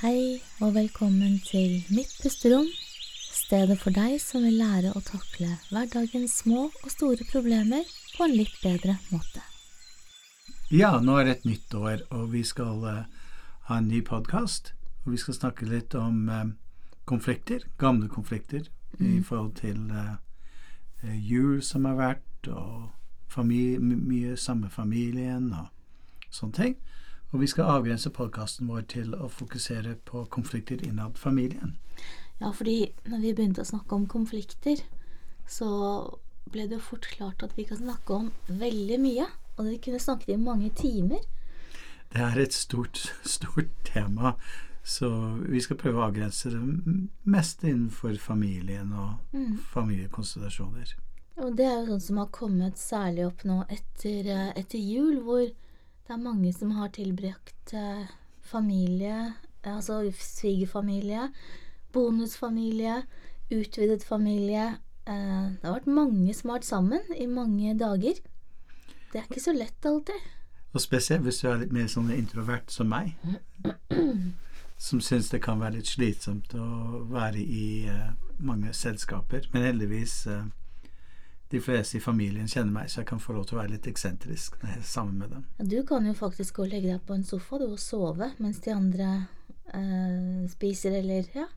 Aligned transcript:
Hei 0.00 0.40
og 0.64 0.70
velkommen 0.78 1.34
til 1.44 1.82
Mitt 1.92 2.14
pusterom, 2.22 2.64
stedet 3.36 3.74
for 3.82 3.92
deg 3.92 4.14
som 4.24 4.46
vil 4.46 4.54
lære 4.56 4.94
å 4.96 5.02
takle 5.04 5.50
hverdagens 5.68 6.38
små 6.40 6.62
og 6.70 6.86
store 6.88 7.26
problemer 7.28 7.84
på 8.14 8.24
en 8.24 8.32
litt 8.32 8.54
bedre 8.62 8.94
måte. 9.10 9.42
Ja, 10.72 10.94
nå 11.04 11.18
er 11.20 11.28
det 11.28 11.34
et 11.34 11.44
nytt 11.50 11.76
år, 11.76 12.06
og 12.16 12.30
vi 12.32 12.40
skal 12.48 12.80
uh, 12.80 13.26
ha 13.68 13.76
en 13.76 13.90
ny 13.92 14.00
podkast. 14.00 14.72
Og 15.04 15.12
vi 15.12 15.20
skal 15.20 15.36
snakke 15.36 15.68
litt 15.68 15.92
om 16.00 16.32
uh, 16.32 16.48
konflikter, 17.04 17.68
gamle 17.76 18.08
konflikter, 18.08 18.70
mm. 18.96 19.04
i 19.04 19.20
forhold 19.20 19.52
til 19.60 19.84
uh, 19.92 20.16
jul 21.12 21.60
som 21.60 21.84
har 21.90 22.00
vært, 22.00 22.48
og 22.48 22.88
mye 23.44 24.40
samme 24.40 24.72
familien 24.72 25.52
og 25.52 25.68
sånne 26.32 26.56
ting. 26.56 26.80
Og 27.30 27.40
vi 27.40 27.46
skal 27.46 27.68
avgrense 27.70 28.10
podkasten 28.10 28.66
vår 28.66 28.88
til 28.90 29.12
å 29.14 29.28
fokusere 29.30 29.94
på 30.08 30.24
konflikter 30.34 30.80
innad 30.82 31.18
familien. 31.18 31.76
Ja, 32.40 32.50
fordi 32.50 32.90
når 33.06 33.20
vi 33.22 33.34
begynte 33.36 33.62
å 33.62 33.68
snakke 33.68 33.94
om 33.94 34.08
konflikter, 34.10 34.80
så 35.46 35.68
ble 36.50 36.64
det 36.66 36.80
jo 36.80 36.86
fort 36.88 37.06
klart 37.12 37.44
at 37.46 37.54
vi 37.54 37.68
kan 37.68 37.78
snakke 37.78 38.16
om 38.16 38.32
veldig 38.48 38.98
mye. 39.02 39.28
Og 39.60 39.68
vi 39.68 39.76
kunne 39.84 40.00
snakket 40.02 40.34
i 40.34 40.40
mange 40.40 40.72
timer. 40.74 41.22
Det 42.10 42.24
er 42.24 42.42
et 42.42 42.56
stort, 42.56 42.98
stort 43.36 43.70
tema. 43.86 44.34
Så 44.82 45.10
vi 45.46 45.60
skal 45.62 45.78
prøve 45.78 46.00
å 46.00 46.08
avgrense 46.08 46.50
det 46.50 46.60
mest 47.30 47.62
innenfor 47.62 48.16
familien 48.18 48.90
og 48.96 49.36
mm. 49.36 49.58
familiekonstellasjoner. 49.70 50.96
Og 51.40 51.54
det 51.56 51.66
er 51.68 51.76
jo 51.76 51.92
sånn 51.92 52.06
som 52.08 52.24
har 52.24 52.30
kommet 52.34 52.80
særlig 52.80 53.28
opp 53.28 53.44
nå 53.46 53.62
etter, 53.70 54.26
eh, 54.26 54.48
etter 54.58 54.80
jul, 54.80 55.20
hvor 55.24 55.44
det 56.10 56.16
er 56.16 56.22
mange 56.24 56.50
som 56.50 56.70
har 56.74 56.88
tilbrakt 56.90 57.72
eh, 57.72 58.06
familie, 58.42 59.34
altså 59.62 60.00
svigerfamilie, 60.18 61.28
bonusfamilie, 61.92 62.96
utvidet 63.54 64.02
familie. 64.02 64.64
Eh, 65.06 65.44
det 65.54 65.68
har 65.68 65.76
vært 65.76 65.86
mange 65.86 66.34
som 66.34 66.50
har 66.50 66.58
vært 66.58 66.66
sammen 66.66 67.14
i 67.14 67.28
mange 67.30 67.76
dager. 67.78 68.18
Det 69.12 69.20
er 69.20 69.28
ikke 69.28 69.44
så 69.44 69.54
lett 69.54 69.86
alltid. 69.86 70.26
Og 70.74 70.82
spesielt 70.82 71.22
hvis 71.22 71.38
du 71.44 71.46
er 71.46 71.62
litt 71.62 71.78
mer 71.78 71.86
sånn 71.86 72.10
introvert 72.10 72.74
som 72.74 72.90
meg, 72.90 73.14
som 74.90 74.98
syns 74.98 75.30
det 75.30 75.44
kan 75.46 75.62
være 75.62 75.78
litt 75.78 75.94
slitsomt 75.94 76.58
å 76.58 77.04
være 77.06 77.38
i 77.38 77.86
mange 78.42 78.74
selskaper. 78.74 79.46
Men 79.54 79.68
heldigvis 79.68 80.24
de 81.50 81.60
fleste 81.60 81.98
i 81.98 82.00
familien 82.02 82.48
kjenner 82.48 82.70
meg, 82.70 82.90
så 82.90 83.00
jeg 83.00 83.08
kan 83.10 83.20
få 83.22 83.34
lov 83.34 83.48
til 83.48 83.56
å 83.56 83.60
være 83.64 83.74
litt 83.74 83.86
eksentrisk 83.90 84.60
når 84.60 84.70
jeg 84.70 84.78
er 84.78 84.86
sammen 84.86 85.16
med 85.18 85.32
dem. 85.34 85.46
Du 85.72 85.80
kan 85.86 86.04
jo 86.06 86.14
faktisk 86.14 86.60
gå 86.60 86.66
og 86.68 86.74
legge 86.74 86.92
deg 86.92 87.00
på 87.06 87.16
en 87.16 87.24
sofa 87.26 87.58
du, 87.58 87.66
og 87.72 87.80
sove 87.82 88.30
mens 88.38 88.60
de 88.62 88.74
andre 88.74 89.08
eh, 89.74 90.44
spiser, 90.52 91.00
eller 91.00 91.26
ja. 91.34 91.48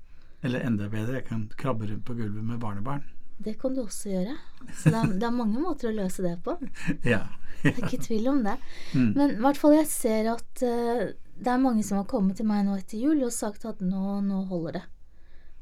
Eller 0.44 0.66
enda 0.66 0.90
bedre, 0.90 1.20
jeg 1.20 1.28
kan 1.28 1.46
krabbe 1.60 1.92
rundt 1.92 2.06
på 2.08 2.16
gulvet 2.18 2.42
med 2.44 2.58
barnebarn. 2.64 3.06
Det 3.44 3.54
kan 3.62 3.76
du 3.76 3.84
også 3.84 4.10
gjøre. 4.12 4.34
Så 4.72 4.90
det 4.90 4.98
er, 4.98 5.14
det 5.22 5.28
er 5.28 5.36
mange 5.36 5.62
måter 5.62 5.92
å 5.92 5.96
løse 5.96 6.26
det 6.26 6.36
på. 6.46 6.58
ja, 7.06 7.06
ja. 7.14 7.24
Det 7.64 7.78
er 7.78 7.86
ikke 7.86 8.02
tvil 8.04 8.26
om 8.34 8.42
det. 8.44 8.58
Mm. 8.92 9.12
Men 9.16 9.36
i 9.38 9.44
hvert 9.46 9.60
fall 9.62 9.78
jeg 9.78 9.88
ser 9.88 10.28
at 10.34 10.64
uh, 10.66 11.04
det 11.14 11.52
er 11.54 11.62
mange 11.62 11.86
som 11.86 12.02
har 12.02 12.10
kommet 12.12 12.36
til 12.42 12.50
meg 12.50 12.66
nå 12.66 12.76
etter 12.76 13.00
jul 13.00 13.22
og 13.24 13.32
sagt 13.32 13.64
at 13.70 13.80
nå, 13.80 14.18
nå 14.26 14.42
holder 14.50 14.82
det. 14.82 14.84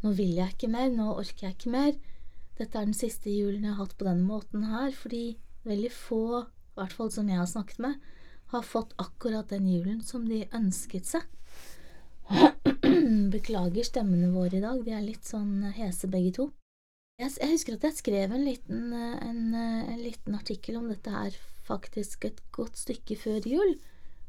Nå 0.02 0.16
vil 0.18 0.40
jeg 0.40 0.56
ikke 0.56 0.72
mer, 0.72 0.90
nå 0.96 1.12
orker 1.14 1.50
jeg 1.50 1.60
ikke 1.60 1.76
mer 1.76 1.92
dette 2.62 2.78
er 2.78 2.88
den 2.88 2.98
siste 2.98 3.32
julen 3.34 3.66
jeg 3.66 3.74
har 3.74 3.84
hatt 3.84 3.98
på 3.98 4.08
denne 4.08 4.26
måten 4.28 4.66
her, 4.70 4.94
fordi 4.96 5.36
veldig 5.68 5.92
få, 5.94 6.24
i 6.46 6.80
hvert 6.80 6.96
fall 6.98 7.12
som 7.14 7.30
jeg 7.30 7.42
har 7.42 7.50
snakket 7.50 7.82
med, 7.84 8.00
har 8.52 8.68
fått 8.68 8.94
akkurat 9.02 9.50
den 9.52 9.68
julen 9.70 10.02
som 10.06 10.28
de 10.30 10.44
ønsket 10.56 11.08
seg. 11.08 11.26
Beklager 13.34 13.88
stemmene 13.88 14.32
våre 14.34 14.60
i 14.60 14.64
dag, 14.64 14.82
de 14.86 14.96
er 14.96 15.06
litt 15.06 15.28
sånn 15.28 15.72
hese 15.78 16.10
begge 16.12 16.36
to. 16.38 16.50
Jeg, 17.22 17.34
jeg 17.38 17.54
husker 17.54 17.78
at 17.78 17.88
jeg 17.88 18.00
skrev 18.00 18.34
en 18.34 18.46
liten, 18.46 18.92
en, 18.94 19.42
en 19.56 20.02
liten 20.02 20.38
artikkel 20.38 20.80
om 20.80 20.90
dette 20.92 21.14
her 21.14 21.36
faktisk 21.68 22.26
et 22.28 22.42
godt 22.56 22.80
stykke 22.80 23.18
før 23.20 23.48
jul, 23.48 23.76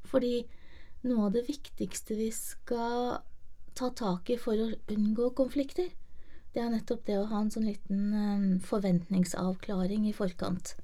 fordi 0.09 0.43
noe 1.09 1.29
av 1.29 1.35
det 1.35 1.47
viktigste 1.49 2.19
vi 2.19 2.29
skal 2.35 3.23
ta 3.79 3.89
tak 3.97 4.31
i 4.31 4.39
for 4.39 4.61
å 4.61 4.71
unngå 4.93 5.33
konflikter, 5.39 5.89
det 6.53 6.61
er 6.61 6.73
nettopp 6.73 7.07
det 7.09 7.17
å 7.17 7.29
ha 7.31 7.41
en 7.41 7.51
sånn 7.53 7.69
liten 7.71 8.01
um, 8.13 8.49
forventningsavklaring 8.65 10.05
i 10.09 10.17
forkant. 10.17 10.75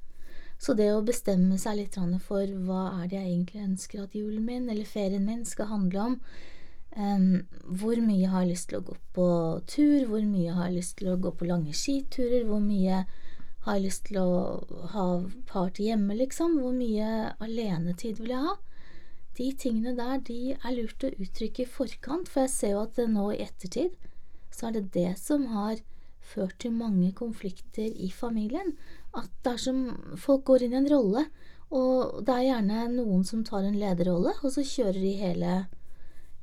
Så 0.58 0.74
det 0.74 0.88
å 0.90 1.04
bestemme 1.06 1.58
seg 1.60 1.78
litt 1.78 1.98
for 2.24 2.54
hva 2.66 3.02
er 3.02 3.10
det 3.10 3.18
jeg 3.18 3.32
egentlig 3.32 3.64
ønsker 3.66 4.02
at 4.02 4.14
julen 4.16 4.46
min 4.46 4.68
eller 4.68 4.88
ferien 4.88 5.26
min 5.26 5.44
skal 5.46 5.70
handle 5.70 6.06
om, 6.06 6.16
um, 6.96 7.44
hvor 7.68 8.00
mye 8.00 8.32
har 8.32 8.46
jeg 8.46 8.54
lyst 8.54 8.70
til 8.72 8.80
å 8.80 8.86
gå 8.88 8.96
på 9.14 9.28
tur, 9.68 10.08
hvor 10.08 10.24
mye 10.24 10.56
har 10.56 10.70
jeg 10.70 10.78
lyst 10.80 10.96
til 10.98 11.12
å 11.12 11.20
gå 11.20 11.34
på 11.36 11.50
lange 11.50 11.76
skiturer, 11.76 12.48
hvor 12.48 12.64
mye 12.64 13.04
har 13.66 13.76
jeg 13.76 13.84
lyst 13.84 14.08
til 14.08 14.22
å 14.22 14.32
ha 14.96 15.06
party 15.52 15.92
hjemme, 15.92 16.16
liksom, 16.16 16.58
hvor 16.62 16.72
mye 16.72 17.34
alenetid 17.44 18.22
vil 18.22 18.34
jeg 18.34 18.48
ha? 18.48 18.56
De 19.38 19.52
tingene 19.54 19.92
der, 19.94 20.18
de 20.26 20.56
er 20.56 20.74
lurt 20.74 21.04
å 21.04 21.12
uttrykke 21.12 21.62
i 21.62 21.70
forkant, 21.70 22.32
for 22.32 22.48
jeg 22.48 22.54
ser 22.56 22.74
jo 22.74 22.86
at 22.88 22.98
nå 23.04 23.30
i 23.36 23.42
ettertid 23.44 23.94
så 24.58 24.68
er 24.68 24.78
det 24.78 24.88
det 24.96 25.12
som 25.20 25.46
har 25.52 25.78
ført 26.28 26.58
til 26.60 26.74
mange 26.74 27.12
konflikter 27.16 27.86
i 27.86 28.10
familien. 28.12 28.74
At 29.16 29.30
det 29.44 29.54
er 29.54 29.62
som 29.62 29.84
folk 30.20 30.44
går 30.48 30.66
inn 30.66 30.74
i 30.74 30.80
en 30.82 30.90
rolle, 30.90 31.24
og 31.68 32.24
det 32.24 32.34
er 32.34 32.48
gjerne 32.48 32.86
noen 32.96 33.24
som 33.28 33.44
tar 33.44 33.66
en 33.68 33.78
lederrolle, 33.78 34.34
og 34.42 34.52
så 34.52 34.64
kjører 34.64 35.00
de 35.02 35.14
hele, 35.20 35.54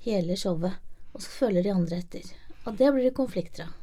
hele 0.06 0.38
showet. 0.38 0.78
Og 1.16 1.24
så 1.24 1.32
følger 1.32 1.66
de 1.66 1.74
andre 1.74 2.02
etter. 2.04 2.32
Og 2.66 2.78
det 2.78 2.92
blir 2.94 3.08
det 3.08 3.18
konflikter 3.18 3.68
av. 3.68 3.76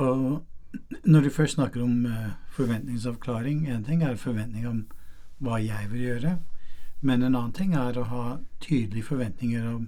Og 0.00 1.00
når 1.04 1.26
du 1.26 1.30
først 1.34 1.58
snakker 1.58 1.82
om 1.82 2.04
uh, 2.06 2.36
forventningsavklaring 2.54 3.64
En 3.68 3.82
ting 3.84 4.04
er 4.06 4.14
forventning 4.14 4.68
om 4.70 4.84
hva 5.42 5.56
jeg 5.58 5.88
vil 5.90 6.04
gjøre, 6.04 6.34
men 7.00 7.22
en 7.24 7.34
annen 7.34 7.54
ting 7.56 7.72
er 7.74 7.96
å 7.96 8.04
ha 8.10 8.24
tydelige 8.60 9.08
forventninger 9.08 9.64
om 9.66 9.86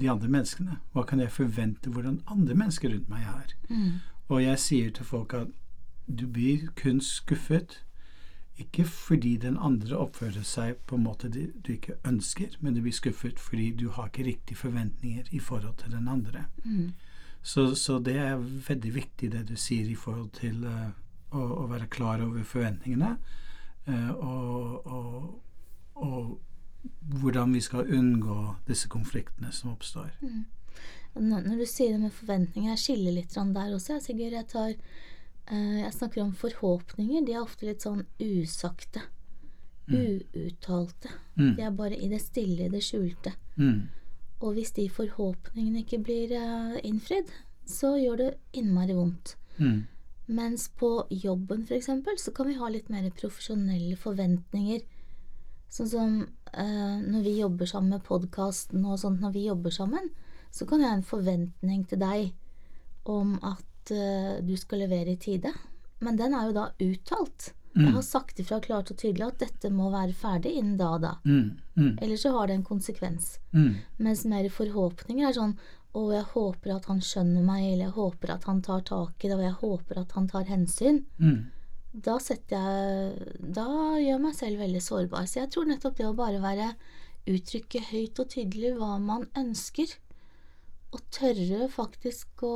de 0.00 0.10
andre 0.10 0.30
menneskene? 0.32 0.80
Hva 0.94 1.04
kan 1.06 1.20
jeg 1.22 1.32
forvente 1.34 1.92
hvordan 1.92 2.22
andre 2.30 2.56
mennesker 2.56 2.92
rundt 2.92 3.12
meg 3.12 3.28
er? 3.28 3.54
Mm. 3.68 4.00
Og 4.30 4.42
jeg 4.42 4.62
sier 4.62 4.90
til 4.94 5.06
folk 5.06 5.34
at 5.36 5.54
du 6.10 6.26
blir 6.26 6.70
kun 6.78 7.00
skuffet 7.04 7.80
ikke 8.60 8.84
fordi 8.84 9.36
den 9.40 9.56
andre 9.56 9.96
oppfører 9.96 10.44
seg 10.44 10.80
på 10.86 10.98
en 10.98 11.04
måte 11.06 11.30
du 11.32 11.72
ikke 11.72 11.96
ønsker, 12.06 12.58
men 12.60 12.74
du 12.76 12.82
blir 12.84 12.92
skuffet 12.92 13.40
fordi 13.40 13.70
du 13.72 13.88
har 13.94 14.10
ikke 14.10 14.26
riktige 14.26 14.60
forventninger 14.60 15.30
i 15.30 15.38
forhold 15.38 15.78
til 15.80 15.94
den 15.94 16.08
andre. 16.08 16.44
Mm. 16.64 16.92
Så, 17.42 17.74
så, 17.74 17.98
det 17.98 18.18
er 18.20 18.36
veldig 18.68 18.94
viktig 18.94 19.30
det 19.32 19.46
du 19.48 19.56
sier 19.56 19.88
i 19.88 19.96
forhold 19.96 20.28
til 20.36 20.64
uh, 20.68 20.90
å, 21.32 21.40
å, 21.40 21.66
være 21.70 21.88
klar 21.88 22.20
over 22.20 22.44
forventningene. 22.44 23.14
Uh, 23.88 24.10
og, 24.10 24.86
og, 24.86 25.40
og 25.94 26.34
hvordan 27.20 27.52
vi 27.52 27.60
skal 27.60 27.90
unngå 27.92 28.38
disse 28.68 28.88
konfliktene 28.88 29.52
som 29.52 29.74
oppstår. 29.74 30.12
Mm. 30.22 30.44
Når 31.14 31.58
du 31.58 31.66
sier 31.66 31.96
det 31.96 32.04
med 32.04 32.14
forventninger, 32.14 32.70
jeg 32.70 32.82
skiller 32.84 33.16
litt 33.16 33.34
der 33.34 33.74
også. 33.74 33.96
Jeg, 33.96 34.02
Sigurd, 34.02 34.36
jeg, 34.36 34.46
tar, 34.48 34.74
uh, 35.50 35.78
jeg 35.80 35.92
snakker 35.94 36.22
om 36.22 36.34
forhåpninger. 36.34 37.24
De 37.26 37.34
er 37.34 37.42
ofte 37.42 37.66
litt 37.66 37.82
sånn 37.82 38.04
usagte. 38.20 39.02
Mm. 39.90 40.20
Uuttalte. 40.36 41.10
Mm. 41.34 41.54
De 41.56 41.62
er 41.66 41.74
bare 41.74 41.98
i 41.98 42.08
det 42.08 42.20
stille, 42.22 42.68
i 42.68 42.72
det 42.72 42.82
skjulte. 42.86 43.34
Mm. 43.56 43.88
Og 44.40 44.54
hvis 44.54 44.72
de 44.76 44.86
forhåpningene 44.88 45.82
ikke 45.82 45.98
blir 46.04 46.36
uh, 46.38 46.78
innfridd, 46.86 47.32
så 47.66 47.96
gjør 47.98 48.22
det 48.22 48.30
innmari 48.56 48.94
vondt. 48.94 49.34
Mm. 49.58 49.82
Mens 50.30 50.68
på 50.78 51.08
jobben, 51.10 51.66
eksempel, 51.74 52.16
så 52.22 52.30
kan 52.30 52.46
vi 52.46 52.54
ha 52.54 52.70
litt 52.70 52.88
mer 52.88 53.10
profesjonelle 53.18 53.98
forventninger 53.98 54.86
Sånn 55.70 55.86
som 55.86 56.14
når 56.54 57.22
vi 57.22 57.36
jobber 57.38 57.68
sammen 57.70 57.94
med 57.94 58.04
podkasten 58.06 58.84
og 58.84 58.98
sånt, 58.98 59.20
når 59.22 59.34
vi 59.36 59.46
jobber 59.46 59.74
sammen, 59.74 60.10
så 60.50 60.66
kan 60.66 60.82
jeg 60.82 60.90
ha 60.90 60.98
en 60.98 61.06
forventning 61.06 61.84
til 61.88 62.00
deg 62.00 62.32
om 63.10 63.36
at 63.46 63.92
uh, 63.94 64.38
du 64.44 64.54
skal 64.58 64.84
levere 64.84 65.14
i 65.14 65.20
tide. 65.20 65.52
Men 66.04 66.18
den 66.18 66.34
er 66.34 66.48
jo 66.48 66.56
da 66.56 66.66
uttalt. 66.74 67.52
Mm. 67.76 67.84
Jeg 67.84 67.94
har 67.94 68.06
sagt 68.06 68.40
ifra 68.42 68.58
klart 68.62 68.90
og 68.90 68.98
tydelig 68.98 69.28
at 69.28 69.42
dette 69.44 69.70
må 69.70 69.92
være 69.92 70.16
ferdig 70.16 70.56
innen 70.58 70.78
da 70.80 70.94
og 70.96 71.04
da. 71.04 71.12
Mm. 71.24 71.60
Mm. 71.76 71.92
Ellers 72.02 72.24
så 72.26 72.32
har 72.34 72.50
det 72.50 72.58
en 72.58 72.66
konsekvens. 72.66 73.36
Mm. 73.54 73.76
Mens 74.02 74.24
mer 74.26 74.48
forhåpninger 74.50 75.28
er 75.28 75.36
sånn 75.36 75.54
å, 75.90 76.02
jeg 76.14 76.26
håper 76.32 76.74
at 76.74 76.90
han 76.90 77.00
skjønner 77.02 77.46
meg, 77.46 77.64
eller 77.68 77.88
jeg 77.88 77.96
håper 77.96 78.34
at 78.34 78.44
han 78.50 78.60
tar 78.62 78.82
tak 78.86 79.24
i 79.24 79.30
det, 79.30 79.38
og 79.38 79.46
jeg 79.46 79.58
håper 79.62 80.02
at 80.02 80.18
han 80.18 80.28
tar 80.30 80.50
hensyn. 80.50 81.02
Mm 81.22 81.40
da 81.92 82.18
setter 82.22 82.56
jeg 82.56 83.38
Da 83.40 83.66
gjør 83.98 84.04
jeg 84.06 84.22
meg 84.22 84.34
selv 84.38 84.62
veldig 84.62 84.82
sårbar. 84.84 85.26
Så 85.26 85.42
jeg 85.42 85.50
tror 85.54 85.66
nettopp 85.66 85.96
det 85.98 86.06
å 86.06 86.16
bare 86.16 86.42
være 86.42 86.74
Uttrykke 87.30 87.82
høyt 87.90 88.18
og 88.22 88.30
tydelig 88.32 88.70
hva 88.78 88.94
man 88.98 89.26
ønsker, 89.36 89.90
og 90.90 91.02
tørre 91.14 91.66
faktisk 91.70 92.42
å 92.42 92.54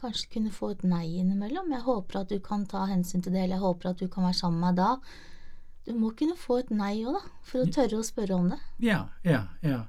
kanskje 0.00 0.30
kunne 0.36 0.52
få 0.54 0.70
et 0.72 0.84
nei 0.86 1.18
innimellom. 1.18 1.72
Jeg 1.74 1.84
håper 1.84 2.20
at 2.20 2.30
du 2.30 2.38
kan 2.40 2.62
ta 2.70 2.86
hensyn 2.88 3.24
til 3.24 3.34
det, 3.34 3.42
eller 3.42 3.58
jeg 3.58 3.64
håper 3.66 3.90
at 3.90 4.00
du 4.00 4.06
kan 4.08 4.28
være 4.28 4.38
sammen 4.38 4.62
med 4.62 4.68
meg 4.70 4.78
da. 4.78 5.18
Du 5.88 5.92
må 5.98 6.12
kunne 6.16 6.38
få 6.38 6.60
et 6.62 6.70
nei 6.72 6.94
òg, 7.02 7.18
da, 7.18 7.34
for 7.50 7.64
å 7.64 7.72
tørre 7.74 7.98
å 7.98 8.06
spørre 8.06 8.38
om 8.38 8.48
det. 8.54 8.60
Ja, 8.86 9.02
ja, 9.26 9.42
ja. 9.66 9.82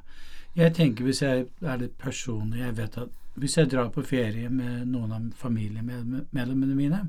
Jeg 0.57 0.73
tenker 0.75 1.05
hvis 1.05 1.21
jeg 1.21 1.45
er 1.61 1.77
litt 1.77 1.93
personlig 2.01 2.63
Jeg 2.63 2.73
vet 2.79 2.95
at 2.97 3.11
hvis 3.39 3.53
jeg 3.59 3.69
drar 3.71 3.91
på 3.93 4.01
ferie 4.03 4.49
med 4.51 4.89
noen 4.89 5.13
av 5.15 5.27
familiemedlemmene 5.39 6.75
mine, 6.75 7.03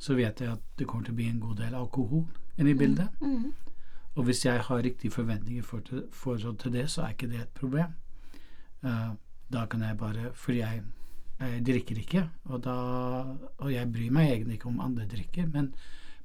så 0.00 0.16
vet 0.16 0.40
jeg 0.40 0.52
at 0.54 0.62
det 0.78 0.86
kommer 0.88 1.04
til 1.04 1.14
å 1.14 1.20
bli 1.20 1.28
en 1.28 1.42
god 1.42 1.58
del 1.60 1.74
alkohol 1.76 2.24
inne 2.56 2.72
i 2.72 2.78
bildet. 2.78 3.20
Mm. 3.20 3.34
Mm. 3.42 3.70
Og 4.16 4.24
hvis 4.26 4.44
jeg 4.44 4.62
har 4.66 4.82
riktige 4.82 5.12
forventninger 5.12 5.62
for 5.62 5.84
til, 5.86 6.06
forhold 6.12 6.56
til 6.58 6.72
det, 6.72 6.86
så 6.90 7.04
er 7.04 7.14
ikke 7.14 7.28
det 7.30 7.42
et 7.42 7.52
problem. 7.54 7.92
Uh, 8.82 9.12
da 9.52 9.66
kan 9.66 9.82
jeg 9.82 9.98
bare 9.98 10.30
For 10.34 10.52
jeg, 10.52 10.82
jeg 11.40 11.66
drikker 11.66 11.98
ikke, 11.98 12.28
og, 12.44 12.62
da, 12.64 12.76
og 13.58 13.72
jeg 13.72 13.92
bryr 13.92 14.10
meg 14.10 14.30
egentlig 14.30 14.54
ikke 14.54 14.68
om 14.68 14.80
andre 14.80 15.06
drikker, 15.06 15.46
men, 15.52 15.74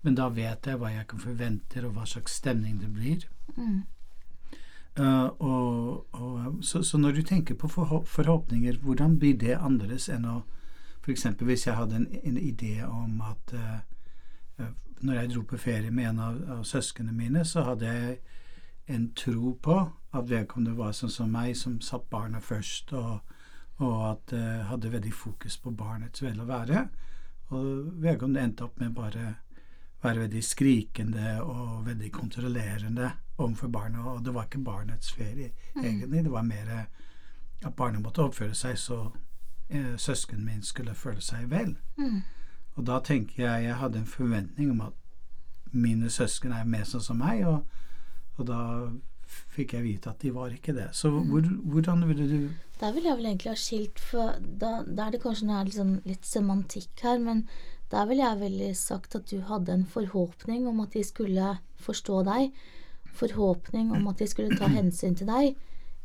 men, 0.01 0.16
da 0.16 0.30
vet 0.30 0.68
jeg 0.68 0.80
hva 0.80 0.92
jeg 0.94 1.07
kan 1.07 1.19
forvente, 1.19 1.83
og 1.86 1.94
hva 1.98 2.06
slags 2.07 2.39
stemning 2.39 2.80
det 2.80 2.94
blir. 2.94 3.28
Mm. 3.57 3.83
Uh, 5.00 5.30
og, 5.44 6.07
og, 6.16 6.63
så, 6.63 6.83
så, 6.83 6.98
når 6.98 7.12
du 7.12 7.21
tenker 7.21 7.56
på 7.56 7.68
forhåpninger, 7.68 8.78
hvordan 8.81 9.19
blir 9.19 9.36
det 9.38 9.57
annerledes 9.60 10.07
enn 10.10 10.28
å 10.31 10.44
F.eks. 11.06 11.25
hvis 11.42 11.68
jeg 11.68 11.75
hadde 11.78 11.96
en, 11.96 12.07
en 12.24 12.38
idé 12.38 12.80
om 12.86 13.22
at 13.22 13.54
uh, 13.54 14.66
når 15.06 15.13
jeg 15.13 15.30
dro 15.34 15.44
på 15.46 15.57
ferie 15.62 15.92
med 15.92 16.10
en 16.10 16.19
av, 16.19 16.40
av 16.57 16.63
søsknene 16.66 17.13
mine, 17.13 17.46
så 17.46 17.62
hadde 17.68 17.86
jeg 17.86 18.18
en 18.90 19.12
tro 19.13 19.54
på 19.62 19.75
at 20.16 20.30
vedkommende 20.30 20.78
var 20.78 20.96
sånn 20.98 21.13
som 21.13 21.30
meg, 21.30 21.54
som 21.57 21.78
satt 21.81 22.07
barna 22.10 22.42
først, 22.42 22.94
og, 22.98 23.19
og 23.78 23.96
at 24.10 24.34
uh, 24.34 24.66
hadde 24.72 24.94
veldig 24.94 25.13
fokus 25.13 25.60
på 25.62 25.75
barnets 25.78 26.25
vel 26.25 26.42
og 26.42 26.50
være. 26.50 26.88
Og 27.54 28.02
vedkommende 28.02 28.48
endte 28.48 28.66
opp 28.66 28.80
med 28.81 28.96
bare 28.98 29.36
være 30.02 30.25
veldig 30.25 30.42
skrikende 30.44 31.36
og 31.42 31.86
veldig 31.86 32.12
kontrollerende 32.13 33.12
overfor 33.38 33.69
barna. 33.74 34.07
Og 34.16 34.25
det 34.25 34.34
var 34.34 34.50
ikke 34.50 34.63
barnets 34.66 35.13
ferie, 35.13 35.52
mm. 35.75 35.84
egentlig. 35.84 36.24
Det 36.24 36.34
var 36.34 36.50
mer 36.50 36.74
at 37.66 37.75
barna 37.75 38.02
måtte 38.02 38.25
oppføre 38.25 38.57
seg 38.57 38.78
så 38.80 39.00
eh, 39.70 39.96
søskenen 39.98 40.46
min 40.46 40.64
skulle 40.64 40.94
føle 40.94 41.22
seg 41.22 41.50
vel. 41.52 41.76
Mm. 41.98 42.22
Og 42.76 42.86
da 42.88 43.00
tenker 43.00 43.44
jeg 43.46 43.68
jeg 43.70 43.80
hadde 43.80 44.02
en 44.02 44.10
forventning 44.10 44.72
om 44.72 44.82
at 44.90 45.02
mine 45.76 46.10
søsken 46.10 46.54
er 46.56 46.68
mer 46.68 46.86
sånn 46.88 47.04
som 47.04 47.20
meg, 47.20 47.44
og, 47.48 47.66
og 48.40 48.48
da 48.48 48.62
fikk 49.26 49.76
jeg 49.76 49.86
vite 49.86 50.12
at 50.12 50.22
de 50.22 50.32
var 50.36 50.54
ikke 50.54 50.76
det. 50.76 50.90
Så 50.96 51.12
mm. 51.12 51.30
hvor, 51.32 51.50
hvordan 51.74 52.08
ville 52.10 52.28
du 52.30 52.40
Da 52.80 52.92
ville 52.92 53.10
jeg 53.10 53.18
vel 53.18 53.30
egentlig 53.32 53.52
ha 53.52 53.60
skilt, 53.60 54.00
for 54.00 54.36
da, 54.42 54.82
da 54.88 55.08
er 55.08 55.16
det 55.16 55.24
kanskje 55.24 55.48
noe 55.50 55.64
liksom 55.68 55.98
litt 56.08 56.28
semantikk 56.28 57.06
her, 57.08 57.22
men 57.24 57.46
da 57.92 58.04
ville 58.10 58.26
jeg 58.26 58.42
veldig 58.42 58.72
sagt 58.78 59.16
at 59.16 59.30
du 59.30 59.40
hadde 59.48 59.72
en 59.72 59.86
forhåpning 59.88 60.66
om 60.68 60.82
at 60.84 60.96
de 60.98 61.04
skulle 61.06 61.54
forstå 61.86 62.24
deg, 62.28 62.50
forhåpning 63.16 63.94
om 63.96 64.10
at 64.12 64.20
de 64.20 64.28
skulle 64.28 64.58
ta 64.60 64.68
hensyn 64.74 65.16
til 65.16 65.30
deg, 65.30 65.56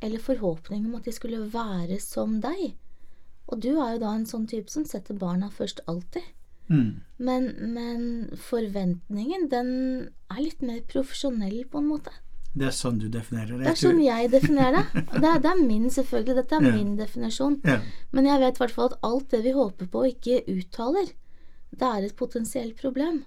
eller 0.01 0.23
forhåpning 0.23 0.87
om 0.87 0.99
at 1.01 1.09
de 1.09 1.15
skulle 1.17 1.43
være 1.53 1.99
som 2.05 2.39
deg. 2.45 2.77
Og 3.50 3.62
du 3.62 3.73
er 3.75 3.97
jo 3.97 4.02
da 4.05 4.14
en 4.14 4.26
sånn 4.29 4.47
type 4.50 4.70
som 4.73 4.87
setter 4.88 5.19
barna 5.19 5.50
først 5.52 5.82
alltid. 5.91 6.26
Mm. 6.70 7.02
Men, 7.19 7.47
men, 7.75 8.02
forventningen, 8.38 9.49
den 9.50 9.70
er 10.31 10.43
litt 10.43 10.61
mer 10.62 10.85
profesjonell, 10.91 11.64
på 11.70 11.82
en 11.82 11.88
måte. 11.91 12.14
Det 12.55 12.67
er 12.67 12.75
sånn 12.75 12.99
du 12.99 13.08
definerer 13.11 13.58
det? 13.58 13.64
Det 13.64 13.73
er 13.73 13.79
sånn 13.79 14.00
jeg 14.02 14.31
definerer 14.31 14.79
det. 14.79 15.02
Det 15.23 15.26
er, 15.26 15.43
det 15.43 15.50
er 15.50 15.58
min, 15.62 15.91
selvfølgelig. 15.91 16.37
Dette 16.41 16.56
er 16.56 16.67
ja. 16.67 16.73
min 16.75 16.94
definisjon. 16.99 17.58
Ja. 17.67 17.81
Men 18.14 18.31
jeg 18.31 18.43
vet 18.43 18.56
i 18.58 18.62
hvert 18.64 18.75
fall 18.76 18.88
at 18.91 19.05
alt 19.06 19.29
det 19.35 19.43
vi 19.47 19.52
håper 19.55 19.91
på, 19.91 20.06
ikke 20.11 20.41
uttaler, 20.50 21.12
det 21.70 21.91
er 21.91 22.06
et 22.06 22.17
potensielt 22.19 22.79
problem. 22.79 23.23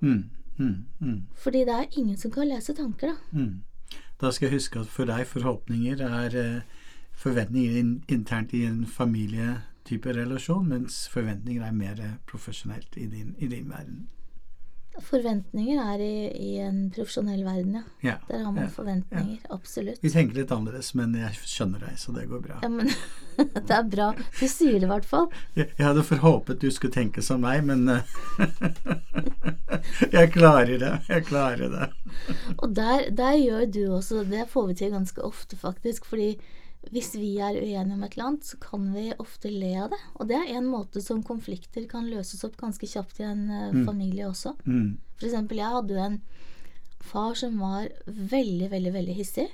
Mm. 0.00 0.22
Mm. 0.56 0.78
mm. 1.00 1.18
Fordi 1.36 1.64
det 1.68 1.76
er 1.76 1.98
ingen 2.00 2.16
som 2.20 2.32
kan 2.32 2.48
lese 2.48 2.76
tanker, 2.76 3.12
da. 3.12 3.38
Mm. 3.40 4.00
Da 4.22 4.30
skal 4.30 4.48
jeg 4.48 4.60
huske 4.60 4.80
at 4.80 4.92
for 4.92 5.08
deg 5.08 5.26
forhåpninger 5.26 6.04
er 6.06 6.36
eh, 6.38 6.81
forventninger 7.22 7.76
in 7.78 7.92
internt 8.08 8.54
i 8.54 8.64
en 8.66 8.86
familietype 8.86 10.16
relasjon, 10.16 10.66
mens 10.68 11.04
forventninger 11.12 11.62
er 11.66 11.76
mer 11.76 12.02
profesjonelt 12.26 12.98
i 12.98 13.06
din, 13.06 13.36
i 13.38 13.50
din 13.50 13.70
verden. 13.70 14.08
Forventninger 15.00 15.78
er 15.80 16.02
i, 16.04 16.16
i, 16.36 16.50
en 16.60 16.90
profesjonell 16.92 17.40
verden, 17.46 17.78
ja. 17.78 17.82
ja 18.04 18.16
Der 18.28 18.42
har 18.44 18.50
man 18.52 18.66
ja, 18.66 18.72
forventninger. 18.74 19.38
Ja. 19.38 19.54
Absolutt. 19.54 20.02
Vi 20.04 20.10
tenker 20.12 20.36
litt 20.36 20.52
annerledes, 20.52 20.90
men 20.98 21.14
jeg 21.16 21.32
skjønner 21.48 21.80
deg, 21.86 21.94
så 21.96 22.12
det 22.12 22.26
går 22.28 22.42
bra. 22.44 22.58
Ja, 22.60 22.68
men 22.68 22.90
Det 23.56 23.72
er 23.72 23.86
bra. 23.88 24.10
Du 24.36 24.44
sier 24.44 24.76
det 24.76 24.84
i 24.84 24.90
hvert 24.90 25.08
fall. 25.08 25.30
Jeg, 25.56 25.70
jeg 25.78 25.86
hadde 25.86 26.04
forhåpet 26.04 26.60
du 26.60 26.68
skulle 26.74 26.92
tenke 26.92 27.24
som 27.24 27.40
meg, 27.40 27.64
men 27.64 27.88
eh, 27.88 28.04
Jeg 30.18 30.34
klarer 30.34 30.76
det. 30.82 30.92
Jeg 31.08 31.24
klarer 31.30 31.72
det. 31.72 31.88
Og 32.58 32.74
der, 32.76 33.08
der 33.16 33.38
gjør 33.40 33.64
du 33.72 33.82
også 33.96 34.26
Det 34.28 34.44
får 34.52 34.68
vi 34.68 34.76
til 34.82 34.92
ganske 34.92 35.24
ofte, 35.24 35.56
faktisk. 35.56 36.04
fordi 36.04 36.34
hvis 36.90 37.12
vi 37.14 37.36
er 37.38 37.56
uenige 37.60 37.94
om 37.94 38.02
et 38.02 38.16
eller 38.16 38.28
annet, 38.32 38.46
så 38.46 38.58
kan 38.60 38.88
vi 38.94 39.12
ofte 39.22 39.50
le 39.52 39.70
av 39.84 39.92
det. 39.92 40.00
Og 40.18 40.28
det 40.30 40.38
er 40.40 40.54
en 40.56 40.66
måte 40.66 41.02
som 41.04 41.22
konflikter 41.22 41.86
kan 41.90 42.08
løses 42.10 42.42
opp 42.46 42.56
ganske 42.60 42.88
kjapt 42.90 43.20
i 43.22 43.28
en 43.28 43.44
uh, 43.50 43.68
mm. 43.70 43.84
familie 43.86 44.26
også. 44.26 44.56
Mm. 44.66 44.96
For 45.14 45.28
eksempel, 45.28 45.62
jeg 45.62 45.76
hadde 45.76 45.94
jo 45.94 46.06
en 46.08 46.18
far 47.02 47.36
som 47.38 47.60
var 47.62 47.86
veldig, 48.06 48.70
veldig, 48.72 48.94
veldig 48.98 49.14
hissig. 49.14 49.46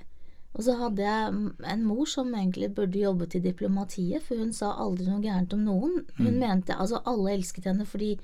Og 0.56 0.64
så 0.64 0.74
hadde 0.80 1.04
jeg 1.04 1.34
en 1.70 1.84
mor 1.84 2.08
som 2.08 2.32
egentlig 2.34 2.72
burde 2.74 2.98
jobbet 2.98 3.36
i 3.36 3.44
diplomatiet, 3.44 4.24
for 4.24 4.40
hun 4.40 4.54
sa 4.56 4.72
aldri 4.80 5.06
noe 5.10 5.22
gærent 5.22 5.52
om 5.54 5.66
noen. 5.66 6.00
Hun 6.16 6.32
mm. 6.32 6.40
mente 6.40 6.76
Altså, 6.78 7.02
alle 7.04 7.36
elsket 7.36 7.68
henne 7.68 7.86
fordi 7.88 8.14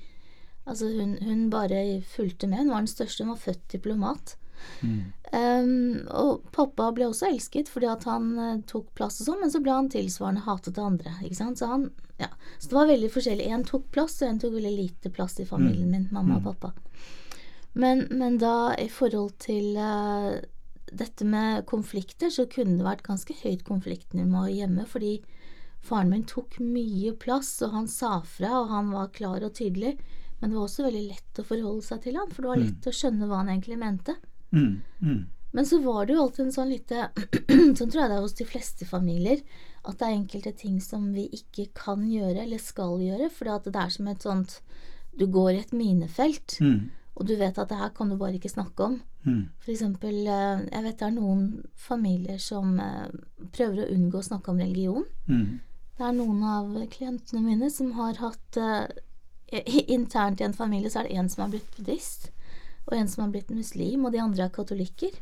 altså, 0.65 0.89
hun, 0.89 1.15
hun 1.21 1.45
bare 1.53 2.01
fulgte 2.09 2.49
med. 2.49 2.65
Hun 2.65 2.73
var 2.73 2.83
den 2.83 2.91
største, 2.91 3.23
hun 3.23 3.35
var 3.35 3.43
født 3.45 3.69
diplomat. 3.77 4.35
Mm. 4.81 5.13
Um, 5.35 6.07
og 6.15 6.45
pappa 6.55 6.91
ble 6.95 7.09
også 7.09 7.27
elsket 7.27 7.67
fordi 7.71 7.89
at 7.89 8.05
han 8.07 8.27
uh, 8.37 8.61
tok 8.69 8.91
plass 8.95 9.19
og 9.19 9.29
sånn, 9.29 9.41
men 9.41 9.51
så 9.51 9.59
ble 9.63 9.73
han 9.73 9.91
tilsvarende 9.91 10.45
hatet 10.45 10.79
av 10.79 10.93
andre. 10.93 11.15
Ikke 11.25 11.39
sant? 11.39 11.59
Så, 11.59 11.69
han, 11.71 11.89
ja. 12.21 12.29
så 12.59 12.71
det 12.71 12.77
var 12.77 12.91
veldig 12.91 13.11
forskjellig. 13.11 13.47
En 13.51 13.65
tok 13.67 13.89
plass, 13.95 14.19
og 14.21 14.29
en 14.29 14.41
tok 14.41 14.55
veldig 14.55 14.75
lite 14.77 15.11
plass 15.13 15.39
i 15.43 15.47
familien 15.49 15.89
mm. 15.89 15.95
min, 15.95 16.09
mamma 16.15 16.39
og 16.39 16.45
mm. 16.45 16.49
pappa. 16.51 16.73
Men, 17.75 18.05
men, 18.15 18.37
da 18.39 18.73
i 18.79 18.87
forhold 18.87 19.33
til 19.43 19.75
uh, 19.75 20.37
dette 20.95 21.27
med 21.27 21.65
konflikter, 21.67 22.31
så 22.31 22.45
kunne 22.47 22.77
det 22.79 22.87
vært 22.87 23.03
ganske 23.07 23.35
høyt 23.41 23.65
konfliktnivå 23.67 24.45
hjemme, 24.53 24.85
fordi 24.87 25.17
faren 25.85 26.13
min 26.13 26.23
tok 26.29 26.61
mye 26.63 27.11
plass, 27.19 27.57
og 27.65 27.75
han 27.75 27.89
sa 27.91 28.21
fra, 28.23 28.61
og 28.61 28.71
han 28.71 28.93
var 28.95 29.11
klar 29.17 29.43
og 29.43 29.57
tydelig. 29.57 29.97
Men 30.39 30.51
det 30.51 30.57
var 30.57 30.69
også 30.69 30.85
veldig 30.87 31.03
lett 31.09 31.41
å 31.41 31.45
forholde 31.47 31.83
seg 31.83 32.01
til 32.05 32.17
han, 32.19 32.31
for 32.31 32.45
det 32.45 32.51
var 32.53 32.61
mm. 32.61 32.65
lett 32.69 32.87
å 32.87 32.95
skjønne 32.95 33.27
hva 33.27 33.41
han 33.41 33.51
egentlig 33.51 33.81
mente. 33.81 34.15
Mm, 34.51 34.81
mm. 35.01 35.23
Men 35.55 35.65
så 35.65 35.79
var 35.79 36.05
det 36.05 36.13
jo 36.13 36.23
alltid 36.25 36.45
en 36.45 36.51
sånn 36.51 36.71
lite 36.73 37.05
Sånn 37.77 37.87
tror 37.87 38.01
jeg 38.01 38.09
det 38.11 38.15
er 38.17 38.23
hos 38.25 38.35
de 38.35 38.47
fleste 38.49 38.87
familier. 38.89 39.39
At 39.87 40.01
det 40.01 40.09
er 40.09 40.17
enkelte 40.17 40.51
ting 40.59 40.81
som 40.83 41.05
vi 41.15 41.29
ikke 41.37 41.69
kan 41.77 42.03
gjøre 42.11 42.41
eller 42.43 42.59
skal 42.59 42.99
gjøre. 42.99 43.29
For 43.31 43.47
det 43.63 43.71
er 43.79 43.93
som 43.95 44.09
et 44.11 44.27
sånt 44.27 44.59
Du 45.15 45.29
går 45.31 45.53
i 45.53 45.61
et 45.63 45.71
minefelt. 45.71 46.57
Mm. 46.59 46.89
Og 47.15 47.29
du 47.29 47.37
vet 47.39 47.55
at 47.55 47.71
det 47.71 47.79
her 47.79 47.93
kan 47.95 48.11
du 48.11 48.17
bare 48.19 48.35
ikke 48.35 48.51
snakke 48.51 48.89
om. 48.89 48.99
Mm. 49.23 49.45
Eksempel, 49.71 50.17
eh, 50.27 50.65
jeg 50.67 50.83
vet 50.89 50.99
det 50.99 51.07
er 51.07 51.15
noen 51.15 51.45
familier 51.79 52.41
som 52.43 52.75
eh, 52.83 53.15
prøver 53.55 53.85
å 53.85 53.89
unngå 53.95 54.19
å 54.19 54.27
snakke 54.27 54.51
om 54.51 54.59
religion. 54.59 55.07
Mm. 55.31 55.61
Det 55.95 56.03
er 56.03 56.17
noen 56.19 56.43
av 56.43 56.75
klientene 56.91 57.45
mine 57.45 57.71
som 57.71 57.95
har 57.95 58.19
hatt 58.19 58.59
uh, 58.59 58.83
Internt 59.87 60.41
i 60.41 60.43
en 60.43 60.57
familie 60.57 60.89
så 60.91 60.99
er 60.99 61.07
det 61.07 61.15
en 61.15 61.29
som 61.31 61.45
er 61.45 61.53
blitt 61.53 61.75
buddhist 61.77 62.25
og 62.85 62.93
en 62.97 63.07
som 63.09 63.23
har 63.23 63.33
blitt 63.33 63.49
muslim, 63.53 64.05
og 64.05 64.13
de 64.13 64.21
andre 64.23 64.47
er 64.47 64.55
katolikker. 64.55 65.15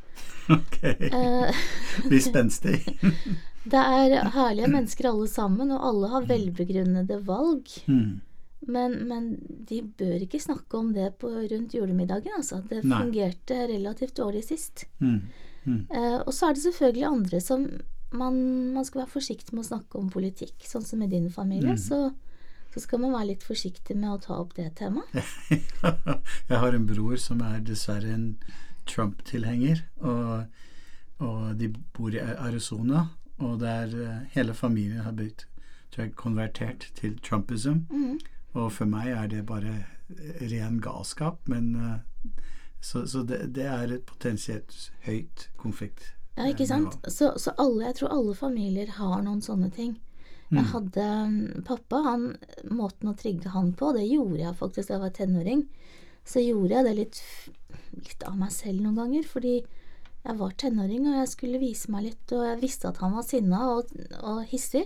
Ok. 0.52 0.82
Eh, 0.84 1.60
Blir 2.04 2.20
spenstig. 2.20 2.82
det 3.72 3.80
er 3.80 4.28
herlige 4.34 4.68
mennesker 4.68 5.08
alle 5.08 5.30
sammen, 5.32 5.72
og 5.72 5.86
alle 5.88 6.10
har 6.12 6.26
velbegrunnede 6.28 7.22
valg. 7.24 7.72
Mm. 7.88 8.20
Men, 8.68 8.98
men, 9.08 9.30
de 9.70 9.80
bør 9.84 10.26
ikke 10.26 10.42
snakke 10.44 10.80
om 10.80 10.92
det 10.96 11.14
på, 11.22 11.32
rundt 11.32 11.76
julemiddagen, 11.76 12.36
altså. 12.36 12.60
Det 12.68 12.82
Nei. 12.84 13.00
fungerte 13.06 13.62
relativt 13.72 14.18
dårlig 14.20 14.44
sist. 14.50 14.86
Mm. 15.00 15.22
Mm. 15.64 15.80
Eh, 15.88 16.20
og 16.20 16.34
så 16.36 16.50
er 16.50 16.58
det 16.58 16.66
selvfølgelig 16.66 17.08
andre 17.08 17.42
som 17.44 17.66
man, 18.14 18.36
man, 18.76 18.86
skal 18.86 19.04
være 19.04 19.16
forsiktig 19.16 19.56
med 19.56 19.64
å 19.64 19.70
snakke 19.72 20.00
om 20.00 20.12
politikk, 20.14 20.58
sånn 20.68 20.86
som 20.86 21.02
i 21.04 21.10
din 21.12 21.30
familie. 21.34 21.78
Mm. 21.78 21.82
Så 21.82 22.12
så 22.74 22.82
skal 22.82 23.04
man 23.04 23.14
være 23.14 23.30
litt 23.34 23.44
forsiktig 23.46 23.96
med 24.00 24.16
å 24.16 24.20
ta 24.24 24.38
opp 24.42 24.56
det 24.58 24.72
temaet. 24.80 25.14
jeg 26.50 26.60
har 26.64 26.74
en 26.74 26.88
bror 26.90 27.20
som 27.22 27.44
er 27.46 27.60
dessverre 27.62 28.10
en 28.10 28.28
Trump-tilhenger, 28.90 29.84
og, 30.02 30.48
og, 31.22 31.44
de 31.60 31.70
bor 31.94 32.16
i 32.16 32.20
Arizona, 32.20 33.08
og 33.38 33.60
der 33.62 33.94
uh, 33.94 34.16
hele 34.34 34.56
familien 34.58 35.06
har 35.06 35.14
blitt 35.18 35.46
konvertert 36.18 36.90
til 36.98 37.20
trumpism. 37.22 37.86
Mm. 37.94 38.18
Og 38.58 38.72
for 38.74 38.90
meg 38.90 39.12
er 39.14 39.30
det 39.30 39.46
bare 39.46 39.84
ren 40.42 40.82
galskap, 40.82 41.46
men 41.46 41.76
uh, 41.78 42.34
så, 42.82 43.06
så 43.08 43.22
det, 43.24 43.54
det, 43.56 43.70
er 43.70 43.94
et 43.94 44.06
potensielt 44.10 44.90
høyt 45.06 45.48
konflikt. 45.58 46.10
Ja, 46.36 46.50
ikke 46.50 46.66
sant. 46.68 46.98
Så, 47.08 47.36
så 47.38 47.54
alle, 47.62 47.86
jeg 47.86 48.02
tror 48.02 48.18
alle 48.18 48.34
familier 48.36 48.98
har 48.98 49.22
noen 49.22 49.46
sånne 49.46 49.70
ting. 49.72 49.94
Jeg 50.54 50.66
mm. 50.66 50.72
hadde 50.74 51.06
mm, 51.30 51.64
pappa, 51.68 52.02
han, 52.06 52.26
Måten 52.70 53.10
å 53.12 53.18
trigge 53.18 53.54
han 53.54 53.72
på, 53.78 53.92
det 53.96 54.06
gjorde 54.06 54.42
jeg 54.44 54.60
faktisk 54.60 54.90
da 54.90 54.98
jeg 54.98 55.04
var 55.04 55.16
tenåring. 55.18 55.64
Så 56.28 56.44
gjorde 56.44 56.78
jeg 56.78 56.88
det 56.88 56.94
litt, 57.00 57.22
litt 57.98 58.28
av 58.28 58.38
meg 58.40 58.54
selv 58.56 58.84
noen 58.84 59.00
ganger, 59.02 59.26
fordi 59.28 59.64
Jeg 60.24 60.38
var 60.40 60.54
tenåring, 60.56 61.04
og 61.04 61.18
jeg 61.20 61.30
skulle 61.34 61.60
vise 61.60 61.92
meg 61.92 62.06
litt, 62.06 62.32
og 62.32 62.46
jeg 62.48 62.60
visste 62.62 62.88
at 62.88 63.02
han 63.04 63.12
var 63.12 63.26
sinna 63.28 63.58
og, 63.74 63.90
og 64.24 64.38
hissig. 64.48 64.86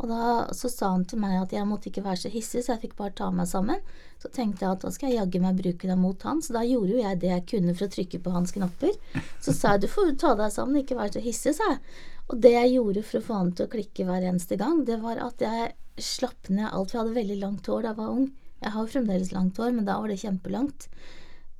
Og 0.00 0.08
da 0.08 0.26
så 0.56 0.70
sa 0.72 0.94
han 0.94 1.02
til 1.08 1.20
meg 1.20 1.36
at 1.36 1.52
jeg 1.52 1.68
måtte 1.68 1.90
ikke 1.90 2.04
være 2.06 2.22
så 2.22 2.30
hissig, 2.32 2.62
så 2.64 2.72
jeg 2.74 2.86
fikk 2.86 2.94
bare 2.96 3.12
ta 3.18 3.28
meg 3.34 3.48
sammen. 3.50 3.82
Så 4.20 4.30
tenkte 4.32 4.64
jeg 4.64 4.78
at 4.78 4.84
da 4.84 4.92
skal 4.94 5.10
jeg 5.10 5.20
jaggu 5.20 5.42
meg 5.44 5.60
bruke 5.60 5.90
det 5.90 5.96
mot 6.00 6.24
han, 6.24 6.40
så 6.44 6.56
da 6.56 6.64
gjorde 6.64 6.94
jo 6.94 7.02
jeg 7.02 7.20
det 7.20 7.32
jeg 7.34 7.46
kunne 7.52 7.74
for 7.76 7.86
å 7.86 7.92
trykke 7.96 8.22
på 8.24 8.32
hans 8.32 8.54
knapper. 8.56 8.96
Så 9.44 9.52
sa 9.56 9.74
jeg 9.74 9.84
du 9.84 9.90
får 9.92 10.14
ta 10.22 10.32
deg 10.40 10.54
sammen, 10.54 10.80
ikke 10.80 10.96
være 10.96 11.18
så 11.18 11.24
hissig, 11.24 11.54
sa 11.58 11.68
jeg. 11.74 11.82
Og 12.30 12.40
det 12.40 12.54
jeg 12.54 12.74
gjorde 12.76 13.04
for 13.04 13.20
å 13.20 13.26
få 13.26 13.38
han 13.42 13.54
til 13.58 13.66
å 13.66 13.72
klikke 13.72 14.06
hver 14.08 14.26
eneste 14.30 14.56
gang, 14.60 14.84
det 14.88 15.00
var 15.02 15.20
at 15.20 15.44
jeg 15.44 15.72
slapp 16.00 16.48
ned 16.48 16.70
alt. 16.70 16.92
For 16.92 16.96
jeg 16.96 17.02
hadde 17.02 17.18
veldig 17.20 17.38
langt 17.42 17.68
hår 17.68 17.84
da 17.84 17.92
jeg 17.92 18.00
var 18.00 18.12
ung. 18.16 18.28
Jeg 18.60 18.74
har 18.74 18.84
jo 18.84 18.92
fremdeles 18.92 19.32
langt 19.34 19.60
hår, 19.60 19.72
men 19.76 19.88
da 19.88 19.96
var 20.00 20.12
det 20.12 20.20
kjempelangt. 20.22 20.88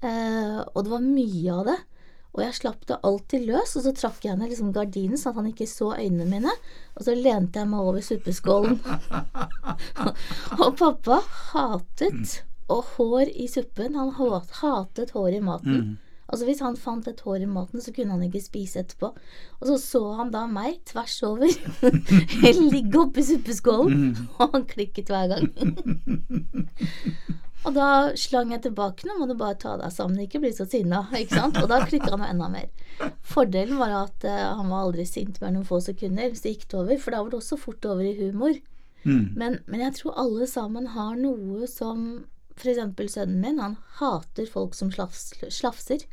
Eh, 0.00 0.61
og 0.64 0.85
det 0.85 0.92
var 0.94 1.04
mye 1.04 1.56
av 1.59 1.66
det. 1.68 1.78
Og 2.31 2.45
jeg 2.45 2.55
slapp 2.61 2.85
det 2.87 3.01
alltid 3.07 3.49
løs, 3.49 3.73
og 3.75 3.87
så 3.87 3.93
trakk 3.97 4.25
jeg 4.25 4.39
ned 4.39 4.53
liksom 4.53 4.71
gardinen 4.75 5.19
sånn 5.19 5.33
at 5.33 5.41
han 5.41 5.49
ikke 5.51 5.67
så 5.67 5.89
øynene 5.97 6.29
mine. 6.31 6.53
Og 6.95 7.07
så 7.07 7.17
lente 7.17 7.59
jeg 7.59 7.71
meg 7.73 7.89
over 7.91 8.05
suppeskålen. 8.07 8.79
og 10.63 10.71
pappa 10.79 11.19
hatet 11.51 12.45
og 12.71 12.87
hår 12.95 13.33
i 13.35 13.49
suppen. 13.51 13.99
Han 13.99 14.15
hatet 14.61 15.11
hår 15.17 15.41
i 15.41 15.43
maten. 15.43 15.81
Mm. 15.81 15.99
Altså 16.31 16.47
Hvis 16.47 16.63
han 16.63 16.77
fant 16.79 17.09
et 17.11 17.25
hår 17.27 17.43
i 17.43 17.51
maten, 17.51 17.83
så 17.83 17.91
kunne 17.95 18.15
han 18.15 18.23
ikke 18.23 18.45
spise 18.45 18.85
etterpå. 18.85 19.11
Og 19.59 19.65
så 19.67 19.79
så 19.83 20.03
han 20.21 20.31
da 20.31 20.45
meg 20.47 20.79
tvers 20.87 21.17
over 21.27 21.51
ligge 22.71 23.01
oppi 23.01 23.25
suppeskålen, 23.27 24.13
mm. 24.13 24.29
og 24.39 24.55
han 24.55 24.69
klikket 24.71 25.11
hver 25.11 25.35
gang. 25.35 25.51
og 27.61 27.75
da 27.76 27.87
slang 28.17 28.55
jeg 28.55 28.62
tilbake 28.64 29.05
nå 29.05 29.19
må 29.19 29.26
du 29.29 29.35
bare 29.37 29.59
ta 29.61 29.75
deg 29.76 29.93
sammen, 29.93 30.23
ikke 30.25 30.40
bli 30.40 30.52
så 30.57 30.64
sinna. 30.69 31.02
Ikke 31.19 31.37
sant? 31.37 31.59
Og 31.61 31.69
da 31.69 31.83
klikka 31.85 32.14
han 32.14 32.25
enda 32.25 32.49
mer. 32.52 32.71
Fordelen 33.26 33.81
var 33.81 33.93
at 33.99 34.25
uh, 34.25 34.57
han 34.57 34.73
var 34.73 34.87
aldri 34.87 35.05
sint 35.09 35.40
mer 35.43 35.52
noen 35.52 35.69
få 35.69 35.83
sekunder, 35.85 36.33
så 36.37 36.55
gikk 36.55 36.67
det 36.71 36.79
over. 36.81 37.00
For 37.02 37.12
da 37.12 37.21
var 37.21 37.33
det 37.33 37.40
også 37.43 37.61
fort 37.61 37.85
over 37.90 38.07
i 38.07 38.17
humor. 38.23 38.57
Mm. 39.05 39.37
Men, 39.37 39.59
men 39.69 39.85
jeg 39.85 39.99
tror 39.99 40.17
alle 40.21 40.49
sammen 40.49 40.88
har 40.95 41.14
noe 41.21 41.69
som 41.69 42.25
F.eks. 42.61 43.12
sønnen 43.12 43.40
min, 43.40 43.61
han 43.61 43.76
hater 44.00 44.49
folk 44.49 44.75
som 44.76 44.90
slafs, 44.93 45.31
slafser. 45.49 46.05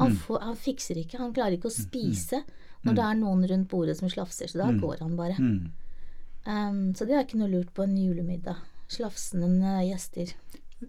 Han, 0.00 0.12
mm. 0.12 0.18
får, 0.24 0.40
han, 0.40 0.56
fikser 0.56 1.00
ikke, 1.00 1.20
han 1.20 1.32
klarer 1.36 1.56
ikke 1.56 1.70
å 1.70 1.74
mm. 1.74 1.84
spise 1.84 2.42
når 2.82 2.96
det 2.98 3.06
er 3.06 3.18
noen 3.20 3.46
rundt 3.46 3.70
bordet 3.70 3.94
som 4.00 4.10
slafser, 4.10 4.50
så 4.50 4.58
da 4.58 4.72
går 4.74 5.04
han 5.04 5.14
bare. 5.16 5.36
Um, 5.38 6.80
så 6.98 7.06
det 7.06 7.14
er 7.14 7.26
ikke 7.26 7.38
noe 7.38 7.52
lurt 7.52 7.70
på 7.76 7.84
en 7.86 7.94
julemiddag. 7.94 8.58
Slafsende 8.90 9.76
gjester. 9.86 10.32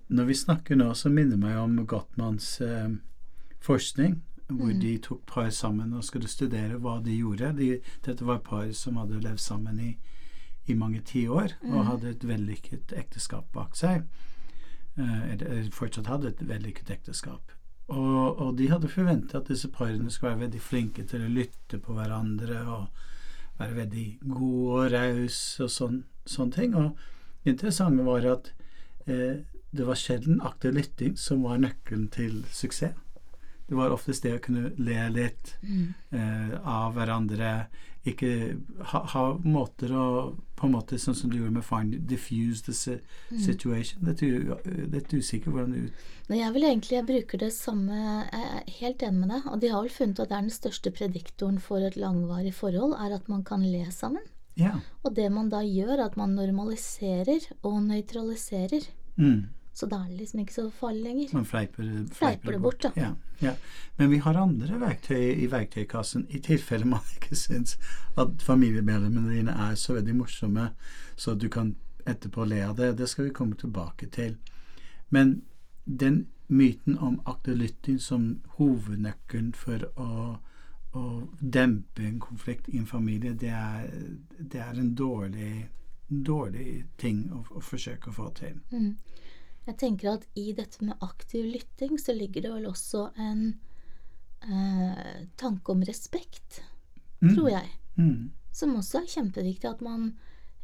Når 0.08 0.26
vi 0.30 0.36
snakker 0.38 0.78
nå, 0.80 0.92
så 0.98 1.10
minner 1.14 1.40
meg 1.40 1.58
om 1.62 1.76
Gottmanns 1.90 2.56
eh, 2.62 2.96
forskning, 3.64 4.22
hvor 4.48 4.74
mm. 4.74 4.80
de 4.82 4.98
tok 5.06 5.24
par 5.30 5.50
sammen 5.56 5.94
og 5.96 6.06
skulle 6.06 6.32
studere 6.32 6.80
hva 6.82 7.00
de 7.04 7.16
gjorde. 7.18 7.54
De, 7.60 7.70
dette 8.06 8.28
var 8.28 8.44
par 8.46 8.70
som 8.78 9.00
hadde 9.02 9.22
levd 9.24 9.42
sammen 9.42 9.80
i, 9.80 9.94
i 10.70 10.78
mange 10.78 11.02
tiår 11.06 11.58
mm. 11.62 11.72
og 11.72 11.90
hadde 11.92 12.14
et 12.14 12.28
vellykket 12.28 12.94
ekteskap 12.98 13.50
bak 13.56 13.78
seg. 13.80 14.06
Eh, 14.98 15.22
eller 15.34 15.70
fortsatt 15.74 16.12
hadde 16.12 16.34
et 16.34 16.46
vellykket 16.48 16.94
ekteskap. 16.98 17.56
Og, 17.92 18.40
og 18.40 18.54
de 18.58 18.70
hadde 18.72 18.92
forventa 18.92 19.40
at 19.40 19.50
disse 19.52 19.68
parene 19.72 20.12
skulle 20.12 20.34
være 20.34 20.46
veldig 20.46 20.62
flinke 20.64 21.04
til 21.08 21.26
å 21.26 21.32
lytte 21.32 21.80
på 21.84 21.96
hverandre 21.98 22.62
og 22.64 22.86
være 23.60 23.76
veldig 23.82 24.06
gode 24.24 24.78
og 24.78 24.94
rause 24.94 25.66
og 25.66 25.74
sånn, 25.74 25.98
sånne 26.26 26.56
ting. 26.56 26.78
Og 26.80 26.94
det 27.44 27.56
interessante 27.56 28.06
var 28.08 28.30
at 28.32 28.54
eh, 29.06 29.44
det 29.74 29.88
var 29.88 29.98
sjelden 29.98 30.42
aktiv 30.46 30.76
lytting 30.78 31.18
som 31.18 31.42
var 31.46 31.62
nøkkelen 31.62 32.10
til 32.14 32.44
suksess. 32.54 32.94
Det 33.64 33.78
var 33.80 33.94
oftest 33.96 34.26
det 34.26 34.36
å 34.36 34.42
kunne 34.44 34.74
le 34.76 35.04
litt 35.16 35.56
mm. 35.64 35.86
eh, 36.14 36.56
av 36.68 36.98
hverandre, 36.98 37.54
ikke 38.04 38.30
ha, 38.92 39.00
ha, 39.14 39.22
måter 39.48 39.94
å 39.96 40.08
På 40.60 40.68
en 40.68 40.74
måte 40.76 40.98
sånn 41.00 41.16
som 41.16 41.32
du 41.32 41.38
gjorde 41.38 41.56
med 41.56 41.64
faren, 41.64 41.94
diffuse 42.08 42.64
the 42.68 42.74
mm. 42.98 43.40
situation. 43.40 44.04
Mm. 44.04 44.12
Det 44.20 44.28
er 44.28 44.92
litt 44.94 45.16
usikker 45.16 45.52
hvordan 45.52 45.74
det 45.74 45.86
ut... 45.88 46.04
Nei, 46.30 46.38
Jeg 46.40 46.54
vil 46.56 46.68
egentlig 46.68 46.98
jeg 46.98 47.08
bruker 47.08 47.42
det 47.42 47.50
samme 47.56 47.98
Jeg 47.98 48.44
er 48.44 48.70
helt 48.78 49.04
enig 49.08 49.24
med 49.24 49.34
deg. 49.34 49.50
Og 49.52 49.64
de 49.64 49.72
har 49.74 49.84
vel 49.84 49.96
funnet 49.96 50.22
at 50.24 50.32
det 50.32 50.38
er 50.38 50.46
den 50.46 50.56
største 50.56 50.94
prediktoren 50.96 51.60
for 51.64 51.84
et 51.84 51.98
langvarig 52.00 52.54
forhold, 52.56 52.96
er 52.96 53.18
at 53.18 53.28
man 53.32 53.44
kan 53.48 53.66
le 53.66 53.84
sammen. 53.92 54.24
Ja. 54.60 54.78
Og 55.04 55.16
det 55.18 55.28
man 55.34 55.50
da 55.52 55.64
gjør, 55.66 55.98
er 55.98 56.06
at 56.06 56.20
man 56.20 56.38
normaliserer 56.38 57.50
og 57.64 57.82
nøytraliserer. 57.90 58.88
Mm. 59.18 59.50
Så 59.74 59.88
da 59.90 60.04
er 60.04 60.10
det 60.12 60.20
liksom 60.20 60.40
ikke 60.44 60.54
så 60.54 60.68
farlig 60.70 61.04
lenger. 61.04 61.30
Man 61.34 61.46
fleiper, 61.50 61.84
fleiper, 61.84 62.16
fleiper 62.16 62.52
det 62.52 62.60
bort, 62.62 62.84
da. 62.84 62.92
Ja, 62.96 63.14
ja. 63.42 63.54
Men 63.98 64.12
vi 64.12 64.20
har 64.22 64.38
andre 64.38 64.78
verktøy 64.82 65.32
i 65.34 65.48
verktøykassen 65.50 66.28
i 66.30 66.42
tilfelle 66.46 66.86
man 66.86 67.08
ikke 67.16 67.36
syns 67.36 67.80
at 68.18 68.46
familiemedlemmene 68.46 69.34
dine 69.34 69.56
er 69.70 69.74
så 69.80 69.98
veldig 69.98 70.16
morsomme, 70.20 70.68
så 71.16 71.34
du 71.34 71.50
kan 71.50 71.74
etterpå 72.06 72.46
le 72.46 72.62
av 72.68 72.76
det. 72.78 72.92
Det 73.00 73.08
skal 73.10 73.26
vi 73.26 73.34
komme 73.34 73.58
tilbake 73.58 74.12
til. 74.14 74.38
Men 75.10 75.42
den 75.86 76.28
myten 76.48 76.98
om 76.98 77.22
akterlytting 77.26 78.00
som 78.00 78.42
hovednøkkelen 78.58 79.54
for 79.58 79.86
å, 80.00 80.38
å, 80.94 81.04
dempe 81.40 82.06
en 82.06 82.20
konflikt 82.20 82.70
i 82.70 82.78
en 82.78 82.86
familie, 82.90 83.34
det 83.34 83.50
er, 83.50 83.90
det 84.38 84.62
er 84.62 84.80
en 84.80 84.94
dårlig, 84.96 85.68
dårlig 86.08 86.84
ting 86.98 87.26
å, 87.34 87.42
å 87.58 87.64
forsøke 87.64 88.12
å 88.12 88.18
få 88.20 88.30
til. 88.38 88.60
Mm. 88.72 88.94
Jeg 89.68 89.78
tenker 89.80 90.16
at 90.18 90.26
i 90.40 90.52
dette 90.56 90.84
med 90.84 91.00
aktiv 91.06 91.46
lytting 91.48 91.96
så 92.02 92.16
ligger 92.16 92.44
det 92.44 92.52
vel 92.52 92.68
også 92.68 93.06
en 93.22 93.46
eh, 94.44 95.24
tanke 95.40 95.72
om 95.72 95.84
respekt, 95.88 96.62
mm. 97.24 97.32
tror 97.32 97.50
jeg. 97.54 97.70
Mm. 97.96 98.32
Som 98.54 98.76
også 98.76 99.04
er 99.04 99.12
kjempeviktig. 99.14 99.70
At 99.70 99.84
man 99.86 100.12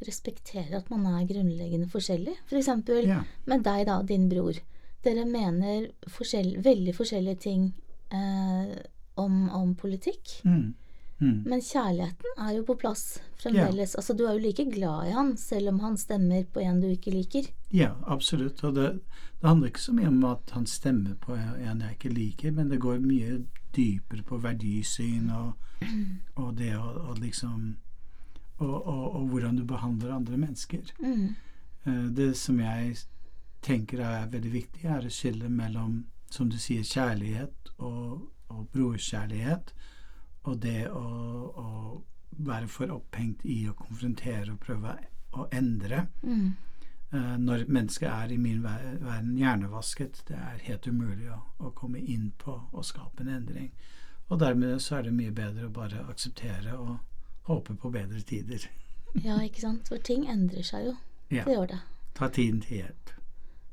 respekterer 0.06 0.78
at 0.78 0.90
man 0.92 1.06
er 1.08 1.28
grunnleggende 1.28 1.88
forskjellig. 1.90 2.36
For 2.48 2.60
eksempel 2.60 3.08
ja. 3.08 3.22
med 3.50 3.64
deg, 3.66 3.86
da, 3.88 4.00
din 4.06 4.28
bror. 4.30 4.60
Dere 5.04 5.24
mener 5.28 5.88
forskjell, 6.12 6.54
veldig 6.64 6.94
forskjellige 6.96 7.40
ting 7.40 7.66
eh, 8.12 8.76
om, 9.20 9.42
om, 9.48 9.74
politikk. 9.80 10.40
Mm. 10.44 10.74
Mm. 11.20 11.42
Men 11.44 11.60
kjærligheten 11.60 12.38
er 12.40 12.52
jo 12.56 12.62
på 12.64 12.76
plass 12.80 13.20
fremdeles. 13.42 13.92
Ja. 13.92 14.00
Altså, 14.00 14.14
du 14.16 14.24
er 14.26 14.36
jo 14.36 14.44
like 14.44 14.64
glad 14.72 15.08
i 15.08 15.14
han, 15.16 15.34
selv 15.36 15.68
om 15.68 15.80
han 15.84 15.98
stemmer 16.00 16.46
på 16.52 16.62
en 16.64 16.80
du 16.80 16.88
ikke 16.88 17.12
liker. 17.12 17.50
Ja, 17.76 17.92
absolutt. 18.06 18.64
Og 18.64 18.74
det, 18.74 18.88
det 19.40 19.48
handler 19.48 19.68
ikke 19.68 19.84
så 19.84 19.94
mye 19.96 20.08
om 20.08 20.24
at 20.30 20.54
han 20.56 20.66
stemmer 20.66 21.18
på 21.20 21.36
en 21.36 21.84
jeg 21.84 21.98
ikke 21.98 22.14
liker, 22.14 22.56
men 22.56 22.72
det 22.72 22.80
går 22.80 23.04
mye 23.04 23.42
dypere 23.76 24.24
på 24.26 24.40
verdisyn 24.42 25.30
og, 25.30 25.52
og 26.40 26.56
det 26.58 26.72
å 26.76 27.14
liksom 27.20 27.76
og, 28.60 28.74
og, 28.86 29.04
og, 29.16 29.28
hvordan 29.28 29.56
du 29.56 29.64
behandler 29.64 30.12
andre 30.12 30.36
mennesker. 30.36 30.90
Mm. 31.00 31.28
Eh, 31.84 32.08
det 32.16 32.34
som 32.36 32.58
jeg 32.60 32.96
tenker 33.64 34.02
er 34.04 34.26
veldig 34.28 34.52
viktig, 34.52 34.84
er 34.84 35.06
å 35.06 35.12
skille 35.12 35.48
mellom, 35.48 36.02
som 36.28 36.50
du 36.52 36.58
sier, 36.60 36.84
kjærlighet 36.84 37.72
og, 37.78 38.26
og 38.52 38.66
brorskjærlighet 38.74 39.72
og 40.48 40.58
det 40.62 40.88
å, 40.88 41.04
å, 41.60 41.68
være 42.40 42.68
for 42.72 42.92
opphengt 42.94 43.44
i 43.44 43.62
å 43.68 43.76
konfrontere 43.76 44.54
og 44.54 44.60
prøve 44.62 44.94
å 45.36 45.44
endre 45.52 46.06
mm. 46.22 46.46
uh, 47.12 47.36
Når 47.42 47.66
mennesket 47.68 48.08
er 48.08 48.32
i 48.32 48.38
min 48.40 48.62
verden 48.64 49.34
hjernevasket, 49.36 50.22
det 50.30 50.38
er 50.38 50.64
helt 50.64 50.88
umulig 50.88 51.28
å, 51.34 51.42
å, 51.58 51.72
komme 51.76 52.00
inn 52.00 52.30
på 52.40 52.56
og 52.70 52.86
skape 52.86 53.26
en 53.26 53.34
endring. 53.34 53.70
Og 54.30 54.40
dermed 54.40 54.80
så 54.80 55.00
er 55.00 55.08
det 55.08 55.14
mye 55.18 55.34
bedre 55.34 55.68
å 55.68 55.74
bare 55.74 56.06
akseptere 56.08 56.78
og 56.78 56.96
håpe 57.50 57.76
på 57.76 57.92
bedre 57.92 58.22
tider. 58.22 58.64
ja, 59.26 59.40
ikke 59.42 59.66
sant. 59.66 59.90
For 59.90 60.00
ting 60.00 60.28
endrer 60.30 60.64
seg 60.66 60.88
jo. 60.88 60.96
Ja. 61.28 61.44
Det 61.44 61.58
gjør 61.58 61.72
det. 61.74 61.80
Ta 62.16 62.30
tiden 62.32 62.62
til 62.64 62.80
hjelp. 62.80 63.16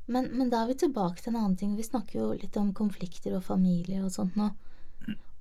Men, 0.08 0.30
men 0.32 0.48
da 0.52 0.62
er 0.62 0.70
vi 0.70 0.78
tilbake 0.80 1.22
til 1.22 1.34
en 1.34 1.42
annen 1.42 1.56
ting. 1.60 1.74
Vi 1.76 1.84
snakker 1.84 2.20
jo 2.20 2.30
litt 2.36 2.56
om 2.56 2.70
konflikter 2.76 3.34
og 3.36 3.44
familie 3.44 4.00
og 4.04 4.12
sånt 4.14 4.38
nå. 4.40 4.50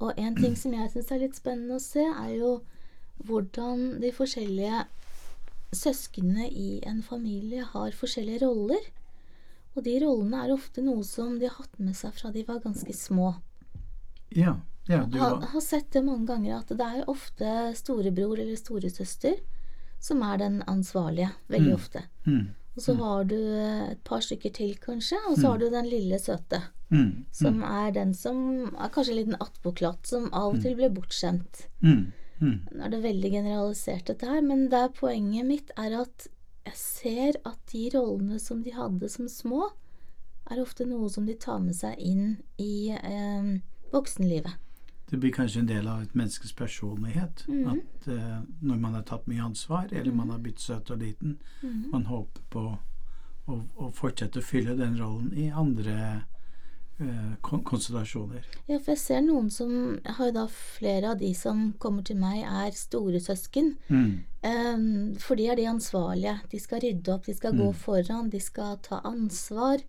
Og 0.04 0.14
en 0.20 0.36
ting 0.38 0.54
som 0.60 0.76
jeg 0.76 0.92
syns 0.94 1.12
er 1.12 1.24
litt 1.24 1.38
spennende 1.38 1.80
å 1.80 1.84
se, 1.84 2.04
er 2.06 2.36
jo 2.38 2.52
hvordan 3.26 3.98
de 4.04 4.12
forskjellige 4.14 4.84
søsknene 5.76 6.48
i 6.48 6.78
en 6.88 7.02
familie 7.04 7.66
har 7.74 7.98
forskjellige 7.98 8.46
roller. 8.46 8.84
Og 9.76 9.84
de 9.86 9.98
rollene 10.02 10.46
er 10.46 10.54
ofte 10.54 10.84
noe 10.86 11.04
som 11.06 11.38
de 11.42 11.50
har 11.50 11.58
hatt 11.58 11.82
med 11.82 11.98
seg 11.98 12.14
fra 12.18 12.32
de 12.34 12.46
var 12.48 12.62
ganske 12.64 12.94
små. 12.94 13.34
Ja, 14.34 14.60
ja, 14.88 15.04
du 15.04 15.20
har, 15.20 15.42
har 15.52 15.62
sett 15.62 15.92
det 15.92 16.04
mange 16.06 16.30
ganger 16.30 16.62
at 16.62 16.72
det 16.72 16.86
er 16.86 17.10
ofte 17.12 17.54
storebror 17.76 18.40
eller 18.40 18.56
storesøster 18.60 19.42
som 20.04 20.22
er 20.24 20.40
den 20.42 20.62
ansvarlige. 20.70 21.34
Veldig 21.52 21.74
mm. 21.74 21.76
ofte. 21.76 22.04
Mm. 22.26 22.48
Og 22.78 22.84
så 22.86 22.94
har 23.00 23.24
du 23.26 23.38
et 23.38 24.02
par 24.06 24.22
stykker 24.22 24.54
til, 24.54 24.76
kanskje, 24.78 25.18
og 25.30 25.40
så 25.40 25.50
har 25.50 25.58
mm. 25.58 25.64
du 25.64 25.70
den 25.74 25.90
lille 25.90 26.20
søte. 26.22 26.62
Mm. 26.90 27.26
Som 27.32 27.58
mm. 27.60 27.64
er 27.64 27.92
den 27.92 28.14
som 28.14 28.38
er 28.78 28.90
kanskje 28.94 29.12
en 29.12 29.18
liten 29.20 29.36
attpåklatt, 29.44 30.08
som 30.08 30.30
av 30.34 30.54
og 30.56 30.62
til 30.64 30.76
blir 30.76 30.90
bortskjemt. 30.96 31.66
Mm. 31.84 32.14
Nå 32.40 32.84
er 32.86 32.90
det 32.94 33.04
veldig 33.04 33.32
generalisert, 33.34 34.06
dette 34.08 34.26
her, 34.30 34.42
men 34.46 34.70
der 34.70 34.88
poenget 34.94 35.46
mitt 35.46 35.72
er 35.78 35.98
at 36.04 36.28
jeg 36.68 36.76
ser 36.76 37.38
at 37.48 37.60
de 37.72 37.90
rollene 37.96 38.40
som 38.40 38.62
de 38.64 38.72
hadde 38.76 39.10
som 39.10 39.28
små, 39.32 39.72
er 40.52 40.62
ofte 40.62 40.86
noe 40.88 41.10
som 41.12 41.26
de 41.28 41.34
tar 41.36 41.60
med 41.60 41.76
seg 41.76 41.98
inn 42.00 42.38
i 42.58 42.90
eh, 42.96 43.60
voksenlivet. 43.92 44.54
det 45.10 45.18
blir 45.18 45.32
kanskje 45.32 45.60
en 45.60 45.68
del 45.70 45.88
av 45.88 46.02
et 46.04 46.14
menneskes 46.16 46.52
personlighet. 46.54 47.46
Mhm. 47.48 47.68
At 47.72 48.08
eh, 48.12 48.40
når 48.62 48.80
man 48.80 48.94
har 48.94 49.04
tatt 49.08 49.28
mye 49.28 49.44
ansvar, 49.44 49.88
eller 49.92 50.12
man 50.12 50.28
Mhm. 50.28 50.32
har 50.32 50.40
blitt 50.40 50.60
søt 50.60 50.92
og 50.92 51.00
liten, 51.00 51.38
Mhm. 51.62 51.92
man 51.92 52.06
håper 52.06 52.42
på 52.50 52.78
å, 53.48 53.62
å 53.78 53.92
fortsette 53.94 54.40
å 54.40 54.44
fylle 54.44 54.76
den 54.76 54.98
rollen 55.00 55.32
i 55.34 55.50
andre 55.50 56.24
konstellasjoner. 57.46 58.46
Ja, 58.68 58.80
for 58.80 58.94
jeg 58.94 59.02
ser 59.02 59.22
noen 59.26 59.50
som 59.54 60.00
har 60.18 60.32
da 60.36 60.48
flere 60.52 61.12
av 61.14 61.20
de 61.22 61.34
som 61.38 61.74
kommer 61.80 62.04
til 62.08 62.18
meg, 62.22 62.44
er 62.44 62.72
storesøsken. 62.76 63.74
Mm. 63.90 64.24
Um, 64.48 65.16
for 65.22 65.36
de 65.40 65.48
er 65.52 65.56
de 65.60 65.68
ansvarlige. 65.70 66.38
De 66.52 66.60
skal 66.60 66.82
rydde 66.84 67.14
opp, 67.14 67.26
de 67.26 67.34
skal 67.38 67.54
gå 67.58 67.68
Mm. 67.72 67.76
foran, 67.76 68.30
de 68.30 68.40
skal 68.40 68.78
ta 68.82 69.02
ansvar. 69.04 69.84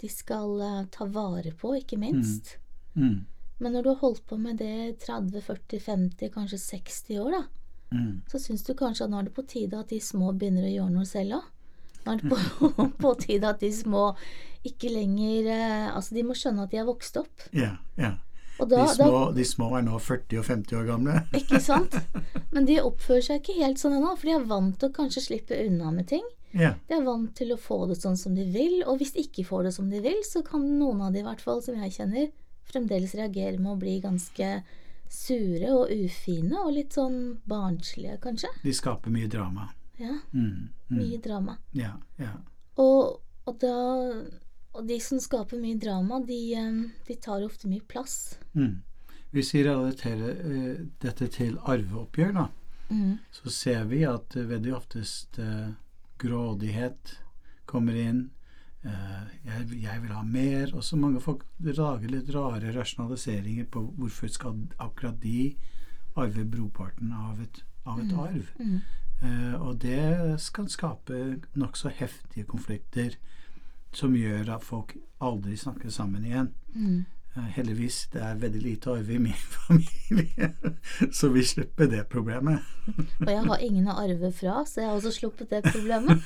De 0.00 0.08
skal 0.08 0.60
uh, 0.60 0.84
ta 0.90 1.04
vare 1.06 1.52
på, 1.52 1.74
ikke 1.80 1.98
minst. 1.98 2.56
Mm. 2.96 3.24
Men 3.60 3.72
når 3.72 3.82
du 3.82 3.88
har 3.88 4.00
holdt 4.02 4.26
på 4.26 4.36
med 4.38 4.58
det 4.58 4.98
30, 5.00 5.40
40, 5.40 5.80
50, 5.80 6.28
kanskje 6.30 6.58
60 6.58 7.18
år, 7.20 7.30
da, 7.30 7.44
Mm. 7.92 8.22
så 8.26 8.38
syns 8.40 8.64
du 8.64 8.74
kanskje 8.74 9.04
at 9.04 9.10
nå 9.10 9.18
er 9.20 9.22
det 9.28 9.34
på 9.34 9.46
tide 9.46 9.78
at 9.78 9.88
de 9.88 10.00
små 10.00 10.32
begynner 10.36 10.64
å 10.66 10.72
gjøre 10.72 10.90
noe 10.90 11.04
selv 11.06 11.32
òg. 11.36 11.44
Er 12.06 12.20
på, 12.28 12.68
på 13.02 13.14
tide 13.22 13.48
at 13.48 13.62
de 13.64 13.70
små 13.72 14.12
ikke 14.64 14.90
lenger 14.92 15.50
eh, 15.52 15.88
Altså, 15.92 16.14
de 16.16 16.24
må 16.26 16.36
skjønne 16.36 16.64
at 16.64 16.72
de 16.72 16.80
er 16.80 16.88
vokst 16.88 17.18
opp. 17.20 17.48
Ja, 17.56 17.76
ja. 18.00 18.16
Og 18.62 18.68
De 18.70 18.78
da, 18.78 18.86
små, 18.86 19.20
de 19.34 19.44
små 19.46 19.72
er 19.78 19.82
nå 19.82 19.98
40 19.98 20.38
og 20.38 20.46
50 20.46 20.78
år 20.78 20.86
gamle. 20.86 21.16
Ikke 21.40 21.58
sant? 21.62 21.96
Men 22.54 22.68
de 22.68 22.78
oppfører 22.84 23.24
seg 23.26 23.42
ikke 23.42 23.56
helt 23.58 23.80
sånn 23.82 23.96
ennå, 23.96 24.12
for 24.14 24.30
de 24.30 24.36
er 24.36 24.46
vant 24.46 24.76
til 24.78 24.92
å 24.92 24.94
kanskje 24.94 25.24
slippe 25.24 25.58
unna 25.64 25.90
med 25.90 26.06
ting. 26.12 26.22
Ja. 26.54 26.76
De 26.86 26.94
er 26.94 27.02
vant 27.02 27.32
til 27.34 27.50
å 27.50 27.58
få 27.58 27.80
det 27.90 27.98
sånn 27.98 28.16
som 28.20 28.36
de 28.38 28.46
vil, 28.54 28.78
og 28.86 29.00
hvis 29.00 29.16
de 29.16 29.24
ikke 29.26 29.46
får 29.48 29.66
det 29.66 29.74
som 29.74 29.90
de 29.90 29.98
vil, 30.04 30.20
så 30.22 30.44
kan 30.46 30.62
noen 30.78 31.02
av 31.02 31.10
de 31.14 31.24
i 31.24 31.26
hvert 31.26 31.42
fall, 31.42 31.64
som 31.66 31.80
jeg 31.82 31.96
kjenner, 31.96 32.30
fremdeles 32.70 33.16
reagere 33.18 33.58
med 33.58 33.74
å 33.74 33.80
bli 33.80 33.98
ganske 34.04 34.50
sure 35.10 35.72
og 35.74 35.90
ufine 35.90 36.62
og 36.62 36.76
litt 36.78 36.94
sånn 36.94 37.40
barnslige, 37.50 38.20
kanskje. 38.22 38.50
De 38.62 38.74
skaper 38.74 39.12
mye 39.14 39.30
drama. 39.30 39.72
Ja, 39.98 40.18
Mm. 40.32 40.68
Mm. 40.90 40.98
mye 40.98 41.18
drama. 41.22 41.56
Ja, 41.72 41.92
ja. 42.18 42.32
Og, 42.76 43.20
og 43.46 43.58
da 43.60 43.74
Og 44.74 44.88
de 44.88 44.96
som 45.00 45.20
skaper 45.20 45.60
mye 45.62 45.78
drama, 45.78 46.18
de, 46.26 46.54
eh, 46.58 46.90
de 47.06 47.14
tar 47.22 47.44
ofte 47.46 47.68
mye 47.70 47.80
plass. 47.86 48.38
Mm. 48.56 48.82
Hvis 49.32 49.52
vi 49.54 49.62
relaterer 49.62 50.40
uh, 50.44 50.86
dette 51.00 51.28
til 51.28 51.58
arveoppgjør, 51.62 52.32
da, 52.34 52.48
Mm. 52.90 53.18
så 53.32 53.50
ser 53.50 53.84
vi 53.84 54.02
at 54.04 54.34
uh, 54.36 54.42
veldig 54.48 54.74
oftest 54.74 55.38
uh, 55.38 55.70
grådighet 56.18 57.14
kommer 57.66 57.94
inn. 57.96 58.30
Eh, 58.84 59.22
jeg, 59.46 59.78
jeg 59.82 60.02
vil 60.02 60.12
ha 60.12 60.22
mer. 60.22 60.74
Og 60.76 60.82
så 60.84 60.96
mange 61.00 61.20
folk 61.24 61.44
lager 61.64 62.10
litt 62.12 62.28
rare 62.34 62.72
rasjonaliseringer 62.74 63.64
på 63.72 63.86
hvorfor 63.96 64.28
skal 64.28 64.58
akkurat 64.78 65.16
de 65.22 65.54
arve 66.20 66.44
broparten 66.44 67.12
av 67.16 67.40
et, 67.40 67.62
av 67.86 68.00
et 68.02 68.12
arv. 68.12 68.50
Eh, 69.24 69.54
og 69.62 69.78
det 69.82 70.36
skal 70.42 70.68
skape 70.68 71.18
nokså 71.56 71.88
heftige 71.96 72.44
konflikter 72.50 73.16
som 73.94 74.14
gjør 74.18 74.56
at 74.56 74.64
folk 74.66 74.96
aldri 75.22 75.56
snakker 75.56 75.92
sammen 75.94 76.24
igjen. 76.26 76.50
Mm. 76.74 77.04
Eh, 77.36 77.46
heldigvis 77.56 78.02
det 78.12 78.22
er 78.22 78.40
veldig 78.42 78.62
lite 78.62 78.90
arve 78.92 79.14
i 79.16 79.22
min 79.22 79.46
familie, 79.56 80.50
så 81.12 81.30
vi 81.34 81.44
slipper 81.46 81.88
det 81.90 82.04
problemet. 82.12 82.60
Og 83.20 83.30
jeg 83.30 83.46
har 83.48 83.64
ingen 83.64 83.88
å 83.88 83.96
arve 84.04 84.32
fra, 84.34 84.60
så 84.68 84.82
jeg 84.82 84.90
har 84.90 84.98
også 84.98 85.14
sluppet 85.20 85.50
det 85.54 85.62
problemet. 85.70 86.20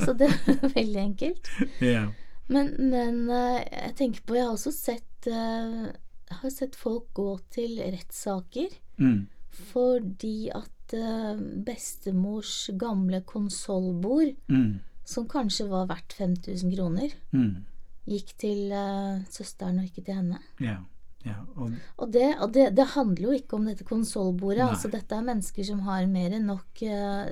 Så 0.00 0.14
det 0.18 0.30
er 0.32 0.64
veldig 0.80 1.02
enkelt. 1.04 1.52
Yeah. 1.82 2.08
Men, 2.48 2.72
men 2.80 3.26
eh, 3.28 3.60
jeg 3.66 3.94
tenker 3.98 4.24
på 4.24 4.38
Jeg 4.38 4.46
har 4.46 4.54
også 4.56 4.72
sett 4.72 5.04
har 5.28 6.50
sett 6.52 6.76
folk 6.78 7.08
gå 7.16 7.32
til 7.52 7.80
rettssaker 7.82 8.68
Mm. 8.98 9.28
fordi 9.70 10.48
at 10.50 10.70
eh, 10.96 11.36
bestemors 11.66 12.70
gamle 12.78 13.22
konsollbord, 13.26 14.34
Mm. 14.48 14.80
som 15.04 15.26
kanskje 15.28 15.68
var 15.68 15.86
verdt 15.88 16.12
5000 16.12 16.74
kroner, 16.76 17.10
Mm. 17.32 17.64
gikk 18.08 18.36
til 18.38 18.72
uh, 18.72 19.20
søsteren 19.30 19.78
og 19.78 19.84
ikke 19.84 20.04
til 20.04 20.14
henne. 20.14 20.38
Ja. 20.60 20.78
ja. 21.24 21.34
Og, 21.56 21.72
Og 21.98 22.12
det, 22.12 22.36
og 22.40 22.52
det, 22.52 22.74
det 22.76 22.86
handler 22.94 23.22
jo 23.22 23.30
ikke 23.36 23.56
om 23.56 23.64
dette 23.66 23.84
konsollbordet. 23.84 24.64
Altså, 24.64 24.88
dette 24.88 25.12
er 25.14 25.22
mennesker 25.22 25.64
som 25.64 25.80
har 25.80 26.06
mer 26.06 26.32
enn 26.32 26.46
nok 26.46 26.82
uh, 26.82 27.26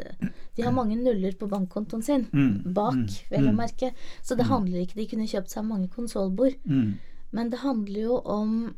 De 0.57 0.62
har 0.62 0.72
mange 0.72 0.96
nuller 0.96 1.33
på 1.33 1.48
bankkontoen 1.48 2.02
sin. 2.02 2.26
Mm, 2.33 2.72
Bak, 2.74 2.94
mm, 2.94 3.30
vel 3.30 3.48
å 3.48 3.52
mm. 3.52 3.57
merke. 3.57 3.92
Så 4.22 4.37
det 4.37 4.46
handler 4.48 4.80
ikke 4.85 5.00
De 5.00 5.07
kunne 5.07 5.28
kjøpt 5.28 5.50
seg 5.50 5.64
mange 5.64 5.88
konsollbord. 5.88 6.57
mm. 6.64 6.94
Men 7.33 7.50
det 7.50 7.59
handler 7.61 8.00
jo 8.00 8.20
om 8.24 8.74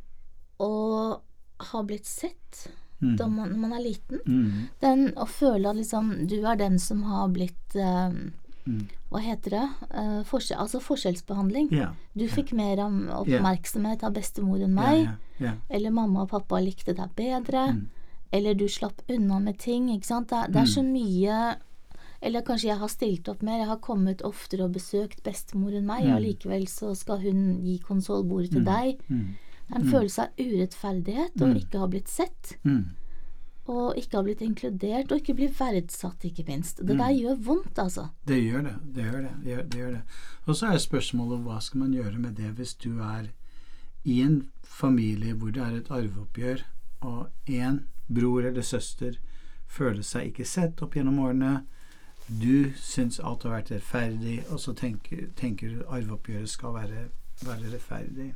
å 0.58 1.20
ha 1.58 1.82
blitt 1.82 2.06
sett 2.06 2.68
Mm. 3.00 3.16
da 3.16 3.26
man, 3.30 3.52
man 3.60 3.72
er 3.72 3.82
liten. 3.84 4.18
Mm. 4.26 4.68
Den 4.80 5.02
å 5.16 5.26
føle 5.30 5.70
at 5.70 5.76
liksom 5.78 6.26
du 6.26 6.40
er 6.44 6.56
den 6.58 6.78
som 6.82 7.02
har 7.06 7.28
blitt 7.28 7.76
uh, 7.78 8.10
Mm. 8.68 8.82
Hva 9.08 9.20
heter 9.24 9.50
det? 9.54 9.66
Uh, 9.96 10.18
forskjell, 10.28 10.58
altså 10.60 10.76
forskjellsbehandling. 10.84 11.70
Yeah. 11.72 11.94
Du 12.12 12.26
fikk 12.28 12.50
mer 12.52 12.76
oppmerksomhet 13.16 14.02
av 14.04 14.12
bestemor 14.12 14.60
enn 14.60 14.74
meg. 14.76 15.06
Yeah. 15.40 15.54
Eller 15.70 15.94
mamma 15.94 16.26
og 16.26 16.32
pappa 16.34 16.60
likte 16.60 16.92
deg 16.92 17.14
bedre. 17.16 17.62
Mm. 17.78 17.86
Eller 18.36 18.58
du 18.60 18.66
slapp 18.68 19.00
unna 19.08 19.38
med 19.40 19.56
ting. 19.62 19.88
Ikke 19.94 20.10
sant? 20.10 20.28
Det, 20.28 20.52
det 20.52 20.60
er 20.60 20.68
så 20.68 20.82
mye 20.84 21.56
Eller 22.20 22.42
kanskje 22.42 22.68
jeg 22.72 22.80
har 22.80 22.88
stilt 22.92 23.28
opp 23.30 23.40
mer. 23.46 23.60
Jeg 23.62 23.70
har 23.70 23.78
kommet 23.80 24.20
oftere 24.26 24.64
og 24.66 24.72
besøkt 24.74 25.22
bestemor 25.24 25.72
enn 25.72 25.86
meg, 25.86 26.04
Mm. 26.04 26.14
og 26.16 26.22
likevel 26.26 26.64
så 26.68 26.92
skal 26.98 27.20
hun 27.22 27.60
gi 27.62 27.78
konsollbordet 27.78 28.50
til 28.56 28.64
deg. 28.66 28.98
Mm. 29.08 29.28
Det 29.68 29.76
mm. 29.76 29.82
en 29.82 29.90
følelse 29.92 30.24
av 30.24 30.40
urettferdighet 30.40 31.42
og 31.44 31.60
ikke 31.60 31.82
ha 31.82 31.88
blitt 31.92 32.08
sett. 32.08 32.54
Mm. 32.64 32.84
Og 33.68 33.98
ikke 34.00 34.16
ha 34.16 34.24
blitt 34.24 34.40
inkludert, 34.40 35.12
og 35.12 35.20
ikke 35.20 35.34
bli 35.36 35.50
verdsatt, 35.58 36.24
ikke 36.24 36.46
minst. 36.46 36.80
Mm. 36.80 36.86
Det 36.88 36.98
der 36.98 37.16
gjør 37.18 37.42
vondt, 37.50 37.78
altså. 37.78 38.06
Det 38.28 38.38
gjør 38.40 38.64
det. 38.64 38.76
Det 38.94 39.04
gjør 39.04 39.20
det. 39.20 39.34
det, 39.44 39.50
gjør, 39.50 39.62
det, 39.62 39.78
gjør 39.82 39.90
det. 39.90 40.02
Og 40.46 40.56
så 40.56 40.72
er 40.72 40.80
spørsmålet 40.80 41.44
hva 41.44 41.60
skal 41.60 41.84
man 41.84 41.92
gjøre 41.92 42.18
med 42.18 42.40
det 42.40 42.54
hvis 42.56 42.74
du 42.80 43.02
er 43.04 43.28
i 44.08 44.20
en 44.24 44.42
familie 44.64 45.34
hvor 45.34 45.52
det 45.52 45.62
er 45.62 45.76
et 45.76 45.90
arveoppgjør, 45.90 46.64
og 47.00 47.28
én 47.46 47.82
bror 48.08 48.46
eller 48.48 48.62
søster 48.62 49.18
føler 49.68 50.02
seg 50.02 50.30
ikke 50.30 50.48
sett 50.48 50.80
opp 50.82 50.96
gjennom 50.96 51.20
årene. 51.20 51.58
Du 52.28 52.72
syns 52.76 53.20
alt 53.20 53.44
har 53.44 53.58
vært 53.58 53.72
rettferdig, 53.72 54.40
og 54.48 54.60
så 54.60 54.72
tenker, 54.76 55.28
tenker 55.36 55.72
du 55.72 55.84
arveoppgjøret 55.86 56.50
skal 56.50 56.74
være, 56.76 57.08
være 57.44 57.72
rettferdig. 57.74 58.32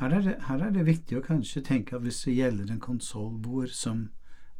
Her 0.00 0.12
er, 0.12 0.20
det, 0.26 0.34
her 0.48 0.60
er 0.66 0.70
det 0.74 0.84
viktig 0.86 1.16
å 1.18 1.24
kanskje 1.24 1.62
tenke 1.64 1.96
at 1.96 2.02
hvis 2.04 2.18
det 2.26 2.34
gjelder 2.36 2.70
en 2.74 2.80
konsollbord 2.84 3.70
som 3.72 4.08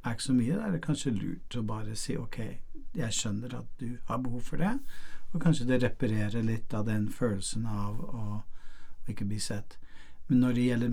er 0.05 0.15
ikke 0.15 0.23
så 0.31 0.33
mye, 0.37 0.55
da 0.57 0.69
er 0.69 0.73
det 0.77 0.85
kanskje 0.87 1.13
lurt 1.13 1.57
å 1.61 1.63
bare 1.67 1.97
si 1.99 2.17
ok, 2.17 2.39
jeg 2.97 3.13
skjønner 3.13 3.55
at 3.59 3.67
du 3.83 3.99
har 4.09 4.19
behov 4.25 4.41
for 4.49 4.57
det, 4.63 4.71
og 5.35 5.43
kanskje 5.43 5.67
det 5.69 5.83
reparerer 5.83 6.43
litt 6.47 6.73
av 6.75 6.87
den 6.89 7.09
følelsen 7.13 7.67
av 7.69 7.99
å, 8.01 8.23
å 9.05 9.11
ikke 9.13 9.27
bli 9.29 9.39
sett. 9.43 9.77
Men 10.29 10.41
når 10.43 10.53
det 10.57 10.63
gjelder 10.67 10.89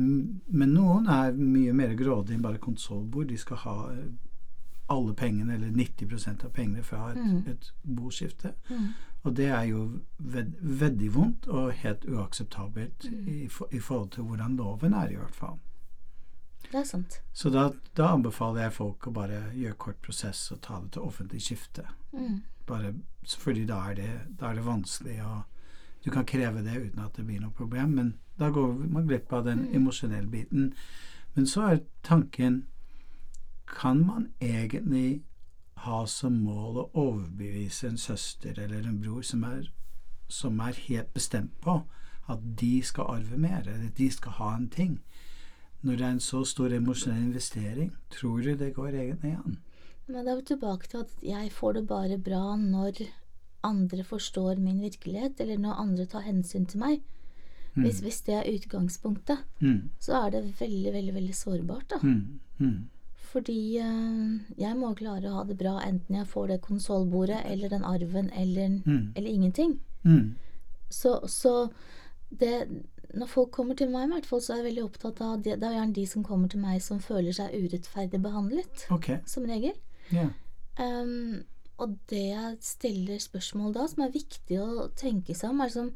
Men 0.60 0.74
noen 0.76 1.08
er 1.10 1.32
mye 1.34 1.72
mer 1.74 1.94
grådige 1.98 2.36
enn 2.36 2.44
bare 2.44 2.60
konsollbord. 2.62 3.32
De 3.32 3.38
skal 3.42 3.58
ha 3.64 3.78
eh, 3.94 4.12
alle 4.94 5.14
pengene, 5.18 5.56
eller 5.56 5.72
90% 5.74 6.44
av 6.46 6.52
pengene, 6.54 6.84
fra 6.84 7.08
et, 7.14 7.18
Mm. 7.18 7.40
et 7.48 7.72
boskifte. 7.84 8.52
Mm. 8.70 8.92
Og 9.24 9.36
det 9.38 9.46
er 9.56 9.64
jo 9.70 10.00
ved, 10.20 10.54
veldig 10.62 11.10
vondt 11.16 11.48
og 11.48 11.72
helt 11.80 12.06
uakseptabelt 12.06 13.06
Mm. 13.12 13.28
i, 13.28 13.48
for- 13.48 13.70
i 13.72 13.80
forhold 13.80 14.10
til 14.12 14.24
hvordan 14.24 14.56
loven 14.58 14.94
er, 14.94 15.10
i 15.10 15.16
hvert 15.16 15.36
fall. 15.36 15.60
Det 16.72 16.76
er 16.80 16.84
sant. 16.84 17.22
Så 17.34 17.50
da, 17.50 17.70
da 17.98 18.08
anbefaler 18.14 18.62
jeg 18.62 18.74
folk 18.74 19.08
å 19.08 19.12
bare 19.14 19.52
gjøre 19.54 19.78
kort 19.78 20.02
prosess 20.02 20.52
og 20.52 20.62
ta 20.62 20.80
det 20.82 20.92
til 20.92 21.02
offentlig 21.02 21.42
skifte. 21.42 21.86
Mm. 22.14 22.42
Bare, 22.68 22.94
fordi 23.38 23.66
da 23.66 23.78
er, 23.90 23.94
det, 23.96 24.10
da 24.40 24.50
er 24.50 24.56
det 24.56 24.66
vanskelig, 24.66 25.20
og 25.24 25.42
du 26.06 26.10
kan 26.12 26.26
kreve 26.26 26.64
det 26.64 26.78
uten 26.90 27.00
at 27.06 27.14
det 27.16 27.26
blir 27.28 27.40
noe 27.42 27.52
problem, 27.52 27.90
men 27.96 28.14
da 28.40 28.50
går 28.50 28.74
man 28.90 29.08
glipp 29.08 29.32
av 29.34 29.46
den 29.46 29.68
emosjonelle 29.76 30.28
biten. 30.32 30.74
Men 31.36 31.46
så 31.48 31.62
er 31.72 31.80
tanken 32.04 32.66
Kan 33.80 34.06
man 34.06 34.28
egentlig 34.42 35.24
ha 35.86 36.06
som 36.08 36.34
mål 36.46 36.78
å 36.82 36.90
overbevise 36.94 37.88
en 37.90 37.98
søster 37.98 38.60
eller 38.60 38.88
en 38.88 39.00
bror 39.02 39.22
som 39.28 39.44
er, 39.48 39.68
som 40.28 40.60
er 40.64 40.80
helt 40.88 41.14
bestemt 41.14 41.56
på 41.62 41.82
at 42.32 42.44
de 42.60 42.82
skal 42.86 43.10
arve 43.18 43.38
mer, 43.38 43.68
eller 43.68 43.90
de 43.98 44.10
skal 44.12 44.38
ha 44.40 44.54
en 44.56 44.70
ting? 44.72 45.00
Når 45.84 45.98
det 46.00 46.06
er 46.08 46.14
en 46.16 46.24
så 46.24 46.44
stor 46.48 46.72
emosjonell 46.72 47.26
investering, 47.26 47.92
tror 48.10 48.42
du 48.42 48.54
det 48.56 48.74
går 48.76 48.96
egentlig 48.96 49.34
an? 49.36 49.58
Men 50.08 50.26
da 50.26 50.32
er 50.32 50.40
vi 50.40 50.46
tilbake 50.54 50.88
til 50.88 51.04
at 51.04 51.12
jeg 51.24 51.52
får 51.52 51.74
det 51.74 51.88
bare 51.88 52.18
bra 52.20 52.56
når 52.60 53.04
andre 53.64 54.04
forstår 54.04 54.60
min 54.60 54.80
virkelighet, 54.84 55.40
eller 55.40 55.60
når 55.60 55.80
andre 55.84 56.06
tar 56.06 56.24
hensyn 56.28 56.66
til 56.66 56.80
meg. 56.80 57.04
Hvis, 57.74 58.00
hvis 58.06 58.22
det 58.28 58.34
er 58.38 58.50
utgangspunktet, 58.54 59.38
Mm, 59.60 59.90
så 60.00 60.14
er 60.26 60.30
det 60.30 60.42
veldig, 60.60 60.94
veldig 60.94 61.14
veldig 61.14 61.36
sårbart, 61.36 61.88
da. 61.90 61.98
mm, 62.04 62.40
mm. 62.60 62.90
Fordi 63.34 63.60
eh, 63.82 64.56
jeg 64.62 64.78
må 64.78 64.94
klare 64.98 65.32
å 65.32 65.40
ha 65.40 65.44
det 65.50 65.58
bra 65.58 65.80
enten 65.82 66.20
jeg 66.20 66.30
får 66.30 66.52
det 66.52 66.62
konsollbordet 66.66 67.42
eller 67.50 67.72
den 67.74 67.86
arven 67.88 68.30
eller, 68.30 68.80
Mm. 68.86 69.14
eller 69.16 69.30
ingenting. 69.30 69.80
Mm. 70.06 70.36
Så, 70.90 71.20
så 71.28 71.72
det 72.30 72.68
når 73.14 73.30
folk 73.30 73.52
kommer 73.54 73.78
til 73.78 73.92
meg, 73.94 74.08
i 74.08 74.14
hvert 74.16 74.26
fall, 74.26 74.42
så 74.42 74.54
er 74.54 74.62
jeg 74.62 74.70
veldig 74.72 74.84
opptatt 74.88 75.22
av 75.22 75.42
Det, 75.46 75.58
det 75.62 75.68
er 75.68 75.76
gjerne 75.78 75.98
de 75.98 76.06
som 76.10 76.24
kommer 76.26 76.50
til 76.50 76.62
meg 76.64 76.82
som 76.82 77.02
føler 77.02 77.36
seg 77.36 77.54
urettferdig 77.54 78.22
behandlet, 78.22 78.86
okay. 78.94 79.20
som 79.30 79.46
regel. 79.46 79.76
Yeah. 80.14 80.32
Um, 80.80 81.44
og 81.78 81.98
det 82.10 82.24
jeg 82.32 82.58
stiller 82.66 83.22
spørsmål 83.22 83.76
da, 83.76 83.86
som 83.90 84.06
er 84.06 84.16
viktig 84.16 84.58
å 84.62 84.88
tenke 84.98 85.36
seg 85.38 85.54
om, 85.54 85.62
er 85.62 85.70
liksom 85.72 85.94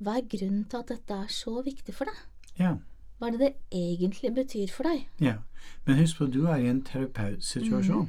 Hva 0.00 0.14
er 0.16 0.28
grunnen 0.32 0.64
til 0.70 0.80
at 0.80 0.92
dette 0.94 1.16
er 1.26 1.32
så 1.34 1.58
viktig 1.66 1.92
for 1.92 2.08
deg? 2.08 2.22
Ja. 2.56 2.70
Hva 3.20 3.28
er 3.28 3.36
det 3.36 3.40
det 3.40 3.52
egentlig 3.76 4.32
betyr 4.34 4.72
for 4.72 4.88
deg? 4.88 5.04
ja. 5.20 5.36
Men 5.84 5.98
husk 6.00 6.16
på, 6.18 6.26
du 6.26 6.46
er 6.48 6.62
i 6.62 6.70
en 6.70 6.80
terapeutsituasjon. 6.84 8.08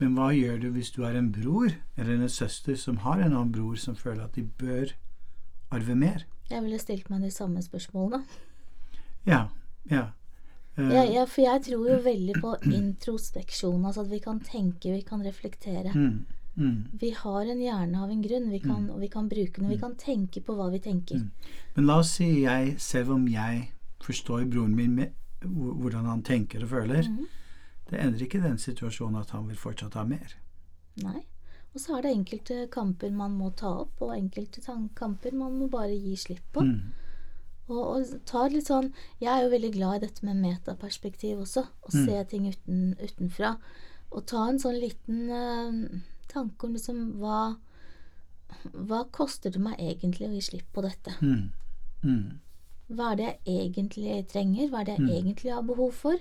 Men 0.00 0.14
hva 0.16 0.30
gjør 0.32 0.58
du 0.62 0.68
hvis 0.74 0.90
du 0.94 1.02
er 1.04 1.18
en 1.18 1.28
bror 1.32 1.74
eller 1.98 2.14
en 2.16 2.32
søster 2.32 2.78
som 2.80 3.02
har 3.04 3.20
en 3.20 3.34
annen 3.34 3.52
bror 3.52 3.76
som 3.78 3.98
føler 3.98 4.24
at 4.24 4.34
de 4.38 4.46
bør 4.58 4.94
arve 5.70 5.94
mer? 5.94 6.24
Jeg 6.50 6.64
ville 6.64 6.80
stilt 6.80 7.10
meg 7.12 7.22
de 7.22 7.30
samme 7.30 7.62
spørsmålene. 7.62 8.24
Ja. 9.28 9.44
Ja. 9.90 10.06
Uh, 10.78 10.88
ja, 10.88 11.04
ja 11.04 11.24
for 11.28 11.44
jeg 11.44 11.62
tror 11.68 11.90
jo 11.90 11.98
veldig 12.04 12.36
på 12.40 12.54
introspeksjon, 12.80 13.84
altså 13.84 14.06
at 14.06 14.10
vi 14.10 14.22
kan 14.24 14.40
tenke, 14.40 14.94
vi 14.94 15.04
kan 15.06 15.22
reflektere. 15.26 15.92
mm, 15.94 16.24
mm. 16.56 16.78
Vi 17.02 17.10
har 17.18 17.42
en 17.42 17.60
hjerne 17.60 18.02
av 18.02 18.10
en 18.10 18.22
grunn, 18.24 18.48
vi 18.50 18.62
kan, 18.64 18.88
og 18.90 19.00
vi 19.00 19.10
kan 19.12 19.28
bruke 19.28 19.60
den. 19.60 19.68
Vi 19.68 19.78
kan 19.78 19.94
tenke 20.00 20.40
på 20.40 20.56
hva 20.56 20.70
vi 20.72 20.80
tenker. 20.80 21.28
Men 21.76 21.86
la 21.86 22.00
oss 22.00 22.16
si 22.16 22.30
jeg, 22.40 22.74
selv 22.80 23.12
om 23.18 23.28
jeg 23.28 23.68
forstår 24.00 24.46
broren 24.50 24.74
min 24.76 24.94
med 24.94 25.16
hvordan 25.42 26.04
han 26.06 26.22
tenker 26.22 26.62
og 26.64 26.68
føler, 26.68 27.02
Mm. 27.08 27.26
det 27.90 27.98
endrer 28.00 28.22
ikke 28.26 28.42
den 28.42 28.58
situasjonen 28.58 29.20
at 29.20 29.30
han 29.30 29.46
vil 29.48 29.56
fortsatt 29.56 29.94
ha 29.94 30.04
mer. 30.04 30.34
Nei. 31.02 31.24
Og 31.74 31.80
så 31.80 31.96
er 31.96 32.02
det 32.02 32.10
enkelte 32.16 32.68
kamper 32.70 33.10
man 33.14 33.36
må 33.38 33.52
ta 33.56 33.68
opp, 33.84 34.00
og 34.02 34.16
enkelte 34.16 34.60
kamper 34.94 35.32
man 35.32 35.58
må 35.58 35.68
bare 35.70 35.94
gi 35.94 36.16
slipp 36.16 36.42
på. 36.52 36.64
Mm. 36.66 36.92
Og, 37.70 37.84
og 37.86 38.26
ta 38.26 38.48
litt 38.48 38.66
sånn 38.66 38.92
Jeg 39.20 39.30
er 39.30 39.44
jo 39.44 39.50
veldig 39.52 39.72
glad 39.76 39.96
i 39.96 40.06
dette 40.06 40.24
med 40.26 40.40
metaperspektiv 40.42 41.38
også, 41.44 41.62
å 41.86 41.90
se 41.94 42.24
ting 42.24 42.48
uten, 42.50 42.96
utenfra. 42.98 43.52
Og 44.10 44.26
ta 44.26 44.48
en 44.48 44.58
sånn 44.58 44.80
liten 44.80 45.30
uh, 45.30 46.00
tanke 46.32 46.66
om 46.66 46.74
liksom 46.74 47.20
hva 47.22 47.56
Hva 48.74 49.04
koster 49.14 49.50
det 49.54 49.60
meg 49.62 49.78
egentlig 49.78 50.26
å 50.26 50.32
gi 50.34 50.40
slipp 50.42 50.72
på 50.74 50.82
dette? 50.82 51.14
Mm. 51.22 52.40
Mm. 52.90 52.96
Hva 52.96 53.12
er 53.12 53.16
det 53.16 53.30
jeg 53.46 53.70
egentlig 53.70 54.20
trenger? 54.28 54.68
Hva 54.70 54.80
er 54.80 54.84
det 54.90 54.98
jeg 54.98 55.22
egentlig 55.22 55.52
har 55.54 55.62
behov 55.62 55.92
for? 55.94 56.18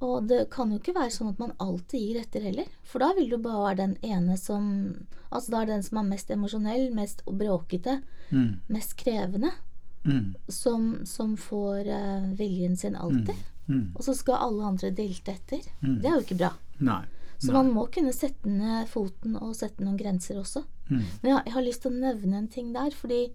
Og 0.00 0.28
det 0.30 0.44
kan 0.54 0.70
jo 0.70 0.78
ikke 0.78 0.94
være 0.94 1.10
sånn 1.10 1.32
at 1.32 1.40
man 1.42 1.56
alltid 1.58 2.00
gir 2.04 2.20
etter 2.20 2.44
heller. 2.46 2.68
For 2.86 3.02
da 3.02 3.08
vil 3.16 3.30
du 3.32 3.38
bare 3.42 3.64
være 3.74 3.80
den 3.80 3.96
ene 4.06 4.36
som 4.38 4.68
Altså 5.32 5.50
da 5.52 5.58
er 5.60 5.66
det 5.66 5.74
den 5.74 5.82
som 5.84 5.98
er 6.00 6.06
mest 6.08 6.30
emosjonell, 6.30 6.86
mest 6.94 7.24
bråkete, 7.26 7.98
Mm. 8.30 8.60
mest 8.68 8.96
krevende, 8.96 9.50
Mm. 10.04 10.34
som, 10.48 11.04
som 11.04 11.36
får 11.36 11.86
uh, 11.88 12.32
viljen 12.38 12.76
sin 12.76 12.94
alltid. 12.96 13.34
Mm. 13.68 13.92
Og 13.96 14.02
så 14.04 14.14
skal 14.16 14.34
alle 14.46 14.64
andre 14.64 14.90
dilte 14.90 15.32
etter. 15.34 15.60
Det 15.82 16.06
er 16.06 16.14
jo 16.16 16.22
ikke 16.24 16.38
bra. 16.38 16.52
Nei. 16.80 17.04
Så 17.38 17.52
man 17.52 17.68
må 17.74 17.84
kunne 17.92 18.12
sette 18.12 18.46
ned 18.48 18.88
foten 18.88 19.36
og 19.36 19.54
sette 19.54 19.84
noen 19.84 19.98
grenser 19.98 20.38
også. 20.40 20.64
Mm. 20.88 21.02
Men 21.22 21.30
jeg, 21.34 21.42
jeg 21.44 21.52
har 21.52 21.62
lyst 21.62 21.82
til 21.82 21.92
å 21.92 22.00
nevne 22.00 22.36
en 22.38 22.48
ting 22.48 22.72
der, 22.72 22.90
fordi 22.90 23.30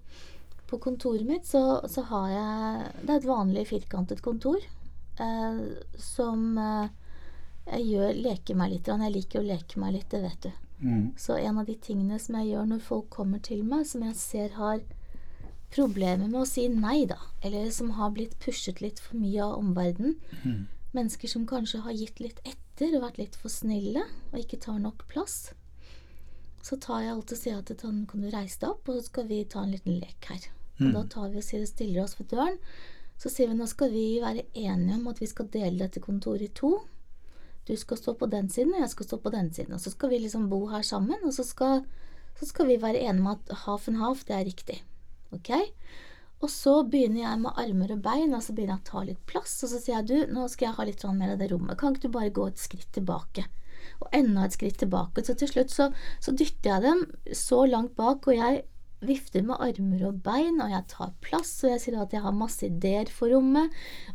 på 0.73 0.81
kontoret 0.81 1.27
mitt 1.29 1.45
så, 1.45 1.61
så 1.89 2.01
har 2.09 2.27
jeg 2.33 2.91
Det 3.03 3.13
er 3.13 3.21
et 3.21 3.29
vanlig 3.29 3.67
firkantet 3.69 4.23
kontor 4.25 4.57
eh, 5.21 5.61
som 6.01 6.57
eh, 6.57 6.89
jeg 7.69 7.85
gjør 7.93 8.17
leker 8.25 8.57
meg 8.59 8.73
litt. 8.73 8.89
Jeg 8.91 9.13
liker 9.13 9.39
å 9.39 9.47
leke 9.47 9.79
meg 9.79 9.93
litt, 9.95 10.09
det 10.11 10.19
vet 10.25 10.47
du. 10.49 10.51
Mm. 10.83 11.05
Så 11.15 11.37
en 11.37 11.61
av 11.61 11.69
de 11.69 11.77
tingene 11.79 12.17
som 12.19 12.35
jeg 12.39 12.49
gjør 12.51 12.67
når 12.73 12.83
folk 12.83 13.07
kommer 13.13 13.39
til 13.39 13.63
meg, 13.63 13.85
som 13.87 14.03
jeg 14.03 14.17
ser 14.19 14.57
har 14.57 14.81
problemer 15.73 16.27
med 16.27 16.41
å 16.41 16.49
si 16.49 16.67
nei, 16.69 17.05
da, 17.09 17.17
eller 17.41 17.71
som 17.73 17.93
har 17.97 18.11
blitt 18.13 18.35
pushet 18.43 18.81
litt 18.83 18.99
for 19.01 19.17
mye 19.17 19.41
av 19.45 19.57
omverdenen, 19.61 20.17
Mm. 20.43 20.67
mennesker 20.93 21.27
som 21.31 21.47
kanskje 21.47 21.81
har 21.81 21.95
gitt 21.97 22.19
litt 22.19 22.41
etter 22.45 22.97
og 22.97 23.01
vært 23.07 23.17
litt 23.17 23.35
for 23.35 23.49
snille 23.49 24.03
og 24.31 24.37
ikke 24.37 24.59
tar 24.59 24.77
nok 24.79 25.07
plass, 25.07 25.53
så 26.61 26.77
tar 26.79 27.01
jeg 27.01 27.13
alltid 27.13 27.37
og 27.37 27.41
sier 27.41 27.57
at 27.57 28.07
kan 28.11 28.21
du 28.21 28.29
reise 28.29 28.59
deg 28.59 28.69
opp, 28.69 28.89
og 28.89 28.99
så 28.99 29.05
skal 29.07 29.27
vi 29.27 29.43
ta 29.45 29.63
en 29.63 29.71
liten 29.71 29.97
lek 29.99 30.29
her. 30.29 30.51
Og 30.81 30.95
da 30.95 31.03
tar 31.09 31.29
vi 31.29 31.41
og 31.41 31.45
sier, 31.45 31.65
stiller 31.69 32.03
oss 32.03 32.17
ved 32.19 32.31
døren. 32.33 32.57
Så 33.21 33.29
sier 33.29 33.51
vi 33.51 33.57
nå 33.57 33.67
skal 33.69 33.91
vi 33.93 34.07
være 34.23 34.47
enige 34.57 34.97
om 34.97 35.11
at 35.11 35.21
vi 35.21 35.29
skal 35.29 35.51
dele 35.53 35.85
dette 35.85 36.01
kontoret 36.03 36.47
i 36.47 36.53
to. 36.55 36.73
Du 37.67 37.75
skal 37.79 37.99
stå 37.99 38.15
på 38.19 38.27
den 38.27 38.49
siden, 38.51 38.73
og 38.75 38.83
jeg 38.83 38.91
skal 38.91 39.07
stå 39.07 39.19
på 39.23 39.31
den 39.31 39.51
siden. 39.53 39.75
Og 39.77 39.83
så 39.83 39.93
skal 39.93 40.11
vi 40.11 40.23
liksom 40.25 40.49
bo 40.51 40.65
her 40.73 40.83
sammen, 40.83 41.21
og 41.23 41.35
så 41.35 41.45
skal, 41.47 41.85
så 42.39 42.49
skal 42.49 42.67
vi 42.67 42.81
være 42.81 43.05
enige 43.05 43.23
om 43.23 43.29
at 43.35 43.53
half 43.65 43.87
and 43.87 44.01
half, 44.01 44.25
det 44.27 44.35
er 44.35 44.49
riktig. 44.49 44.81
Ok? 45.31 45.53
Og 46.43 46.51
så 46.51 46.73
begynner 46.83 47.21
jeg 47.21 47.39
med 47.39 47.59
armer 47.61 47.93
og 47.95 48.01
bein, 48.03 48.35
og 48.35 48.43
så 48.43 48.55
begynner 48.55 48.75
jeg 48.75 48.83
å 48.83 48.89
ta 48.89 49.05
litt 49.07 49.21
plass. 49.29 49.55
Og 49.63 49.71
så 49.71 49.79
sier 49.79 50.01
jeg 50.01 50.09
du, 50.09 50.33
nå 50.35 50.49
skal 50.51 50.67
jeg 50.67 50.77
ha 50.79 50.87
litt 50.89 51.05
mer 51.15 51.35
av 51.35 51.39
det 51.39 51.47
rommet. 51.53 51.77
Kan 51.79 51.95
ikke 51.95 52.09
du 52.09 52.17
bare 52.17 52.33
gå 52.35 52.49
et 52.49 52.59
skritt 52.59 52.89
tilbake? 52.97 53.45
Og 54.03 54.09
enda 54.11 54.43
et 54.43 54.57
skritt 54.57 54.81
tilbake. 54.81 55.23
Så 55.23 55.37
til 55.39 55.53
slutt 55.53 55.71
så, 55.71 55.87
så 56.19 56.35
dytter 56.35 56.73
jeg 56.73 56.83
dem 56.83 57.05
så 57.31 57.63
langt 57.69 57.95
bak, 57.95 58.27
og 58.27 58.35
jeg 58.35 58.65
vifter 59.07 59.43
med 59.45 59.57
armer 59.59 60.03
og 60.07 60.21
bein, 60.25 60.59
og 60.63 60.69
jeg 60.71 60.83
tar 60.91 61.11
plass, 61.21 61.51
og 61.63 61.71
jeg 61.73 61.81
sier 61.83 61.97
at 62.01 62.13
jeg 62.15 62.21
har 62.23 62.35
masse 62.35 62.63
ideer 62.67 63.09
for 63.11 63.29
rommet, 63.33 63.71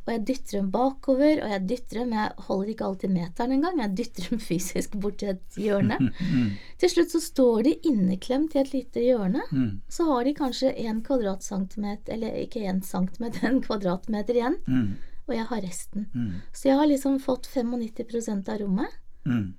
og 0.06 0.12
jeg 0.14 0.22
dytter 0.30 0.58
dem 0.60 0.70
bakover, 0.74 1.42
og 1.44 1.50
jeg 1.54 1.66
dytter 1.68 2.00
dem, 2.02 2.12
jeg 2.16 2.32
holder 2.48 2.72
ikke 2.72 2.86
alltid 2.88 3.10
meteren 3.14 3.52
engang, 3.56 3.78
jeg 3.82 3.96
dytter 4.00 4.28
dem 4.30 4.42
fysisk 4.48 4.96
bort 5.00 5.18
til 5.22 5.34
et 5.34 5.58
hjørne. 5.60 5.98
Til 6.78 6.90
slutt 6.92 7.10
så 7.10 7.20
står 7.20 7.62
de 7.66 7.72
inneklemt 7.90 8.54
i 8.54 8.60
et 8.62 8.72
lite 8.72 9.00
hjørne, 9.02 9.42
Mm. 9.50 9.80
så 9.88 10.04
har 10.06 10.24
de 10.24 10.34
kanskje 10.34 10.72
en 10.86 11.00
kvadratcentimeter, 11.02 12.12
eller 12.14 12.34
ikke 12.44 12.62
en 12.68 12.80
centimeter, 12.82 13.44
en 13.50 13.62
kvadratmeter 13.64 14.34
igjen, 14.38 14.58
Mm. 14.66 14.96
og 15.28 15.34
jeg 15.34 15.46
har 15.50 15.60
resten. 15.64 16.06
Mm. 16.14 16.32
Så 16.52 16.68
jeg 16.70 16.76
har 16.78 16.86
liksom 16.86 17.18
fått 17.20 17.46
95 17.46 18.48
av 18.48 18.58
rommet, 18.62 18.98
Mm. 19.26 19.54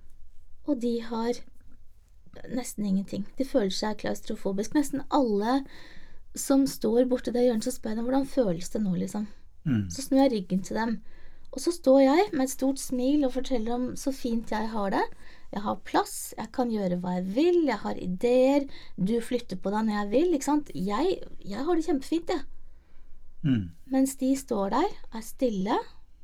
og 0.67 0.79
de 0.81 0.99
har 1.01 1.33
nesten 2.53 2.85
ingenting. 2.85 3.25
De 3.37 3.47
føler 3.47 3.73
seg 3.73 3.99
klaustrofobisk. 4.01 4.75
Nesten 4.77 5.05
alle 5.09 5.61
som 6.37 6.65
står 6.69 7.07
borti 7.09 7.33
det 7.33 7.45
hjørnet, 7.47 7.65
så 7.65 7.73
spør 7.73 7.93
jeg 7.93 7.99
dem 7.99 8.09
hvordan 8.09 8.29
føles 8.29 8.69
det 8.73 8.81
nå, 8.83 8.93
liksom. 8.99 9.25
Mm. 9.65 9.87
Så 9.91 10.05
snur 10.05 10.21
jeg 10.23 10.33
ryggen 10.33 10.61
til 10.65 10.77
dem. 10.79 10.99
Og 11.49 11.63
så 11.63 11.73
står 11.73 11.99
jeg 12.03 12.25
med 12.33 12.45
et 12.45 12.53
stort 12.53 12.81
smil 12.81 13.25
og 13.25 13.33
forteller 13.33 13.73
om 13.73 13.85
så 13.97 14.13
fint 14.13 14.51
jeg 14.53 14.69
har 14.69 14.93
det. 14.93 15.05
Jeg 15.49 15.63
har 15.65 15.81
plass, 15.85 16.35
jeg 16.37 16.51
kan 16.53 16.69
gjøre 16.69 16.99
hva 17.01 17.15
jeg 17.17 17.25
vil, 17.33 17.63
jeg 17.65 17.81
har 17.81 17.97
ideer, 17.97 18.67
du 19.01 19.15
flytter 19.25 19.57
på 19.57 19.71
deg 19.73 19.87
når 19.87 19.95
jeg 19.95 20.09
vil, 20.11 20.33
ikke 20.37 20.45
sant. 20.45 20.69
Jeg, 20.75 21.15
jeg 21.41 21.65
har 21.65 21.79
det 21.79 21.85
kjempefint, 21.87 22.33
jeg. 22.35 22.43
Mm. 23.41 23.63
Mens 23.89 24.13
de 24.19 24.29
står 24.37 24.75
der, 24.75 24.91
er 25.15 25.25
stille, 25.25 25.79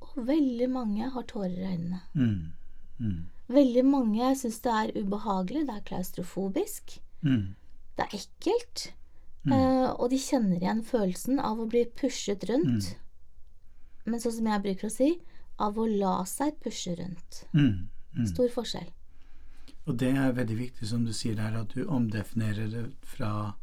og 0.06 0.20
veldig 0.28 0.68
mange 0.70 1.10
har 1.10 1.26
tårer 1.26 1.58
i 1.58 1.72
øynene. 1.72 2.04
Mm. 2.14 3.16
Mm. 3.48 3.56
Veldig 3.56 3.86
mange 3.86 4.36
syns 4.40 4.60
det 4.66 4.72
er 4.74 4.94
ubehagelig, 4.98 5.66
det 5.68 5.76
er 5.76 5.88
klaustrofobisk, 5.90 7.00
Mm. 7.24 7.56
det 7.98 8.06
er 8.06 8.18
ekkelt. 8.18 8.94
Eh, 9.46 9.90
og 10.02 10.10
de 10.10 10.18
kjenner 10.18 10.58
igjen 10.58 10.84
følelsen 10.84 11.40
av 11.40 11.60
å 11.60 11.68
bli 11.70 11.86
pushet 11.86 12.44
rundt. 12.50 12.96
Men 14.06 14.20
sånn 14.20 14.32
som 14.32 14.48
jeg 14.50 14.62
bruker 14.64 14.88
å 14.88 14.92
si, 14.92 15.22
av 15.60 15.78
å 15.78 15.86
la 15.86 16.24
seg 16.26 16.58
pushe 16.64 16.96
rundt. 16.98 17.44
Mm. 17.54 17.88
Mm. 18.18 18.26
Stor 18.26 18.50
forskjell. 18.50 18.90
Og 19.86 19.98
det 19.98 20.16
er 20.18 20.34
veldig 20.34 20.58
viktig, 20.58 20.88
som 20.88 21.06
du 21.06 21.14
sier 21.14 21.36
der, 21.36 21.54
at 21.62 21.76
du 21.76 21.86
omdefinerer 21.86 22.72
det 22.72 22.86
fra, 23.06 23.54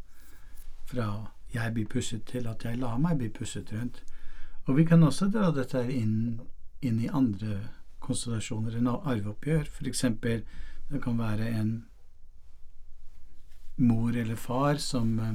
fra 0.87 1.09
jeg 1.53 1.75
blir 1.75 1.87
pushet 1.87 2.25
til 2.27 2.47
at 2.47 2.63
jeg 2.65 2.79
lar 2.79 2.99
meg 2.99 3.19
bli 3.19 3.29
pushet 3.29 3.73
rundt. 3.73 4.03
Og 4.69 4.77
vi 4.77 4.85
kan 4.85 5.03
også 5.03 5.31
dra 5.33 5.51
dette 5.51 5.83
inn, 5.91 6.41
inn 6.81 7.01
i 7.03 7.09
andre 7.11 7.59
konstellasjoner 8.03 8.77
enn 8.79 8.91
arveoppgjør. 8.93 9.71
For 9.71 9.89
eksempel, 9.89 10.43
det 10.91 11.03
kan 11.03 11.19
være 11.19 11.49
en 11.61 11.73
mor 13.83 14.17
eller 14.17 14.37
far 14.37 14.77
som, 14.83 15.19
eh, 15.19 15.35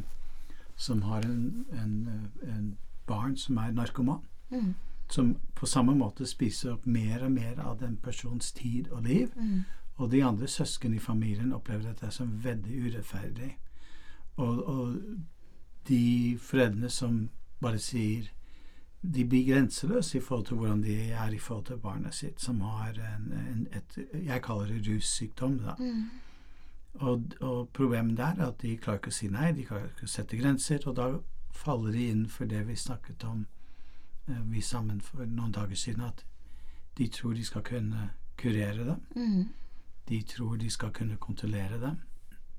som 0.76 1.02
har 1.02 1.26
en, 1.26 1.66
en, 1.72 1.96
eh, 2.08 2.50
en 2.58 2.78
barn 3.08 3.38
som 3.38 3.58
er 3.58 3.72
narkoman. 3.72 4.22
Mm. 4.52 4.76
Som 5.10 5.36
på 5.56 5.66
samme 5.66 5.96
måte 5.96 6.26
spiser 6.28 6.74
opp 6.74 6.86
mer 6.86 7.24
og 7.24 7.32
mer 7.32 7.60
av 7.60 7.80
den 7.80 7.98
persons 7.98 8.52
tid 8.52 8.92
og 8.92 9.04
liv. 9.04 9.32
Mm. 9.36 9.64
Og 9.98 10.12
de 10.12 10.24
andre 10.24 10.48
søsken 10.48 10.94
i 10.94 11.00
familien 11.00 11.54
opplever 11.54 11.84
dette 11.84 12.12
som 12.12 12.44
veldig 12.44 12.82
urettferdig. 12.86 13.58
Og, 14.38 14.68
og 14.68 14.96
de 15.88 16.38
foreldrene 16.42 16.90
som 16.90 17.30
bare 17.62 17.80
sier 17.80 18.30
De 19.02 19.26
blir 19.26 19.54
grenseløse 19.54 20.18
i 20.18 20.22
forhold 20.22 20.46
til 20.46 20.58
hvordan 20.58 20.84
de 20.84 20.96
er 21.12 21.34
i 21.34 21.40
forhold 21.40 21.66
til 21.66 21.78
barnet 21.78 22.16
sitt, 22.16 22.42
som 22.42 22.62
har 22.62 22.98
en, 23.16 23.32
en, 23.32 23.68
et 23.72 24.24
Jeg 24.26 24.42
kaller 24.42 24.66
det 24.66 24.88
russykdom, 24.88 25.60
da. 25.60 25.76
Mm. 25.80 26.10
Og, 26.94 27.24
og 27.42 27.70
problemet 27.70 28.18
der 28.18 28.34
er 28.40 28.48
at 28.48 28.62
de 28.62 28.78
klarer 28.78 28.98
ikke 28.98 29.14
å 29.14 29.18
si 29.20 29.28
nei, 29.30 29.52
de 29.54 29.66
klarer 29.66 29.92
ikke 29.92 30.08
å 30.08 30.12
sette 30.12 30.38
grenser, 30.38 30.82
og 30.90 30.96
da 30.98 31.12
faller 31.54 31.94
de 31.94 32.08
inn 32.10 32.26
for 32.30 32.50
det 32.50 32.64
vi 32.68 32.76
snakket 32.76 33.24
om 33.24 33.46
eh, 34.28 34.42
vi 34.50 34.62
sammen 34.62 35.02
for 35.02 35.26
noen 35.26 35.54
dager 35.54 35.78
siden, 35.78 36.08
at 36.10 36.26
de 36.98 37.08
tror 37.14 37.38
de 37.38 37.46
skal 37.46 37.62
kunne 37.62 38.10
kurere 38.38 38.86
dem. 38.86 39.02
Mm. 39.16 39.48
De 40.10 40.22
tror 40.24 40.58
de 40.58 40.70
skal 40.70 40.92
kunne 40.92 41.18
kontrollere 41.18 41.80
dem. 41.82 42.02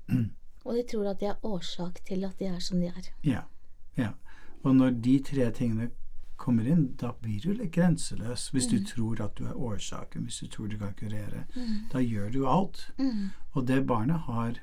Og 0.65 0.75
de 0.75 0.83
tror 0.91 1.09
at 1.11 1.19
de 1.19 1.25
er 1.25 1.45
årsak 1.45 1.99
til 2.07 2.23
at 2.23 2.39
de 2.39 2.45
er 2.45 2.59
som 2.59 2.79
de 2.79 2.87
er. 2.87 3.11
Ja. 3.23 3.41
ja. 3.97 4.11
Og 4.63 4.75
når 4.75 4.89
de 4.89 5.19
tre 5.23 5.51
tingene 5.51 5.89
kommer 6.39 6.67
inn, 6.71 6.85
da 6.97 7.11
blir 7.21 7.41
du 7.43 7.53
litt 7.53 7.71
grenseløs. 7.75 8.47
Hvis 8.53 8.67
du 8.71 8.77
Mm. 8.79 8.85
tror 8.85 9.21
at 9.25 9.35
du 9.35 9.45
er 9.45 9.53
årsaken, 9.59 10.23
hvis 10.23 10.39
du 10.39 10.47
tror 10.47 10.67
du 10.71 10.77
kan 10.77 10.93
kurere. 10.93 11.43
Mm. 11.55 11.89
Da 11.91 11.99
gjør 11.99 12.31
du 12.31 12.47
alt. 12.47 12.91
Mm. 12.97 13.29
Og 13.55 13.67
det 13.67 13.85
barnet 13.87 14.19
har, 14.25 14.53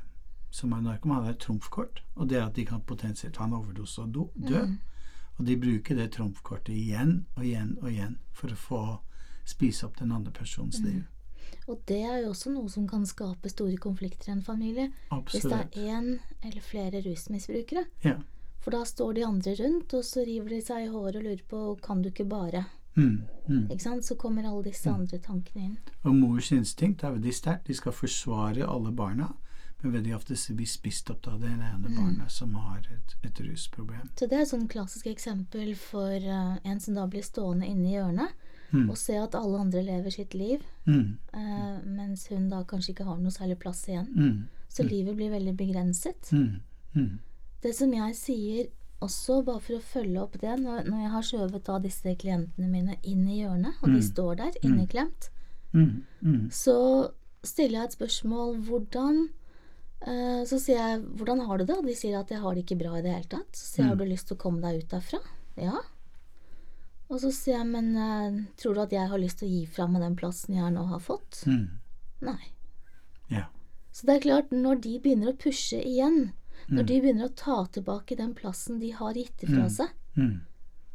som 0.50 0.72
er 0.72 0.80
narkoman, 0.80 1.22
har 1.24 1.30
et 1.32 1.38
trumfkort. 1.38 2.02
Og 2.16 2.28
det 2.28 2.38
er 2.38 2.46
at 2.46 2.54
de 2.56 2.64
kan 2.64 2.80
potensielt 2.80 3.34
ta 3.34 3.44
en 3.44 3.52
overdose 3.52 3.98
og 4.02 4.12
do, 4.14 4.30
dø. 4.48 4.62
Mm. 4.66 4.78
Og 5.38 5.46
de 5.46 5.56
bruker 5.56 5.94
det 5.94 6.12
trumfkortet 6.12 6.72
igjen 6.74 7.26
og 7.36 7.44
igjen 7.44 7.76
og 7.82 7.90
igjen 7.90 8.18
for 8.32 8.48
å 8.48 8.56
få 8.56 8.98
spise 9.44 9.84
opp 9.84 9.96
den 9.98 10.12
andre 10.12 10.32
personens 10.32 10.80
Mm. 10.80 10.84
liv. 10.86 11.04
Og 11.68 11.80
det 11.86 12.00
er 12.04 12.22
jo 12.22 12.30
også 12.30 12.50
noe 12.54 12.68
som 12.70 12.86
kan 12.88 13.04
skape 13.06 13.48
store 13.50 13.76
konflikter 13.76 14.28
i 14.28 14.32
en 14.32 14.42
familie. 14.42 14.92
Hvis 15.10 15.42
det 15.42 15.52
er 15.52 15.68
én 15.74 16.18
eller 16.42 16.60
flere 16.60 17.02
rusmisbrukere. 17.04 17.84
Ja. 18.04 18.16
For 18.66 18.74
da 18.74 18.80
står 18.84 19.12
de 19.14 19.22
andre 19.22 19.52
rundt, 19.60 19.92
og 19.94 20.02
så 20.02 20.24
river 20.26 20.48
de 20.56 20.60
seg 20.66 20.88
i 20.88 20.90
håret 20.90 21.20
og 21.20 21.22
lurer 21.28 21.42
på 21.46 21.58
kan 21.84 22.00
du 22.02 22.08
ikke 22.10 22.24
bare. 22.26 22.64
Mm, 22.96 23.20
mm. 23.46 23.66
Ikke 23.70 23.82
sant? 23.84 24.02
Så 24.08 24.16
kommer 24.18 24.42
alle 24.48 24.64
disse 24.66 24.90
andre 24.90 25.20
tankene 25.22 25.62
inn. 25.68 25.76
Og 26.02 26.14
mors 26.16 26.48
instinkt 26.50 27.04
er 27.04 27.12
veldig 27.14 27.34
sterkt. 27.36 27.68
De 27.70 27.76
skal 27.78 27.94
forsvare 27.94 28.66
alle 28.66 28.90
barna, 28.90 29.28
men 29.84 29.92
veldig 29.94 30.16
ofte 30.16 30.34
blir 30.56 30.66
spist 30.66 31.10
opp 31.14 31.28
av 31.30 31.38
det 31.44 31.52
ene 31.52 31.70
Mm. 31.78 31.94
barnet 31.94 32.30
som 32.32 32.54
har 32.54 32.78
et, 32.90 33.14
et 33.22 33.40
rusproblem. 33.46 34.08
Så 34.18 34.26
det 34.26 34.32
er 34.32 34.42
et 34.42 34.48
sånn 34.50 34.66
klassisk 34.68 35.06
eksempel 35.06 35.76
for 35.76 36.16
uh, 36.26 36.58
en 36.64 36.80
som 36.80 36.94
da 36.94 37.06
blir 37.06 37.22
stående 37.22 37.66
inne 37.70 37.86
i 37.86 37.94
hjørnet 37.94 38.32
Mm. 38.72 38.90
og 38.90 38.96
se 38.98 39.14
at 39.16 39.34
alle 39.38 39.60
andre 39.60 39.82
lever 39.82 40.10
sitt 40.10 40.34
liv, 40.34 40.60
Mm, 40.86 41.18
uh, 41.34 41.78
mens 41.86 42.26
hun 42.28 42.48
da 42.48 42.64
kanskje 42.64 42.94
ikke 42.96 43.04
har 43.04 43.18
noe 43.18 43.30
særlig 43.30 43.58
plass 43.60 43.86
igjen. 43.86 44.08
mm, 44.16 44.48
Så 44.68 44.82
livet 44.82 45.14
blir 45.16 45.30
veldig 45.30 45.56
begrenset. 45.56 46.32
Mm, 47.66 47.70
mm, 47.70 47.70
Det 47.70 47.74
som 47.76 47.92
jeg 47.92 48.14
sier 48.16 48.66
også, 49.02 49.44
bare 49.44 49.60
for 49.60 49.76
å 49.76 49.80
følge 49.82 50.22
opp 50.22 50.38
det, 50.40 50.58
når, 50.60 50.84
når 50.88 51.00
jeg 51.02 51.10
har 51.10 51.22
skjøvet 51.22 51.64
da 51.66 51.78
disse 51.78 52.14
klientene 52.16 52.68
mine 52.70 52.96
inn 53.02 53.26
i 53.28 53.42
hjørnet, 53.42 53.74
og 53.82 53.88
de 53.90 53.98
Mm. 54.00 54.06
står 54.10 54.36
der 54.36 54.52
inneklemt, 54.62 55.28
mm, 55.74 56.04
mm, 56.22 56.50
så 56.50 57.10
stiller 57.44 57.78
jeg 57.80 57.84
et 57.84 57.98
spørsmål 57.98 58.56
hvordan 58.64 59.28
eh, 60.06 60.44
Så 60.44 60.58
sier 60.60 60.76
jeg 60.76 61.00
'hvordan 61.02 61.46
har 61.46 61.58
du 61.58 61.64
det?' 61.64 61.78
Og 61.78 61.84
de 61.86 61.94
sier 61.94 62.18
at 62.18 62.28
'jeg 62.28 62.40
har 62.40 62.54
det 62.54 62.64
ikke 62.66 62.78
bra 62.78 62.96
i 62.98 63.02
det 63.02 63.12
hele 63.12 63.28
tatt'. 63.28 63.52
Så 63.56 63.64
sier 63.66 63.84
jeg 63.84 63.88
'har 63.88 63.96
du 63.96 64.04
lyst 64.04 64.26
til 64.28 64.36
å 64.36 64.40
komme 64.40 64.60
deg 64.60 64.82
ut 64.84 64.88
derfra?' 64.90 65.20
Ja. 65.56 65.78
Og 67.10 67.20
så 67.20 67.30
sier 67.32 67.58
jeg 67.58 67.66
'men 67.66 67.96
uh, 67.96 68.44
tror 68.56 68.74
du 68.74 68.80
at 68.80 68.90
jeg 68.90 69.08
har 69.08 69.18
lyst 69.18 69.38
til 69.38 69.48
å 69.48 69.52
gi 69.52 69.66
fra 69.66 69.86
meg 69.86 70.02
den 70.02 70.16
plassen 70.16 70.54
jeg 70.54 70.72
nå 70.72 70.86
har 70.88 70.98
fått'? 71.00 71.46
mm. 71.46 71.68
Nei. 72.22 72.50
Ja. 73.30 73.46
Så 73.92 74.06
det 74.06 74.16
er 74.16 74.20
klart, 74.28 74.50
når 74.50 74.80
de 74.82 74.98
begynner 75.00 75.32
å 75.32 75.36
pushe 75.38 75.80
igjen, 75.82 76.32
når 76.68 76.82
Mm. 76.82 76.86
de 76.86 77.00
begynner 77.00 77.28
å 77.28 77.34
ta 77.36 77.64
tilbake 77.66 78.16
den 78.16 78.34
plassen 78.34 78.78
de 78.80 78.90
har 78.90 79.14
gitt 79.14 79.36
ifra 79.42 79.64
Mm. 79.64 79.70
seg, 79.70 79.88
Mm. 80.16 80.40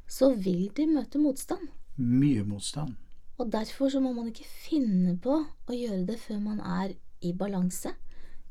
så 0.07 0.35
vil 0.35 0.69
de 0.73 0.85
møte 0.87 1.15
motstand. 1.19 1.69
Mye 1.97 2.43
motstand. 2.43 2.95
Og 3.39 3.49
derfor 3.51 3.89
så 3.89 4.01
må 4.01 4.13
man 4.15 4.27
ikke 4.31 4.45
finne 4.45 5.17
på 5.19 5.45
å 5.67 5.71
gjøre 5.73 6.05
det 6.05 6.19
før 6.19 6.41
man 6.41 6.59
er 6.59 6.95
i 7.21 7.31
balanse, 7.33 7.93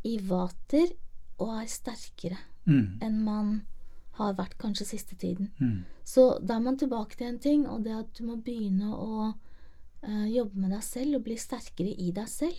i 0.05 0.17
vater, 0.19 0.93
og 1.39 1.63
er 1.63 1.67
sterkere 1.67 2.39
Mm, 2.67 2.99
enn 3.03 3.25
man 3.25 3.63
har 4.13 4.35
vært 4.35 4.57
kanskje 4.59 4.85
siste 4.87 5.17
tiden. 5.17 5.51
mm, 5.61 5.85
Så 6.05 6.45
da 6.45 6.57
er 6.57 6.61
man 6.61 6.77
tilbake 6.77 7.17
til 7.17 7.27
en 7.29 7.39
ting, 7.39 7.67
og 7.67 7.85
det 7.85 7.93
at 7.93 8.13
du 8.15 8.25
må 8.25 8.37
begynne 8.43 8.93
å 8.95 9.35
uh, 10.03 10.27
jobbe 10.27 10.55
med 10.57 10.71
deg 10.71 10.83
selv 10.83 11.15
og 11.17 11.25
bli 11.25 11.37
sterkere 11.37 11.95
i 11.99 12.11
deg 12.11 12.27
selv. 12.27 12.57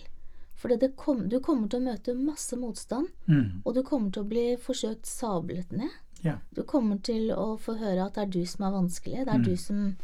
For 0.62 0.88
kom, 0.96 1.24
du 1.28 1.40
kommer 1.42 1.66
til 1.66 1.80
å 1.82 1.90
møte 1.90 2.14
masse 2.14 2.54
motstand, 2.54 3.08
mm. 3.26 3.62
og 3.64 3.74
du 3.74 3.82
kommer 3.82 4.12
til 4.14 4.22
å 4.22 4.30
bli 4.30 4.44
forsøkt 4.62 5.08
sablet 5.10 5.72
ned. 5.74 5.90
Ja. 6.22 6.36
Du 6.54 6.62
kommer 6.62 7.00
til 7.02 7.32
å 7.34 7.56
få 7.58 7.74
høre 7.80 8.04
at 8.04 8.14
det 8.14 8.22
er 8.22 8.34
du 8.36 8.44
som 8.46 8.68
er 8.68 8.76
vanskelig. 8.76 9.24
Det 9.24 9.32
er 9.32 9.40
Mm. 9.40 9.44
du 9.44 9.56
som 9.56 9.96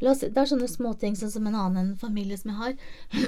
oss 0.00 0.20
Det 0.20 0.36
er 0.36 0.46
sånne 0.46 0.68
småting 0.70 1.16
sånn 1.16 1.30
som 1.30 1.46
en 1.46 1.54
annen 1.54 1.96
familie 1.96 2.38
som 2.38 2.52
jeg 2.52 2.58
har. 2.58 2.74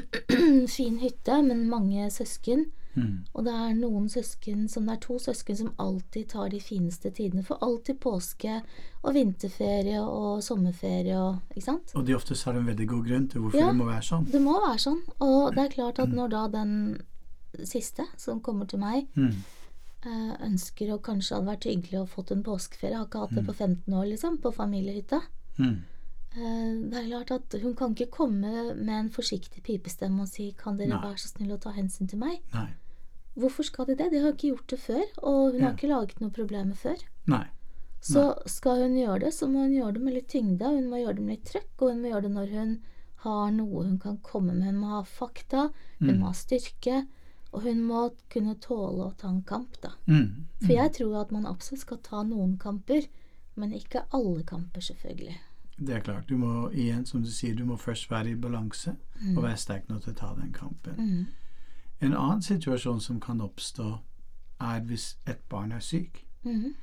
fin 0.78 0.98
hytte, 0.98 1.42
men 1.42 1.68
mange 1.68 2.10
søsken. 2.10 2.70
Mm. 2.96 3.24
Og 3.34 3.44
det 3.44 3.52
er 3.54 3.74
noen 3.74 4.08
søsken 4.08 4.68
som 4.68 4.86
Det 4.86 4.92
er 4.96 5.00
to 5.06 5.18
søsken 5.18 5.56
som 5.56 5.74
alltid 5.78 6.28
tar 6.28 6.48
de 6.50 6.58
fineste 6.60 7.10
tidene. 7.10 7.44
For 7.44 7.56
alltid 7.62 8.00
påske 8.00 8.62
og 9.04 9.14
vinterferie 9.14 10.00
og 10.02 10.42
sommerferie 10.42 11.14
og 11.16 11.38
Ikke 11.54 11.62
sant? 11.64 11.92
Og 11.94 12.04
de 12.06 12.14
oftest 12.14 12.44
har 12.44 12.54
en 12.58 12.66
veldig 12.66 12.88
god 12.88 13.06
grunn 13.06 13.28
til 13.28 13.40
hvorfor 13.40 13.58
Ja. 13.58 13.68
det 13.68 13.76
må 13.76 13.84
være 13.86 14.02
sånn. 14.02 14.26
Det 14.32 14.40
må 14.42 14.58
være 14.60 14.78
sånn. 14.78 15.00
Og 15.20 15.54
det 15.54 15.64
er 15.64 15.74
klart 15.76 15.98
at 15.98 16.08
når 16.08 16.28
da 16.30 16.48
den 16.48 17.02
siste 17.64 18.04
som 18.16 18.40
kommer 18.40 18.66
til 18.66 18.78
meg, 18.80 19.06
Mm. 19.16 19.34
eh, 20.06 20.36
ønsker 20.46 20.92
og 20.94 21.02
kanskje 21.02 21.36
hadde 21.36 21.46
vært 21.46 21.64
hyggelig 21.64 22.00
å 22.02 22.08
fått 22.08 22.30
en 22.32 22.42
påskeferie, 22.42 22.96
har 22.96 23.06
ikke 23.06 23.20
hatt 23.20 23.34
det 23.34 23.46
på 23.46 23.54
15 23.54 23.94
år, 23.94 24.06
liksom, 24.08 24.38
på 24.38 24.52
familiehytta. 24.54 25.20
Mm. 25.58 25.78
Eh, 26.32 26.90
Det 26.90 26.94
er 26.94 27.08
klart 27.08 27.30
at 27.32 27.60
hun 27.60 27.74
kan 27.74 27.94
ikke 27.94 28.10
komme 28.10 28.74
med 28.76 28.88
en 28.88 29.10
forsiktig 29.10 29.62
pipestemme 29.64 30.20
og 30.22 30.28
si 30.28 30.54
'kan 30.56 30.76
dere 30.78 30.88
Nei. 30.88 31.00
være 31.02 31.18
så 31.18 31.28
snill 31.36 31.50
å 31.52 31.60
ta 31.60 31.70
hensyn 31.72 32.08
til 32.08 32.18
meg'? 32.20 32.38
Nei. 32.54 32.68
Hvorfor 33.40 33.66
skal 33.66 33.86
de 33.90 33.96
det? 33.96 34.10
De 34.12 34.20
har 34.22 34.32
ikke 34.34 34.50
gjort 34.54 34.66
det 34.74 34.78
før, 34.82 35.02
og 35.22 35.52
hun 35.54 35.60
har 35.64 35.74
ikke 35.74 35.88
laget 35.90 36.20
noe 36.20 36.30
problemer 36.30 36.76
før. 36.76 37.00
Nei. 37.26 37.46
Så 38.00 38.22
skal 38.48 38.80
hun 38.86 38.94
gjøre 38.96 39.20
det, 39.26 39.32
så 39.36 39.46
må 39.50 39.66
hun 39.66 39.74
gjøre 39.76 39.94
det 39.98 40.02
med 40.02 40.14
litt 40.14 40.28
tyngde, 40.32 40.64
hun 40.72 40.88
må 40.88 40.96
gjøre 41.02 41.16
det 41.18 41.24
med 41.26 41.36
litt 41.36 41.50
trøkk, 41.50 41.74
og 41.82 41.90
hun 41.92 42.00
må 42.02 42.08
gjøre 42.12 42.22
det 42.28 42.30
når 42.36 42.54
hun 42.54 42.70
har 43.24 43.50
noe 43.52 43.82
hun 43.84 43.98
kan 44.00 44.16
komme 44.24 44.54
med. 44.54 44.70
Hun 44.70 44.78
må 44.80 44.86
ha 44.94 45.02
fakta, 45.04 45.66
hun 45.98 46.08
Mm. 46.14 46.20
må 46.20 46.26
ha 46.26 46.32
styrke, 46.32 47.06
og 47.52 47.62
hun 47.62 47.82
må 47.84 48.10
kunne 48.30 48.54
tåle 48.60 49.10
å 49.10 49.16
ta 49.18 49.28
en 49.28 49.42
kamp, 49.42 49.76
da. 49.82 49.90
Mm. 50.06 50.46
For 50.62 50.72
jeg 50.72 50.92
tror 50.96 51.20
at 51.20 51.30
man 51.32 51.44
absolutt 51.46 51.80
skal 51.82 51.98
ta 51.98 52.22
noen 52.22 52.56
kamper, 52.58 53.06
men 53.56 53.72
ikke 53.72 54.04
alle 54.14 54.42
kamper, 54.44 54.80
selvfølgelig. 54.80 55.36
Det 55.82 55.94
er 55.96 56.00
klart. 56.00 56.26
Du 56.28 56.36
må 56.36 56.70
igjen, 56.72 57.04
som 57.06 57.22
du 57.22 57.28
sier, 57.30 57.54
du 57.56 57.64
må 57.64 57.76
først 57.76 58.08
være 58.10 58.30
i 58.30 58.34
balanse 58.34 58.96
Mm. 59.20 59.36
og 59.36 59.44
være 59.44 59.56
sterk 59.58 59.88
nok 59.88 60.02
til 60.02 60.12
å 60.12 60.16
ta 60.16 60.34
den 60.34 60.52
kampen. 60.52 60.94
Mm. 62.00 62.06
En 62.12 62.14
annen 62.18 62.42
situasjon 62.42 63.00
som 63.00 63.20
kan 63.20 63.40
oppstå, 63.40 63.98
er 64.60 64.80
hvis 64.80 65.16
et 65.26 65.40
barn 65.48 65.72
er 65.72 65.80
syk, 65.80 66.26
Mhm. 66.44 66.74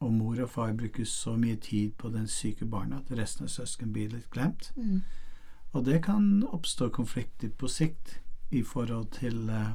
og 0.00 0.12
mor 0.12 0.40
og 0.42 0.50
far 0.50 0.72
bruker 0.72 1.04
så 1.04 1.36
mye 1.36 1.56
tid 1.56 1.92
på 1.98 2.08
den 2.12 2.26
syke 2.28 2.64
barna 2.66 2.96
at 2.96 3.18
resten 3.18 3.44
av 3.44 3.48
søsken 3.48 3.92
blir 3.92 4.08
litt 4.10 4.30
glemt. 4.30 4.72
Mm. 4.76 5.02
Og 5.72 5.84
det 5.84 6.02
kan 6.02 6.42
oppstå 6.52 6.88
konflikter 6.92 7.48
på 7.48 7.68
sikt 7.68 8.18
i 8.50 8.62
forhold 8.62 9.10
til 9.10 9.48
eh, 9.50 9.70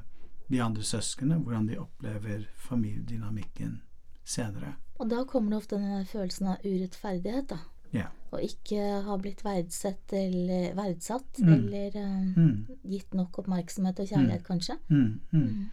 de 0.52 0.62
andre 0.62 0.84
søsknene, 0.84 1.40
hvordan 1.44 1.68
de 1.68 1.78
opplever 1.80 2.46
familiedynamikken 2.56 3.82
senere. 4.26 4.76
Og 5.00 5.10
da 5.10 5.24
kommer 5.24 5.50
det 5.50 5.58
ofte 5.58 5.76
den 5.76 6.06
følelsen 6.06 6.48
av 6.48 6.58
urettferdighet, 6.66 7.50
da. 7.50 7.58
Ja. 7.94 8.06
Og 8.32 8.44
ikke 8.46 9.02
har 9.08 9.18
blitt 9.18 9.44
verdsatt 9.46 10.14
eller 10.14 10.74
verdsatt, 10.78 11.40
Mm. 11.42 11.54
eller 11.54 11.96
um, 12.38 12.68
gitt 12.86 13.14
nok 13.14 13.40
oppmerksomhet 13.40 14.00
og 14.00 14.08
kjærlighet, 14.08 14.44
kanskje. 14.46 14.76
Mm. 14.90 15.20
Mm. 15.32 15.40
Mm. 15.42 15.66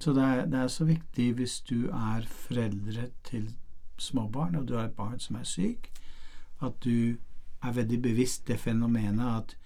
Så 0.00 0.12
det 0.12 0.22
er, 0.22 0.44
det 0.46 0.58
er 0.60 0.68
så 0.68 0.84
viktig 0.84 1.34
hvis 1.34 1.60
du 1.60 1.88
er 1.88 2.26
foreldre 2.28 3.08
til 3.24 3.54
småbarn, 3.98 4.54
og 4.56 4.68
du 4.68 4.74
har 4.76 4.84
et 4.84 4.96
barn 4.96 5.18
som 5.20 5.36
er 5.36 5.44
syk, 5.44 5.88
at 6.62 6.72
du 6.84 7.16
er 7.62 7.72
veldig 7.72 8.02
bevisst 8.02 8.46
det 8.48 8.58
fenomenet 8.60 9.36
at 9.36 9.56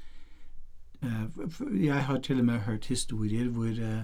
eh, 1.03 1.85
Jeg 1.85 2.05
har 2.05 2.19
til 2.19 2.39
og 2.39 2.45
med 2.45 2.59
hørt 2.59 2.87
historier 2.87 3.49
hvor 3.49 3.67
eh, 3.73 4.03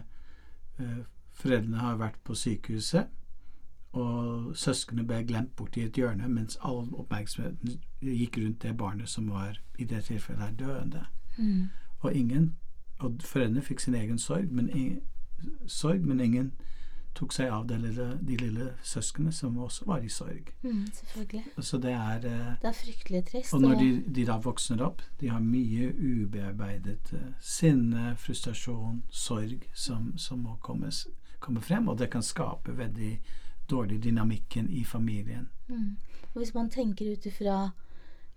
foreldrene 1.33 1.77
har 1.79 1.97
vært 1.97 2.19
på 2.25 2.35
sykehuset, 2.35 3.07
og 3.93 4.57
søsknene 4.57 5.07
ble 5.07 5.23
glemt 5.29 5.57
bort 5.57 5.77
i 5.77 5.85
et 5.85 5.93
hjørne, 5.97 6.29
mens 6.29 6.59
all 6.65 6.89
oppmerksomheten 6.95 7.81
gikk 8.03 8.39
rundt 8.39 8.63
det 8.63 8.77
barnet 8.77 9.09
som 9.09 9.31
var 9.31 9.61
i 9.79 9.85
det 9.85 10.05
tilfellet 10.05 10.43
her 10.43 10.53
døende. 10.53 11.07
Mm. 11.39 11.69
Og 12.01 12.15
ingen 12.15 12.57
Og 13.03 13.17
foreldrene 13.21 13.63
fikk 13.63 13.81
sin 13.81 13.95
egen 13.95 14.19
sorg, 14.19 14.53
men 14.53 14.69
ingen, 14.71 15.01
sorg, 15.67 16.05
men 16.07 16.21
ingen 16.21 16.53
tok 17.15 17.33
seg 17.33 17.51
av 17.51 17.67
lille, 17.67 18.19
de 18.23 18.37
lille 18.37 18.69
søsknene 18.87 19.33
som 19.33 19.59
også 19.59 19.85
var 19.89 20.05
i 20.07 20.09
sorg. 20.09 20.53
Mm, 20.63 20.87
selvfølgelig. 20.95 21.43
Så 21.59 21.79
det 21.79 21.93
er 21.93 22.17
eh, 22.17 22.55
Det 22.63 22.69
er 22.69 22.79
fryktelig 22.79 23.25
trist. 23.25 23.55
Og 23.55 23.61
når 23.61 23.75
de, 23.81 23.89
de 24.07 24.27
da 24.27 24.39
voksner 24.39 24.85
opp, 24.87 25.03
de 25.21 25.29
har 25.29 25.41
mye 25.41 25.91
ubearbeidet 25.99 27.13
eh, 27.13 27.29
sinne, 27.41 28.15
frustrasjon, 28.17 29.03
sorg 29.11 29.67
som, 29.75 30.13
som 30.17 30.39
må 30.47 30.57
kommes, 30.61 31.07
komme 31.41 31.61
frem, 31.61 31.89
og 31.89 31.99
det 31.99 32.11
kan 32.11 32.23
skape 32.23 32.79
veldig 32.79 33.13
dårlig 33.71 34.03
dynamikken 34.05 34.71
i 34.71 34.85
familien. 34.85 35.49
mm. 35.69 35.97
Hvis 36.33 36.55
man 36.55 36.71
tenker 36.71 37.13
ut 37.13 37.27
ifra 37.27 37.71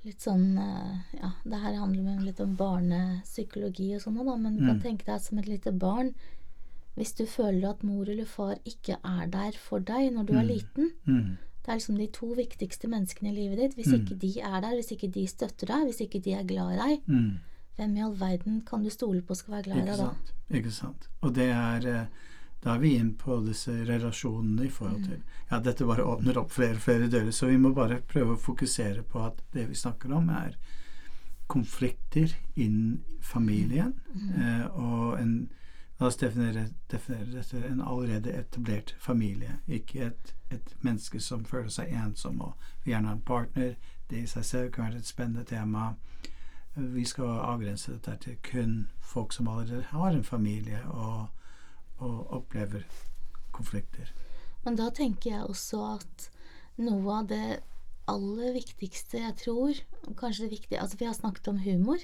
litt 0.05 0.21
sånn 0.21 0.57
eh, 0.57 1.19
Ja, 1.21 1.31
det 1.43 1.59
her 1.63 1.75
handler 1.81 2.19
litt 2.21 2.39
om 2.39 2.55
barnepsykologi 2.55 3.95
og 3.95 4.01
sånn, 4.03 4.19
da, 4.25 4.35
men 4.37 4.57
du 4.57 4.65
kan 4.65 4.77
Mm. 4.79 4.81
tenke 4.83 5.05
deg 5.05 5.21
som 5.21 5.37
et 5.39 5.47
lite 5.47 5.71
barn. 5.77 6.13
Hvis 6.97 7.13
du 7.17 7.25
føler 7.25 7.69
at 7.69 7.83
mor 7.83 8.07
eller 8.09 8.25
far 8.25 8.55
ikke 8.65 8.97
er 9.03 9.27
der 9.27 9.51
for 9.51 9.79
deg 9.79 10.13
når 10.13 10.25
du 10.25 10.33
er 10.33 10.43
Mm. 10.43 10.47
liten, 10.47 10.91
Mm. 11.07 11.37
det 11.63 11.67
er 11.69 11.75
liksom 11.75 11.97
de 11.97 12.07
to 12.07 12.27
viktigste 12.35 12.87
menneskene 12.87 13.29
i 13.31 13.35
livet 13.35 13.57
ditt. 13.57 13.75
Hvis 13.75 13.93
ikke 13.93 14.17
de 14.19 14.39
er 14.41 14.61
der, 14.61 14.75
hvis 14.75 14.91
ikke 14.91 15.11
de 15.11 15.25
støtter 15.27 15.67
deg, 15.67 15.85
hvis 15.87 16.01
ikke 16.07 16.21
de 16.23 16.33
er 16.33 16.43
glad 16.43 16.73
i 16.73 16.77
deg, 16.87 17.01
Mm. 17.07 17.39
hvem 17.77 17.97
i 17.97 18.01
all 18.01 18.13
verden 18.15 18.61
kan 18.65 18.83
du 18.83 18.89
stole 18.89 19.21
på 19.21 19.35
skal 19.35 19.55
være 19.55 19.63
glad 19.63 19.77
i 19.77 19.85
deg 19.85 19.97
da? 19.97 20.15
Ikke 20.51 20.71
sant. 20.71 21.07
Og 21.23 21.33
det 21.33 21.49
er, 21.49 21.87
eh, 21.87 22.05
da 22.65 22.73
er 22.75 22.79
vi 22.81 22.95
inn 22.97 23.11
på 23.21 23.37
disse 23.45 23.71
relasjonene 23.85 24.65
i 24.65 24.69
forhold 24.73 25.01
Mm. 25.03 25.05
til 25.07 25.21
Ja, 25.51 25.59
dette 25.61 25.85
bare 25.85 26.03
åpner 26.03 26.37
opp 26.41 26.49
flere 26.51 26.75
og 26.79 26.81
flere 26.81 27.07
dører, 27.07 27.31
så 27.31 27.47
vi 27.47 27.57
må 27.61 27.73
bare 27.75 27.99
prøve 28.01 28.33
å 28.35 28.41
fokusere 28.41 29.03
på 29.05 29.21
at 29.25 29.41
det 29.53 29.67
vi 29.69 29.75
snakker 29.77 30.11
om, 30.17 30.29
er 30.33 30.55
konflikter 31.47 32.33
innen 32.55 33.03
familien, 33.21 33.93
Mm. 34.13 34.41
eh, 34.41 34.65
og 34.67 35.19
en 35.19 35.49
La 35.99 36.07
oss 36.07 36.17
definere, 36.17 36.73
definere 36.91 37.31
dette 37.31 37.65
en 37.69 37.79
allerede 37.81 38.27
etablert 38.33 38.93
familie, 38.99 39.59
ikke 39.69 40.01
et, 40.07 40.33
et 40.51 40.73
menneske 40.83 41.21
som 41.21 41.45
føler 41.45 41.69
seg 41.69 41.87
ensom 41.93 42.41
og 42.41 42.53
vil 42.83 42.91
gjerne 42.93 43.07
ha 43.07 43.13
en 43.13 43.21
partner. 43.21 43.75
Det 44.09 44.17
i 44.23 44.25
seg 44.27 44.43
selv 44.43 44.71
kan 44.71 44.89
være 44.89 44.97
et 44.97 45.05
spennende 45.07 45.45
tema. 45.45 45.93
Vi 46.75 47.05
skal 47.05 47.25
avgrense 47.39 47.93
dette 47.93 48.17
til 48.25 48.35
kun 48.43 48.87
folk 48.99 49.31
som 49.31 49.47
allerede 49.47 49.83
har 49.93 50.11
en 50.11 50.23
familie 50.23 50.81
og, 50.89 51.29
og 51.99 52.31
opplever 52.31 52.83
konflikter. 53.55 54.11
Men 54.65 54.75
da 54.75 54.89
tenker 54.89 55.31
jeg 55.31 55.43
også 55.47 55.79
at 55.95 56.29
noe 56.77 57.19
av 57.21 57.27
det 57.27 57.59
aller 58.07 58.53
viktigste 58.53 59.17
jeg 59.21 59.35
tror 59.39 59.77
Kanskje 60.19 60.45
det 60.45 60.51
viktige 60.59 60.81
Altså, 60.81 60.97
vi 60.99 61.05
har 61.07 61.13
snakket 61.17 61.47
om 61.47 61.57
humor. 61.63 61.97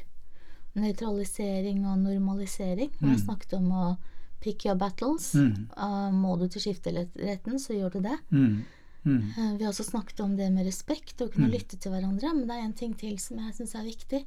Nøytralisering 0.76 1.84
og 1.86 2.00
normalisering. 2.00 2.92
Vi 3.00 3.08
har 3.08 3.18
Mm. 3.18 3.26
snakket 3.26 3.54
om 3.54 3.72
å 3.72 3.98
pick 4.42 4.66
your 4.66 4.76
battles. 4.76 5.34
Mm. 5.36 5.70
Uh, 5.78 6.12
må 6.12 6.38
du 6.40 6.48
til 6.48 6.62
skifteretten, 6.62 7.60
så 7.60 7.74
gjør 7.78 7.92
du 7.92 8.00
det. 8.02 8.18
Mm. 8.32 8.64
Mm. 9.06 9.34
Uh, 9.38 9.58
vi 9.58 9.64
har 9.66 9.72
også 9.72 9.90
snakket 9.92 10.20
om 10.22 10.36
det 10.38 10.52
med 10.52 10.66
respekt 10.66 11.22
og 11.22 11.32
kunne 11.34 11.48
Mm. 11.48 11.52
lytte 11.52 11.78
til 11.78 11.92
hverandre. 11.92 12.34
Men 12.34 12.48
det 12.48 12.56
er 12.56 12.64
en 12.66 12.74
ting 12.74 12.94
til 12.98 13.18
som 13.20 13.38
jeg 13.38 13.54
syns 13.54 13.76
er 13.76 13.84
viktig, 13.84 14.26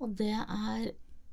og 0.00 0.16
det 0.16 0.34
er 0.34 0.90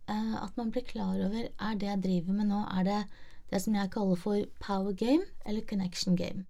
uh, 0.09 0.43
at 0.43 0.55
man 0.57 0.71
blir 0.71 0.85
klar 0.85 1.15
over 1.19 1.49
Er 1.59 1.75
det 1.75 1.87
jeg 1.87 2.01
driver 2.01 2.33
med 2.33 2.47
nå, 2.47 2.63
er 2.79 2.83
det 2.83 3.05
det 3.51 3.61
som 3.63 3.75
jeg 3.77 3.91
kaller 3.93 4.19
for 4.19 4.45
power 4.63 4.93
game 4.93 5.25
eller 5.45 5.65
connection 5.67 6.15
game? 6.19 6.45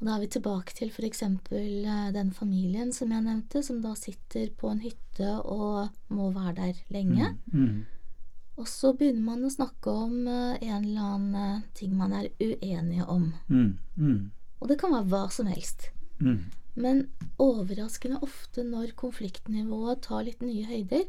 Og 0.00 0.08
da 0.08 0.16
er 0.16 0.24
vi 0.24 0.30
tilbake 0.34 0.74
til 0.76 0.90
for 0.92 1.06
eksempel 1.06 1.86
den 2.12 2.32
familien 2.34 2.90
som 2.92 3.12
jeg 3.14 3.24
nevnte, 3.24 3.62
som 3.62 3.80
da 3.80 3.94
sitter 3.96 4.50
på 4.58 4.72
en 4.72 4.82
hytte 4.82 5.30
og 5.40 5.92
må 6.12 6.30
være 6.34 6.56
der 6.58 6.80
lenge. 6.92 7.30
Mm. 7.52 7.84
Og 8.60 8.68
så 8.70 8.92
begynner 8.94 9.24
man 9.26 9.46
å 9.46 9.52
snakke 9.52 9.90
om 9.90 10.28
uh, 10.28 10.54
en 10.60 10.84
eller 10.84 11.06
annen 11.14 11.38
uh, 11.58 11.64
ting 11.74 11.94
man 11.98 12.14
er 12.14 12.28
uenige 12.38 13.06
om. 13.10 13.32
Mm. 13.48 13.72
Mm. 13.98 14.20
Og 14.60 14.70
det 14.70 14.78
kan 14.80 14.94
være 14.94 15.10
hva 15.10 15.24
som 15.34 15.48
helst. 15.50 15.88
Mm. 16.20 16.44
Men 16.74 17.02
overraskende 17.42 18.20
ofte 18.22 18.64
når 18.66 18.94
konfliktnivået 18.98 20.02
tar 20.06 20.24
litt 20.26 20.42
nye 20.42 20.66
høyder, 20.66 21.04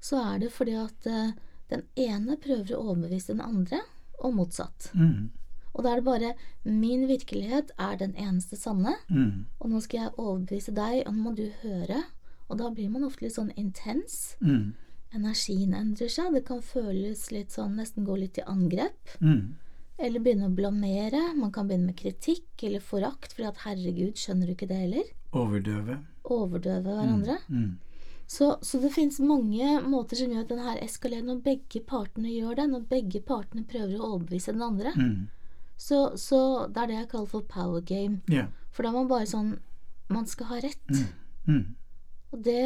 så 0.00 0.20
er 0.22 0.42
det 0.42 0.52
fordi 0.54 0.76
at 0.78 1.06
eh, 1.10 1.32
den 1.72 1.82
ene 1.98 2.36
prøver 2.38 2.76
å 2.76 2.92
overbevise 2.92 3.32
den 3.32 3.42
andre, 3.42 3.80
og 4.20 4.34
motsatt. 4.34 4.90
Mm. 4.94 5.30
Og 5.74 5.84
da 5.84 5.92
er 5.92 5.96
det 6.00 6.04
bare 6.04 6.34
'min 6.64 7.06
virkelighet 7.08 7.70
er 7.78 7.96
den 7.96 8.14
eneste 8.16 8.56
sanne', 8.56 8.96
Mm. 9.08 9.44
og 9.60 9.70
nå 9.70 9.80
skal 9.82 10.00
jeg 10.00 10.18
overbevise 10.18 10.74
deg, 10.74 11.06
og 11.06 11.14
nå 11.14 11.22
må 11.22 11.34
du 11.36 11.50
høre. 11.62 12.02
Og 12.50 12.58
da 12.58 12.70
blir 12.70 12.88
man 12.90 13.04
ofte 13.04 13.22
litt 13.22 13.34
sånn 13.34 13.52
intens. 13.56 14.36
Mm. 14.40 14.72
Energien 15.14 15.74
endrer 15.74 16.08
seg. 16.08 16.32
Det 16.34 16.44
kan 16.46 16.60
føles 16.60 17.30
litt 17.30 17.48
sånn 17.52 17.76
nesten 17.76 18.04
gå 18.04 18.18
litt 18.18 18.38
i 18.38 18.42
angrep. 18.42 19.18
Mm. 19.20 19.54
Eller 19.98 20.20
begynne 20.20 20.46
å 20.48 20.54
blamere. 20.54 21.34
Man 21.36 21.50
kan 21.50 21.68
begynne 21.68 21.86
med 21.86 21.96
kritikk 21.96 22.62
eller 22.62 22.80
forakt 22.80 23.32
fordi 23.34 23.48
at 23.48 23.56
'herregud, 23.56 24.14
skjønner 24.14 24.46
du 24.46 24.54
ikke 24.54 24.68
det 24.68 24.76
heller'? 24.76 25.12
Overdøve. 25.32 25.98
Overdøve 26.24 26.82
hverandre. 26.84 27.38
Mm. 27.50 27.78
Så, 28.28 28.58
så 28.60 28.76
det 28.82 28.90
finnes 28.92 29.16
mange 29.24 29.78
måter 29.88 30.18
som 30.20 30.28
gjør 30.34 30.42
at 30.44 30.50
den 30.52 30.58
her 30.60 30.80
eskalerer 30.84 31.24
når 31.24 31.38
begge 31.46 31.80
partene 31.88 32.28
gjør 32.28 32.58
det. 32.58 32.66
Når 32.74 32.82
begge 32.90 33.22
partene 33.24 33.64
prøver 33.64 33.94
å 33.96 34.10
overbevise 34.14 34.52
den 34.52 34.64
andre. 34.66 34.92
Mm. 35.00 35.28
Så, 35.80 36.02
så 36.20 36.40
det 36.68 36.82
er 36.82 36.90
det 36.90 36.98
jeg 36.98 37.08
kaller 37.14 37.30
for 37.30 37.46
power 37.48 37.80
game. 37.80 38.20
Yeah. 38.28 38.50
For 38.74 38.84
da 38.84 38.90
er 38.92 38.98
man 38.98 39.08
bare 39.08 39.28
sånn 39.30 39.54
Man 40.10 40.26
skal 40.28 40.46
ha 40.50 40.58
rett. 40.64 40.92
Mm. 40.92 41.08
Mm. 41.48 41.64
Og 42.32 42.44
det 42.44 42.60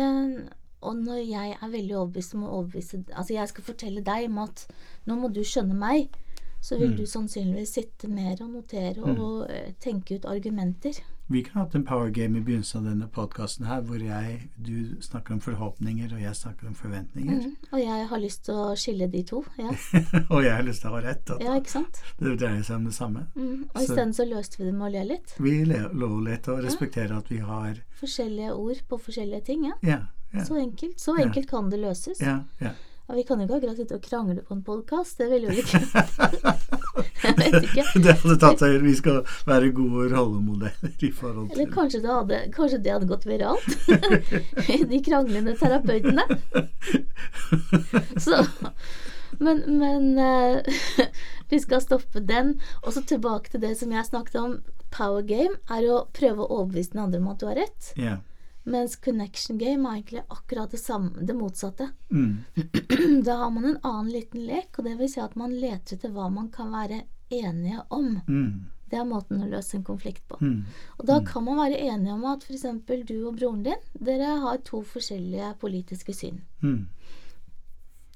Og 0.83 0.97
når 0.99 1.21
jeg 1.31 1.55
er 1.61 1.71
veldig 1.77 1.97
overbevist 2.01 2.35
om 2.35 2.45
å 2.47 2.53
overbevise 2.59 3.05
Altså 3.15 3.35
jeg 3.37 3.49
skal 3.53 3.65
fortelle 3.71 4.03
deg 4.07 4.27
om 4.31 4.39
at 4.43 4.67
nå 5.07 5.17
må 5.19 5.31
du 5.35 5.41
skjønne 5.47 5.75
meg, 5.79 6.11
så 6.63 6.79
vil 6.79 6.91
Mm. 6.93 6.97
du 6.97 7.07
sannsynligvis 7.07 7.73
sitte 7.75 8.09
mer 8.11 8.37
og 8.43 8.51
notere 8.55 9.03
og 9.03 9.51
eh, 9.51 9.73
tenke 9.83 10.15
ut 10.19 10.27
argumenter. 10.31 10.99
Vi 11.33 11.41
kunne 11.47 11.63
hatt 11.65 11.75
en 11.79 11.85
power 11.89 12.11
game 12.13 12.39
i 12.39 12.43
begynnelsen 12.45 12.83
av 12.83 12.89
denne 12.91 13.07
podkasten 13.09 13.65
her, 13.67 13.81
hvor 13.89 14.03
jeg, 14.05 14.51
du 14.57 14.97
snakker 15.01 15.35
om 15.37 15.41
forhåpninger, 15.41 16.13
og 16.13 16.21
jeg 16.21 16.37
snakker 16.37 16.69
om 16.69 16.75
forventninger. 16.77 17.39
Mm. 17.47 17.55
Og 17.73 17.81
jeg 17.81 18.07
har 18.11 18.21
lyst 18.23 18.45
til 18.49 18.55
å 18.61 18.67
skille 18.77 19.09
de 19.13 19.23
to. 19.31 19.41
Ja, 19.59 19.71
og 20.35 20.43
jeg 20.45 20.53
har 20.59 20.63
lyst 20.67 20.85
til 20.85 20.91
å 20.93 20.97
ha 20.99 21.03
rett. 21.07 21.31
At 21.37 21.41
ja 21.47 21.57
ikke 21.61 21.73
sant? 21.79 22.03
det 22.21 22.37
dreier 22.43 22.63
seg 22.67 22.77
om 22.83 22.85
det 22.91 22.95
samme. 22.99 23.27
Mm. 23.35 23.63
Og 23.71 23.79
Så- 23.81 23.85
isteden 23.89 24.13
så 24.21 24.29
løste 24.29 24.59
vi 24.61 24.69
det 24.69 24.75
med 24.75 24.89
å 24.89 24.93
le 24.99 25.05
litt. 25.15 25.35
Vi 25.39 25.57
lo 25.65 26.11
litt 26.21 26.49
og 26.53 26.63
respekterer 26.67 27.17
at 27.19 27.31
vi 27.33 27.39
har 27.39 27.81
Forskjellige 28.03 28.53
ord 28.59 28.81
på 28.91 28.99
forskjellige 28.99 29.45
ting. 29.47 29.65
Ja. 29.71 29.77
Ja. 29.83 29.99
Ja. 30.33 30.45
Så 30.45 30.57
enkelt. 30.59 30.99
Så 31.01 31.17
Ja. 31.19 31.25
enkelt 31.27 31.49
kan 31.51 31.71
det 31.71 31.79
løses. 31.81 32.21
Ja. 32.21 32.41
ja. 32.61 32.71
Ja, 33.09 33.15
vi 33.15 33.23
kan 33.27 33.41
jo 33.41 33.47
ikke 33.47 33.57
akkurat 33.59 33.79
sitte 33.81 33.97
og 33.99 34.05
krangle 34.05 34.43
på 34.47 34.55
en 34.55 34.63
podkast. 34.63 35.19
Det 35.19 35.27
vil 35.33 35.49
jo 35.49 35.55
ikke 35.59 35.81
Jeg 37.23 37.35
vet 37.39 37.57
ikke. 37.67 37.85
det 38.05 38.15
hadde 38.21 38.37
tatt 38.43 38.63
seg 38.63 38.77
Vi 38.83 38.95
skal 38.99 39.21
være 39.47 39.71
gode 39.75 40.09
rollemodeller 40.13 41.07
i 41.07 41.11
forhold 41.15 41.51
Eller 41.55 41.71
kanskje 41.73 42.03
det 42.03 42.13
hadde, 42.13 42.41
kanskje 42.55 42.81
det 42.83 42.95
hadde 42.95 43.09
gått 43.11 43.27
viralt? 43.27 43.67
De 44.93 45.01
kranglende 45.03 45.55
terapeutene. 45.59 46.27
Så 48.23 48.45
Men, 49.43 49.63
men 49.79 50.19
uh, 50.19 51.07
vi 51.51 51.61
skal 51.63 51.83
stoppe 51.83 52.23
den. 52.23 52.61
Og 52.83 52.95
så 52.95 53.03
tilbake 53.03 53.51
til 53.51 53.65
det 53.65 53.75
som 53.81 53.95
jeg 53.95 54.07
snakket 54.07 54.39
om. 54.39 54.59
Power 54.93 55.25
game 55.27 55.57
er 55.73 55.89
å 55.91 56.05
prøve 56.15 56.45
å 56.45 56.61
overbevise 56.61 56.95
den 56.95 57.07
andre 57.07 57.23
om 57.23 57.33
at 57.33 57.41
du 57.41 57.49
har 57.49 57.59
rett. 57.65 57.95
Ja. 57.99 58.21
Mens 58.65 58.97
connection 58.97 59.59
game 59.59 59.89
er 59.89 59.97
egentlig 59.99 60.23
akkurat 60.29 60.71
det 60.71 60.79
samme, 60.79 61.25
det 61.27 61.35
motsatte. 61.35 61.89
Mm. 62.11 62.45
Da 63.27 63.35
har 63.41 63.51
man 63.51 63.65
en 63.65 63.81
annen 63.83 64.13
liten 64.13 64.45
lek, 64.47 64.79
og 64.79 64.87
det 64.87 64.95
vil 65.01 65.11
si 65.11 65.21
at 65.21 65.35
man 65.37 65.57
leter 65.59 65.97
etter 65.97 66.13
hva 66.15 66.29
man 66.31 66.51
kan 66.55 66.71
være 66.71 67.03
enige 67.33 67.83
om. 67.91 68.21
Mm. 68.29 68.71
Det 68.93 69.01
er 69.01 69.09
måten 69.09 69.41
å 69.41 69.49
løse 69.49 69.79
en 69.79 69.87
konflikt 69.89 70.23
på. 70.29 70.39
Mm. 70.45 70.63
Og 71.01 71.07
da 71.09 71.19
kan 71.27 71.47
man 71.47 71.59
være 71.59 71.81
enige 71.81 72.15
om 72.15 72.27
at 72.29 72.45
f.eks. 72.45 72.67
du 73.09 73.15
og 73.25 73.39
broren 73.41 73.65
din, 73.67 73.87
dere 73.99 74.37
har 74.45 74.63
to 74.69 74.83
forskjellige 74.85 75.55
politiske 75.63 76.15
syn. 76.15 76.43
Mm. 76.61 76.85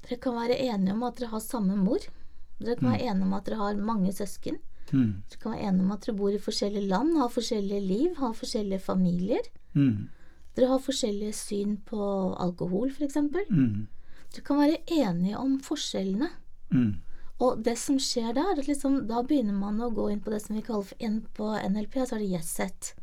Dere 0.05 0.19
kan 0.23 0.37
være 0.37 0.59
enige 0.69 0.93
om 0.93 1.03
at 1.03 1.17
dere 1.19 1.33
har 1.33 1.43
samme 1.43 1.75
mor. 1.81 2.05
Dere 2.61 2.77
kan 2.77 2.93
være 2.93 3.09
enige 3.09 3.25
om 3.25 3.33
at 3.35 3.49
dere 3.49 3.59
har 3.59 3.81
mange 3.89 4.13
søsken. 4.15 4.61
Mm. 4.93 5.23
Dere 5.27 5.41
kan 5.41 5.55
være 5.55 5.71
enige 5.71 5.87
om 5.87 5.95
at 5.97 6.05
dere 6.05 6.19
bor 6.21 6.37
i 6.37 6.45
forskjellige 6.45 6.91
land, 6.93 7.17
har 7.17 7.33
forskjellige 7.33 7.83
liv, 7.83 8.13
har 8.21 8.37
forskjellige 8.37 8.85
familier. 8.85 9.49
Mm. 9.73 10.07
Dere 10.57 10.71
har 10.71 10.81
forskjellige 10.81 11.37
syn 11.37 11.75
på 11.85 12.01
alkohol, 12.41 12.89
f.eks. 12.89 13.19
Mm. 13.21 13.85
Dere 14.33 14.45
kan 14.45 14.61
være 14.63 14.81
enige 14.89 15.37
om 15.37 15.59
forskjellene. 15.63 16.31
Mm. 16.73 16.95
Og 17.45 17.59
det 17.61 17.75
som 17.77 17.99
skjer 18.01 18.31
da, 18.33 18.47
er 18.49 18.61
at 18.63 18.69
liksom, 18.69 19.03
da 19.09 19.21
begynner 19.21 19.53
man 19.53 19.77
å 19.85 19.91
gå 19.93 20.09
inn 20.09 20.23
på 20.25 20.33
det 20.33 20.41
som 20.41 20.57
vi 20.57 20.65
kaller 20.65 20.87
for, 20.89 20.97
inn 20.97 21.19
på 21.37 21.51
NLP, 21.53 21.99
så 22.01 22.17
er 22.17 22.23
det 22.23 22.31
yes-set. 22.39 22.95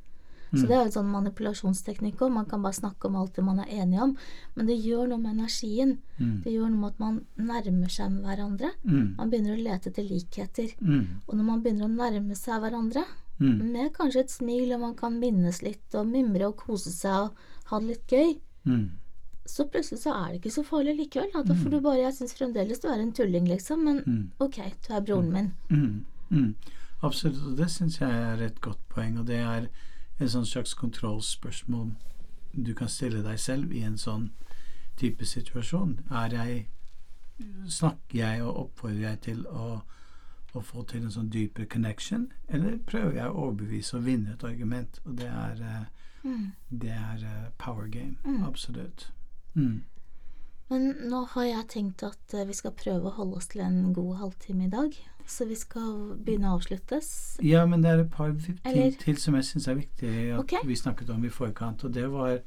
Så 0.54 0.68
det 0.68 0.74
er 0.74 0.82
jo 0.84 0.88
en 0.88 0.94
sånn 0.94 1.10
manipulasjonsteknikk 1.10 2.20
òg. 2.22 2.32
Man 2.34 2.48
kan 2.50 2.62
bare 2.62 2.76
snakke 2.76 3.08
om 3.08 3.16
alt 3.18 3.34
det 3.34 3.44
man 3.46 3.60
er 3.64 3.72
enig 3.74 4.00
om. 4.04 4.12
Men 4.54 4.68
det 4.70 4.76
gjør 4.78 5.08
noe 5.10 5.18
med 5.18 5.34
energien. 5.34 5.96
Mm. 6.18 6.36
Det 6.44 6.52
gjør 6.54 6.70
noe 6.70 6.82
med 6.82 6.92
at 6.92 7.02
man 7.02 7.16
nærmer 7.50 7.90
seg 7.90 8.12
med 8.14 8.28
hverandre. 8.28 8.70
Mm. 8.84 9.08
Man 9.18 9.32
begynner 9.32 9.56
å 9.56 9.64
lete 9.64 9.90
etter 9.90 10.06
likheter. 10.06 10.74
Mm. 10.78 11.24
Og 11.26 11.34
når 11.34 11.48
man 11.48 11.64
begynner 11.64 11.88
å 11.88 11.94
nærme 11.94 12.38
seg 12.38 12.62
hverandre, 12.62 13.02
Mm. 13.40 13.72
med 13.72 13.92
kanskje 13.92 14.20
et 14.20 14.30
smil, 14.30 14.72
og 14.74 14.80
man 14.80 14.94
kan 14.94 15.18
minnes 15.20 15.60
litt 15.62 15.94
og 15.94 16.06
mimre 16.06 16.46
og 16.46 16.56
kose 16.56 16.90
seg 16.92 17.12
og 17.30 17.34
ha 17.70 17.78
det 17.80 17.88
litt 17.88 18.06
gøy, 18.06 18.38
Mm. 18.64 18.90
så 19.46 19.64
plutselig 19.68 19.98
så 20.02 20.12
er 20.14 20.28
det 20.32 20.40
ikke 20.40 20.52
så 20.54 20.62
farlig 20.64 20.94
likevel. 20.96 21.32
Da 21.46 21.54
får 21.54 21.70
du 21.70 21.80
bare 21.80 21.98
Jeg 21.98 22.14
syns 22.14 22.34
fremdeles 22.38 22.78
du 22.80 22.88
er 22.88 23.00
en 23.02 23.12
tulling, 23.12 23.44
liksom, 23.48 23.84
men 23.84 23.96
Mm. 24.06 24.30
ok, 24.40 24.56
du 24.88 24.94
er 24.94 25.00
broren 25.00 25.32
min. 25.32 25.52
Mm, 25.68 26.04
mm. 26.30 26.54
Absolutt, 27.02 27.42
og 27.46 27.56
det 27.56 27.70
syns 27.70 27.98
jeg 28.00 28.10
er 28.10 28.42
et 28.46 28.60
godt 28.60 28.78
poeng, 28.88 29.18
og 29.18 29.26
det 29.26 29.36
er 29.40 29.68
en 30.20 30.28
sånn 30.28 30.46
slags 30.46 30.72
kontrollspørsmål 30.74 31.94
du 32.62 32.72
kan 32.74 32.88
stille 32.88 33.22
deg 33.22 33.38
selv 33.38 33.72
i 33.72 33.82
en 33.82 33.96
sånn 33.98 34.30
type 34.96 35.24
situasjon. 35.24 35.98
Er 36.10 36.28
jeg 36.30 36.66
Snakker 37.68 38.14
jeg 38.14 38.42
og 38.42 38.56
oppfordrer 38.56 39.00
jeg 39.10 39.20
til 39.20 39.44
å, 39.50 39.82
å 40.60 40.62
få 40.64 40.84
til 40.86 41.02
en 41.04 41.10
sånn 41.10 41.30
dypere 41.32 41.66
connection, 41.66 42.28
eller 42.48 42.78
prøver 42.86 43.18
jeg 43.18 43.30
å 43.30 43.48
overbevise 43.48 43.96
og 43.96 44.04
vinne 44.06 44.32
et 44.34 44.44
argument? 44.44 45.00
Og 45.04 45.16
det 45.18 45.26
er, 45.30 45.60
uh, 45.60 45.84
Mm. 46.24 46.52
det 46.70 46.90
er 46.90 47.18
uh, 47.20 47.50
power 47.58 47.86
game. 47.86 48.16
Mm. 48.24 48.44
Absolutt. 48.46 49.12
Mm. 49.54 49.82
Men 50.70 50.94
nå 51.10 51.24
har 51.34 51.44
jeg 51.44 51.66
tenkt 51.68 52.02
at 52.02 52.34
eh, 52.34 52.46
vi 52.48 52.54
skal 52.56 52.72
prøve 52.72 53.10
å 53.10 53.16
holde 53.18 53.36
oss 53.36 53.50
til 53.52 53.60
en 53.60 53.92
god 53.92 54.16
halvtime 54.22 54.64
i 54.64 54.70
dag. 54.72 54.96
Så 55.28 55.44
vi 55.48 55.56
skal 55.56 56.16
begynne 56.24 56.48
å 56.48 56.58
avsluttes. 56.58 57.36
Ja, 57.44 57.66
men 57.68 57.84
det 57.84 57.90
er 57.90 58.00
et 58.02 58.10
par 58.10 58.32
ting 58.32 58.58
Eller- 58.64 58.96
til 59.00 59.16
som 59.16 59.34
jeg 59.34 59.44
syns 59.44 59.68
er 59.68 59.74
viktig 59.74 60.32
at 60.34 60.40
okay. 60.40 60.64
vi 60.64 60.76
snakket 60.76 61.10
om 61.10 61.24
i 61.24 61.28
forkant, 61.28 61.84
og 61.84 61.92
det 61.92 62.10
var 62.10 62.40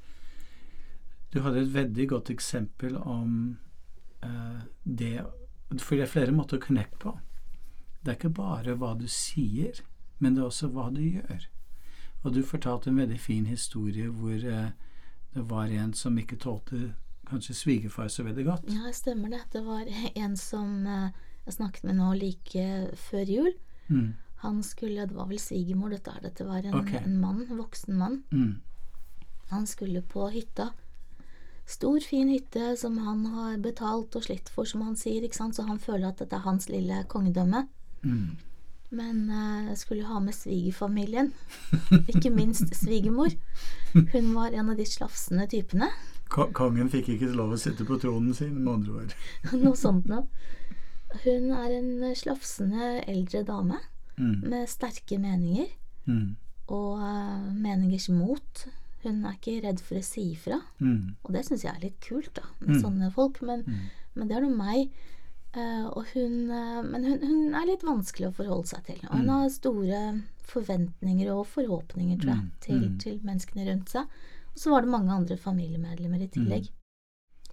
Du 1.33 1.41
hadde 1.41 1.59
et 1.61 1.73
veldig 1.73 2.07
godt 2.09 2.29
eksempel 2.31 2.95
om 2.97 3.57
uh, 4.23 4.61
det 4.85 5.25
For 5.77 5.95
det 5.95 6.03
er 6.03 6.07
flere 6.07 6.31
måter 6.31 6.57
å 6.57 6.63
connecte 6.63 6.97
på. 6.97 7.17
Det 8.07 8.13
er 8.13 8.19
ikke 8.21 8.37
bare 8.37 8.73
hva 8.79 8.93
du 8.95 9.03
sier, 9.11 9.81
men 10.23 10.35
det 10.35 10.39
er 10.39 10.47
også 10.47 10.69
hva 10.71 10.85
du 10.95 11.01
gjør. 11.03 11.41
Og 12.23 12.31
du 12.37 12.39
fortalte 12.39 12.87
en 12.87 13.01
veldig 13.01 13.19
fin 13.19 13.49
historie 13.49 14.07
hvor 14.07 14.39
eh, 14.39 14.69
det 15.35 15.43
var 15.49 15.73
en 15.75 15.91
som 15.93 16.15
ikke 16.15 16.39
tålte 16.39 16.93
kanskje 17.27 17.55
svigerfar 17.59 18.07
så 18.07 18.23
veldig 18.23 18.45
godt. 18.47 18.71
Ja, 18.71 18.93
stemmer 18.95 19.35
det. 19.35 19.41
Det 19.51 19.65
var 19.65 19.91
en 20.23 20.37
som 20.39 20.87
eh, 20.87 21.11
jeg 21.43 21.57
snakket 21.57 21.83
med 21.89 21.99
nå 21.99 22.13
like 22.15 22.65
før 23.09 23.33
jul. 23.35 23.51
Mm. 23.91 24.15
Han 24.45 24.63
skulle 24.63 25.05
Det 25.05 25.15
var 25.15 25.27
vel 25.27 25.39
svigermor, 25.43 25.91
dette 25.91 26.11
er 26.15 26.23
Dette 26.29 26.47
var 26.47 26.63
en, 26.63 26.79
okay. 26.79 27.03
en 27.03 27.19
mann, 27.19 27.43
en 27.43 27.59
voksen 27.59 27.97
mann. 27.97 28.21
Mm. 28.31 28.61
Han 29.51 29.67
skulle 29.67 30.01
på 30.01 30.29
hytta. 30.31 30.71
Stor, 31.67 31.99
fin 31.99 32.29
hytte 32.31 32.77
som 32.79 32.97
han 33.03 33.25
har 33.35 33.57
betalt 33.59 34.15
og 34.15 34.23
slitt 34.23 34.47
for, 34.47 34.63
som 34.63 34.85
han 34.87 34.95
sier, 34.95 35.27
ikke 35.27 35.35
sant. 35.35 35.59
Så 35.59 35.67
han 35.67 35.79
føler 35.79 36.07
at 36.07 36.23
dette 36.23 36.39
er 36.39 36.47
hans 36.47 36.69
lille 36.71 37.03
kongedømme. 37.11 37.67
Mm. 38.03 38.37
Men 38.89 39.17
jeg 39.67 39.77
skulle 39.77 40.05
ha 40.07 40.19
med 40.23 40.33
svigerfamilien. 40.33 41.33
Ikke 42.07 42.29
minst 42.31 42.69
svigermor. 42.75 43.33
Hun 43.93 44.29
var 44.35 44.53
en 44.55 44.69
av 44.69 44.77
de 44.77 44.85
slafsende 44.87 45.47
typene. 45.51 45.89
Ko- 46.31 46.49
Kongen 46.55 46.89
fikk 46.91 47.09
ikke 47.15 47.33
lov 47.35 47.51
å 47.55 47.59
sitte 47.59 47.83
på 47.87 47.97
tronen 47.99 48.33
sin, 48.35 48.53
med 48.63 48.73
andre 48.73 48.93
ord. 49.01 49.13
Noe 49.63 49.75
sånt 49.79 50.07
noe. 50.07 50.23
Hun 51.23 51.51
er 51.55 51.75
en 51.77 52.15
slafsende 52.15 53.03
eldre 53.07 53.43
dame 53.47 53.77
Mm. 54.17 54.49
med 54.49 54.67
sterke 54.67 55.19
meninger 55.21 55.67
Mm. 56.07 56.35
og 56.73 56.99
eh, 57.05 57.51
meningers 57.53 58.07
mot. 58.09 58.63
Hun 59.03 59.19
er 59.25 59.35
ikke 59.37 59.59
redd 59.67 59.79
for 59.79 59.95
å 59.99 60.03
si 60.03 60.31
ifra, 60.33 60.57
Mm. 60.81 61.15
og 61.23 61.33
det 61.33 61.43
syns 61.45 61.61
jeg 61.63 61.75
er 61.75 61.83
litt 61.83 61.99
kult, 62.01 62.33
da, 62.33 62.41
med 62.59 62.75
Mm. 62.77 62.81
sånne 62.81 63.11
folk. 63.13 63.41
Men, 63.43 63.61
Mm. 63.67 63.75
men 64.15 64.27
det 64.27 64.37
er 64.37 64.41
nå 64.41 64.49
meg. 64.57 64.89
Eh, 65.57 65.85
og 65.89 66.05
hun, 66.13 66.33
eh, 66.53 66.81
men 66.85 67.03
hun, 67.07 67.19
hun 67.25 67.55
er 67.57 67.65
litt 67.69 67.83
vanskelig 67.87 68.27
å 68.29 68.35
forholde 68.37 68.67
seg 68.69 68.83
til. 68.85 68.99
Og 69.09 69.15
hun 69.17 69.29
har 69.33 69.49
store 69.53 70.01
forventninger 70.47 71.31
og 71.33 71.47
forhåpninger, 71.49 72.19
tror 72.21 72.33
jeg, 72.35 72.43
Mm. 72.43 72.51
til, 72.61 72.81
Mm. 72.81 72.97
til 72.99 73.19
menneskene 73.25 73.65
rundt 73.71 73.89
seg. 73.89 74.03
Og 74.53 74.57
så 74.61 74.69
var 74.71 74.81
det 74.85 74.89
mange 74.93 75.11
andre 75.15 75.37
familiemedlemmer 75.37 76.21
i 76.21 76.27
tillegg. 76.27 76.69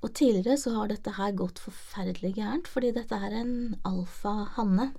Og 0.02 0.12
tidligere 0.12 0.58
så 0.60 0.74
har 0.76 0.88
dette 0.88 1.10
her 1.16 1.32
gått 1.32 1.58
forferdelig 1.58 2.34
gærent, 2.36 2.66
fordi 2.68 2.92
dette 2.92 3.12
er 3.16 3.32
en 3.40 3.76
alfa-hanne. 3.84 4.92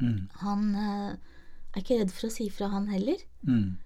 Mm. 0.00 0.28
Han 0.40 0.74
eh, 0.74 1.16
er 1.76 1.80
ikke 1.82 2.00
redd 2.00 2.10
for 2.10 2.28
å 2.28 2.32
si 2.32 2.48
fra, 2.48 2.68
han 2.68 2.86
heller. 2.88 3.16
Mm. 3.46 3.76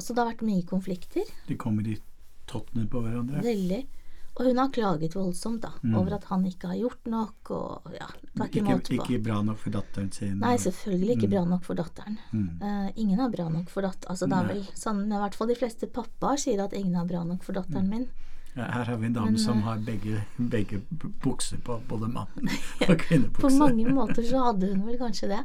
Så 0.00 0.14
det 0.14 0.18
har 0.22 0.30
vært 0.32 0.42
mye 0.46 0.64
konflikter. 0.64 1.24
De 1.48 1.54
kommer 1.56 1.86
i 1.86 1.98
tottene 2.46 2.86
på 2.88 3.02
hverandre. 3.02 3.42
Veldig. 3.44 3.86
Og 4.34 4.48
hun 4.48 4.58
har 4.58 4.70
klaget 4.74 5.14
voldsomt 5.14 5.60
da, 5.62 5.70
Mm. 5.82 5.94
over 5.94 6.14
at 6.16 6.24
han 6.24 6.44
ikke 6.44 6.66
har 6.66 6.74
gjort 6.76 7.06
nok, 7.06 7.50
og 7.50 7.92
ja, 7.94 8.06
det 8.34 8.48
ikke 8.50 8.64
måte 8.66 8.96
på. 8.96 9.04
ikke 9.04 9.22
bra 9.22 9.42
nok 9.42 9.58
for 9.58 9.70
datteren 9.70 10.10
sin. 10.12 10.38
Nei, 10.40 10.56
selvfølgelig 10.58 11.16
ikke 11.16 11.30
bra 11.30 11.44
nok 11.44 11.62
for 11.64 11.74
datteren. 11.78 12.18
Mm. 12.32 12.48
Uh, 12.62 12.88
ingen 12.96 13.20
er 13.20 13.28
bra 13.30 13.48
nok 13.48 13.68
for 13.70 13.82
datteren. 13.86 14.10
Altså, 14.10 14.26
det 14.26 14.38
er 14.40 14.48
vel 14.48 14.64
sånn, 14.74 15.04
i 15.06 15.20
hvert 15.22 15.34
fall 15.38 15.46
de 15.52 15.54
fleste 15.54 15.86
pappaer 15.86 16.36
sier 16.42 16.64
at 16.64 16.72
ingen 16.74 16.96
er 16.98 17.06
bra 17.06 17.22
nok 17.24 17.44
for 17.46 17.52
datteren 17.54 17.88
min. 17.88 18.08
Ja, 18.56 18.64
Her 18.70 18.84
har 18.84 18.96
vi 18.96 19.06
en 19.06 19.12
dame 19.12 19.30
Men, 19.32 19.38
som 19.38 19.58
eh, 19.58 19.64
har 19.64 19.78
begge, 19.78 20.24
begge 20.38 20.80
bukser 21.22 21.58
på, 21.58 21.80
både 21.88 22.08
mann 22.08 22.26
og 22.88 22.98
kvinnebukser. 22.98 23.40
På 23.40 23.50
mange 23.54 23.86
måter 23.90 24.22
så 24.22 24.44
hadde 24.50 24.68
hun 24.74 24.84
vel 24.86 24.98
kanskje 24.98 25.28
det. 25.28 25.40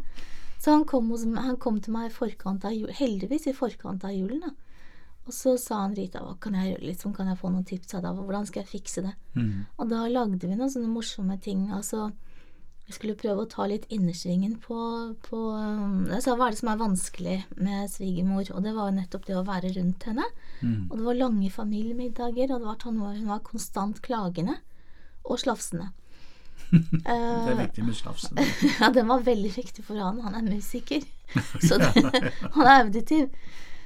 Så 0.60 0.72
han 0.72 0.84
kom, 0.86 1.10
hos, 1.10 1.24
han 1.26 1.58
kom 1.58 1.80
til 1.80 1.94
meg 1.94 2.10
i 2.10 2.14
forkant 2.14 2.66
av 2.66 2.74
jul, 2.74 2.90
heldigvis 2.90 3.48
i 3.48 3.54
forkant 3.54 4.04
av 4.04 4.12
julen. 4.14 4.42
da. 4.42 4.52
Og 5.30 5.36
så 5.36 5.54
sa 5.62 5.84
han 5.84 5.94
Rita, 5.94 6.24
kan 6.42 6.56
jeg 6.58 6.80
liksom, 6.82 7.14
kan 7.14 7.28
jeg 7.30 7.38
få 7.38 7.52
noen 7.54 7.68
tips 7.68 7.94
av 7.94 8.02
deg, 8.02 8.18
hvordan 8.18 8.48
skal 8.50 8.64
jeg 8.64 8.72
fikse 8.72 9.04
det? 9.06 9.14
Mm. 9.38 9.68
Og 9.78 9.92
da 9.92 10.08
lagde 10.10 10.50
vi 10.50 10.56
noen 10.58 10.72
sånne 10.74 10.90
morsomme 10.90 11.38
ting. 11.44 11.68
Altså, 11.76 12.08
vi 12.88 12.96
skulle 12.96 13.20
prøve 13.20 13.44
å 13.46 13.50
ta 13.52 13.68
litt 13.70 13.86
innersvingen 13.94 14.56
på, 14.64 14.80
på 15.28 15.44
um, 15.54 16.08
Jeg 16.10 16.26
sa 16.26 16.34
hva 16.34 16.48
er 16.48 16.56
det 16.56 16.62
som 16.64 16.72
er 16.74 16.82
vanskelig 16.82 17.36
med 17.62 17.94
svigermor, 17.94 18.50
og 18.50 18.66
det 18.66 18.74
var 18.74 18.90
jo 18.90 18.98
nettopp 18.98 19.30
det 19.30 19.38
å 19.38 19.46
være 19.46 19.76
rundt 19.76 20.10
henne. 20.10 20.26
Mm. 20.64 20.88
Og 20.88 20.98
det 20.98 21.06
var 21.12 21.22
lange 21.22 21.54
familiemiddager, 21.54 22.50
og 22.50 22.66
det 22.66 22.72
var, 22.72 22.82
hun 22.90 23.00
var, 23.06 23.14
hun 23.20 23.32
var 23.36 23.46
konstant 23.46 24.02
klagende 24.02 24.58
og 25.30 25.38
slafsende. 25.46 25.92
Det 26.74 27.06
er 27.06 27.54
Eh, 27.54 27.58
viktig 27.62 27.86
med 27.86 28.02
slafsen. 28.02 28.38
ja, 28.80 28.90
den 28.94 29.08
var 29.10 29.22
veldig 29.26 29.54
viktig 29.56 29.86
for 29.86 30.02
han. 30.02 30.22
Han 30.26 30.42
er 30.42 30.50
musiker. 30.50 31.06
Så 31.68 31.78
det, 31.78 31.94
han 32.58 32.66
er 32.66 32.84
auditiv. 32.84 33.30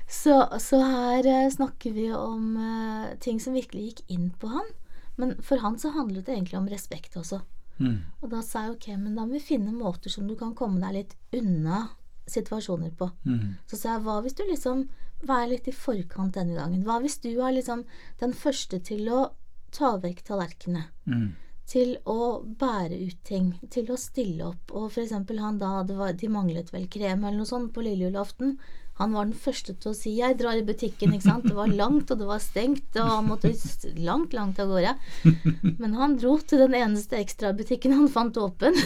Så, 0.10 0.36
så 0.60 0.80
her 0.84 1.28
eh, 1.28 1.50
snakker 1.52 1.96
vi 1.96 2.10
om 2.14 2.58
eh, 2.58 3.18
ting 3.24 3.40
som 3.42 3.56
virkelig 3.58 3.86
gikk 3.90 4.02
inn 4.14 4.30
på 4.40 4.52
han. 4.52 4.72
Men 5.16 5.36
for 5.46 5.62
han 5.62 5.78
så 5.80 5.94
handlet 5.94 6.26
det 6.26 6.36
egentlig 6.36 6.60
om 6.60 6.70
respekt 6.70 7.18
også. 7.18 7.42
Mm. 7.78 8.00
Og 8.22 8.30
da 8.30 8.42
sa 8.46 8.66
jeg 8.66 8.76
ok, 8.76 8.88
men 8.98 9.18
da 9.18 9.26
må 9.26 9.38
vi 9.38 9.44
finne 9.44 9.74
måter 9.74 10.14
som 10.14 10.28
du 10.30 10.36
kan 10.40 10.54
komme 10.58 10.82
deg 10.84 10.98
litt 10.98 11.16
unna 11.34 11.88
situasjoner 12.30 12.94
på. 12.98 13.10
Mm. 13.26 13.56
Så 13.70 13.80
sa 13.80 13.96
jeg 13.96 14.06
hva 14.06 14.20
hvis 14.24 14.38
du 14.38 14.46
liksom 14.48 14.88
Vær 15.24 15.46
litt 15.48 15.70
i 15.72 15.72
forkant 15.72 16.36
denne 16.36 16.58
gangen. 16.58 16.82
Hva 16.84 16.98
hvis 17.00 17.14
du 17.24 17.30
er 17.32 17.54
liksom 17.56 17.86
den 18.20 18.34
første 18.36 18.82
til 18.84 19.06
å 19.08 19.22
ta 19.72 19.94
vekk 20.04 20.20
tallerkenene? 20.28 20.90
Mm. 21.08 21.30
til 21.64 21.94
å 22.12 22.44
bære 22.44 22.98
ut 23.08 23.20
ting, 23.24 23.54
til 23.72 23.88
å 23.94 23.96
stille 23.96 24.50
opp. 24.50 24.74
Og 24.76 24.90
for 24.92 25.06
eksempel 25.06 25.40
han 25.40 25.62
da, 25.62 25.78
det 25.88 25.96
var, 25.96 26.12
de 26.20 26.28
manglet 26.28 26.74
vel 26.74 26.90
krem 26.92 27.24
eller 27.24 27.40
noe 27.40 27.48
sånt 27.48 27.72
på 27.72 27.86
lille 27.86 28.10
julaften. 28.10 28.58
Han 29.00 29.14
var 29.16 29.26
den 29.26 29.38
første 29.38 29.74
til 29.74 29.92
å 29.92 29.96
si 29.98 30.12
'jeg 30.20 30.38
drar 30.38 30.58
i 30.58 30.66
butikken', 30.66 31.14
ikke 31.16 31.26
sant. 31.26 31.48
Det 31.48 31.56
var 31.56 31.68
langt, 31.68 32.12
og 32.12 32.20
det 32.20 32.28
var 32.28 32.40
stengt, 32.40 32.96
og 32.96 33.10
han 33.10 33.26
måtte 33.26 33.50
langt, 33.98 34.34
langt 34.34 34.60
av 34.60 34.70
gårde. 34.70 34.96
Men 35.80 35.94
han 35.98 36.18
dro 36.18 36.38
til 36.38 36.60
den 36.60 36.76
eneste 36.78 37.18
ekstrabutikken 37.18 37.94
han 37.94 38.08
fant 38.08 38.38
åpen. 38.38 38.78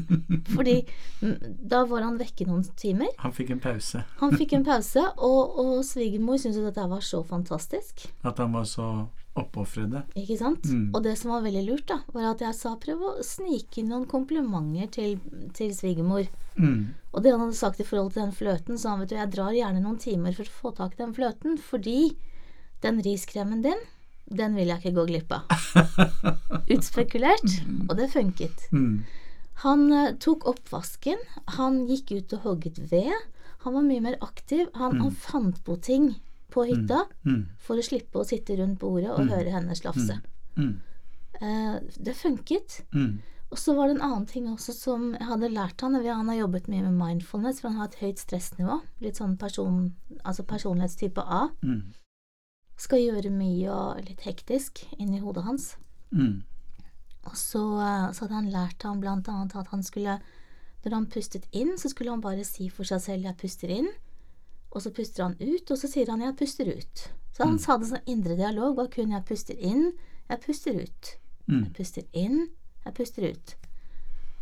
Fordi 0.56 0.80
da 1.20 1.84
var 1.84 2.02
han 2.02 2.18
vekke 2.18 2.48
noen 2.48 2.64
timer. 2.76 3.12
Han 3.18 3.32
fikk 3.36 3.50
en 3.50 3.60
pause. 3.60 4.04
Han 4.20 4.32
fikk 4.32 4.56
en 4.56 4.64
pause, 4.64 5.04
og, 5.18 5.58
og 5.60 5.84
svigermor 5.84 6.40
syntes 6.40 6.56
jo 6.56 6.64
dette 6.64 6.88
var 6.88 7.04
så 7.04 7.22
fantastisk. 7.22 8.08
At 8.24 8.38
han 8.38 8.52
var 8.56 8.64
så 8.64 9.08
oppofrede. 9.42 10.04
Ikke 10.18 10.36
sant? 10.40 10.66
Mm. 10.68 10.90
Og 10.94 11.04
det 11.04 11.16
som 11.20 11.32
var 11.34 11.44
veldig 11.44 11.62
lurt, 11.66 11.86
da, 11.90 12.00
var 12.14 12.30
at 12.32 12.44
jeg 12.44 12.56
sa 12.58 12.74
prøv 12.80 13.04
å 13.06 13.12
snike 13.26 13.80
inn 13.82 13.90
noen 13.92 14.06
komplimenter 14.10 14.90
til, 14.94 15.16
til 15.56 15.72
svigermor. 15.76 16.28
Mm. 16.56 16.90
Og 17.12 17.24
det 17.24 17.32
han 17.34 17.44
hadde 17.44 17.58
sagt 17.58 17.80
i 17.82 17.86
forhold 17.86 18.12
til 18.14 18.24
den 18.24 18.36
fløten, 18.36 18.78
sa 18.78 18.94
han 18.94 19.04
vet 19.04 19.12
du, 19.12 19.16
jeg 19.18 19.32
drar 19.34 19.56
gjerne 19.56 19.82
noen 19.84 20.00
timer 20.02 20.36
for 20.36 20.46
å 20.46 20.58
få 20.60 20.74
tak 20.78 20.94
i 20.96 21.02
den 21.02 21.16
fløten, 21.16 21.56
fordi 21.62 22.14
den 22.84 23.00
riskremen 23.04 23.64
din, 23.64 23.82
den 24.30 24.54
vil 24.58 24.70
jeg 24.70 24.82
ikke 24.82 24.96
gå 25.00 25.06
glipp 25.10 25.34
av. 25.34 25.50
Utspekulert, 26.74 27.58
og 27.88 27.96
det 27.98 28.12
funket. 28.12 28.68
Mm. 28.70 29.02
Han 29.64 29.90
eh, 29.92 30.14
tok 30.22 30.46
oppvasken, 30.48 31.20
han 31.58 31.82
gikk 31.90 32.14
ut 32.14 32.38
og 32.38 32.46
hogget 32.46 32.78
ved, 32.92 33.12
han 33.64 33.76
var 33.76 33.84
mye 33.84 34.04
mer 34.04 34.16
aktiv, 34.24 34.70
han, 34.78 35.00
han 35.02 35.12
fant 35.12 35.58
på 35.66 35.76
ting 35.84 36.14
på 36.50 36.66
hytta 36.68 37.06
Mm. 37.24 37.46
for 37.58 37.76
å 37.76 37.82
slippe 37.82 38.18
å 38.20 38.26
sitte 38.26 38.56
rundt 38.58 38.78
bordet 38.78 39.10
og 39.10 39.28
høre 39.28 39.50
henne 39.50 39.74
slafse. 39.78 40.20
Mm. 40.56 40.80
Eh, 41.40 41.80
det 42.02 42.14
funket. 42.16 42.82
Mm. 42.92 43.20
Og 43.50 43.58
så 43.58 43.74
var 43.74 43.88
det 43.88 43.96
en 43.96 44.02
annen 44.06 44.26
ting 44.26 44.46
også 44.46 44.72
som 44.72 45.12
jeg 45.12 45.26
hadde 45.26 45.48
lært 45.50 45.80
han. 45.80 45.94
Han 45.94 46.28
har 46.28 46.36
jobbet 46.36 46.68
mye 46.68 46.82
med 46.82 46.94
mindfulness, 46.94 47.60
for 47.60 47.68
han 47.68 47.78
har 47.78 47.88
et 47.88 47.98
høyt 47.98 48.18
stressnivå. 48.22 48.80
Litt 49.00 49.18
sånn 49.18 49.36
person, 49.38 49.94
altså 50.24 50.44
personlighetstype 50.46 51.18
A. 51.18 51.48
Mm. 51.64 51.92
Skal 52.76 53.02
gjøre 53.02 53.32
mye 53.34 53.70
og 53.70 54.04
litt 54.06 54.20
hektisk 54.20 54.84
inni 54.98 55.18
hodet 55.20 55.44
hans. 55.44 55.76
Mm. 56.14 56.42
Og 57.26 57.34
så, 57.34 57.64
eh, 57.80 58.12
så 58.12 58.20
hadde 58.24 58.38
han 58.38 58.52
lært 58.52 58.82
ham 58.82 59.00
blant 59.00 59.28
annet 59.28 59.56
at 59.56 59.68
han 59.68 59.82
skulle 59.82 60.20
Når 60.82 60.92
han 60.94 61.06
pustet 61.06 61.44
inn, 61.52 61.76
så 61.76 61.90
skulle 61.90 62.08
han 62.08 62.22
bare 62.22 62.42
si 62.42 62.70
for 62.70 62.84
seg 62.84 63.02
selv 63.02 63.24
'jeg 63.24 63.36
puster 63.36 63.68
inn', 63.68 63.92
og 64.70 64.82
så 64.82 64.92
puster 64.94 65.24
han 65.26 65.36
ut, 65.40 65.70
og 65.70 65.78
så 65.78 65.88
sier 65.88 66.10
han 66.10 66.20
'jeg 66.20 66.36
puster 66.36 66.64
ut'. 66.64 67.08
Så 67.32 67.42
han 67.44 67.54
mm. 67.54 67.58
sa 67.58 67.76
det 67.76 67.88
som 67.88 67.98
indre 68.06 68.36
dialog, 68.36 68.76
«hva 68.76 68.86
kun 68.90 69.10
'jeg 69.10 69.24
puster 69.24 69.54
inn', 69.54 69.92
'jeg 70.28 70.40
puster 70.40 70.72
ut'. 70.72 71.16
Mm. 71.48 71.64
Jeg 71.64 71.72
puster 71.72 72.02
inn, 72.12 72.48
jeg 72.84 72.94
puster 72.94 73.30
ut. 73.30 73.56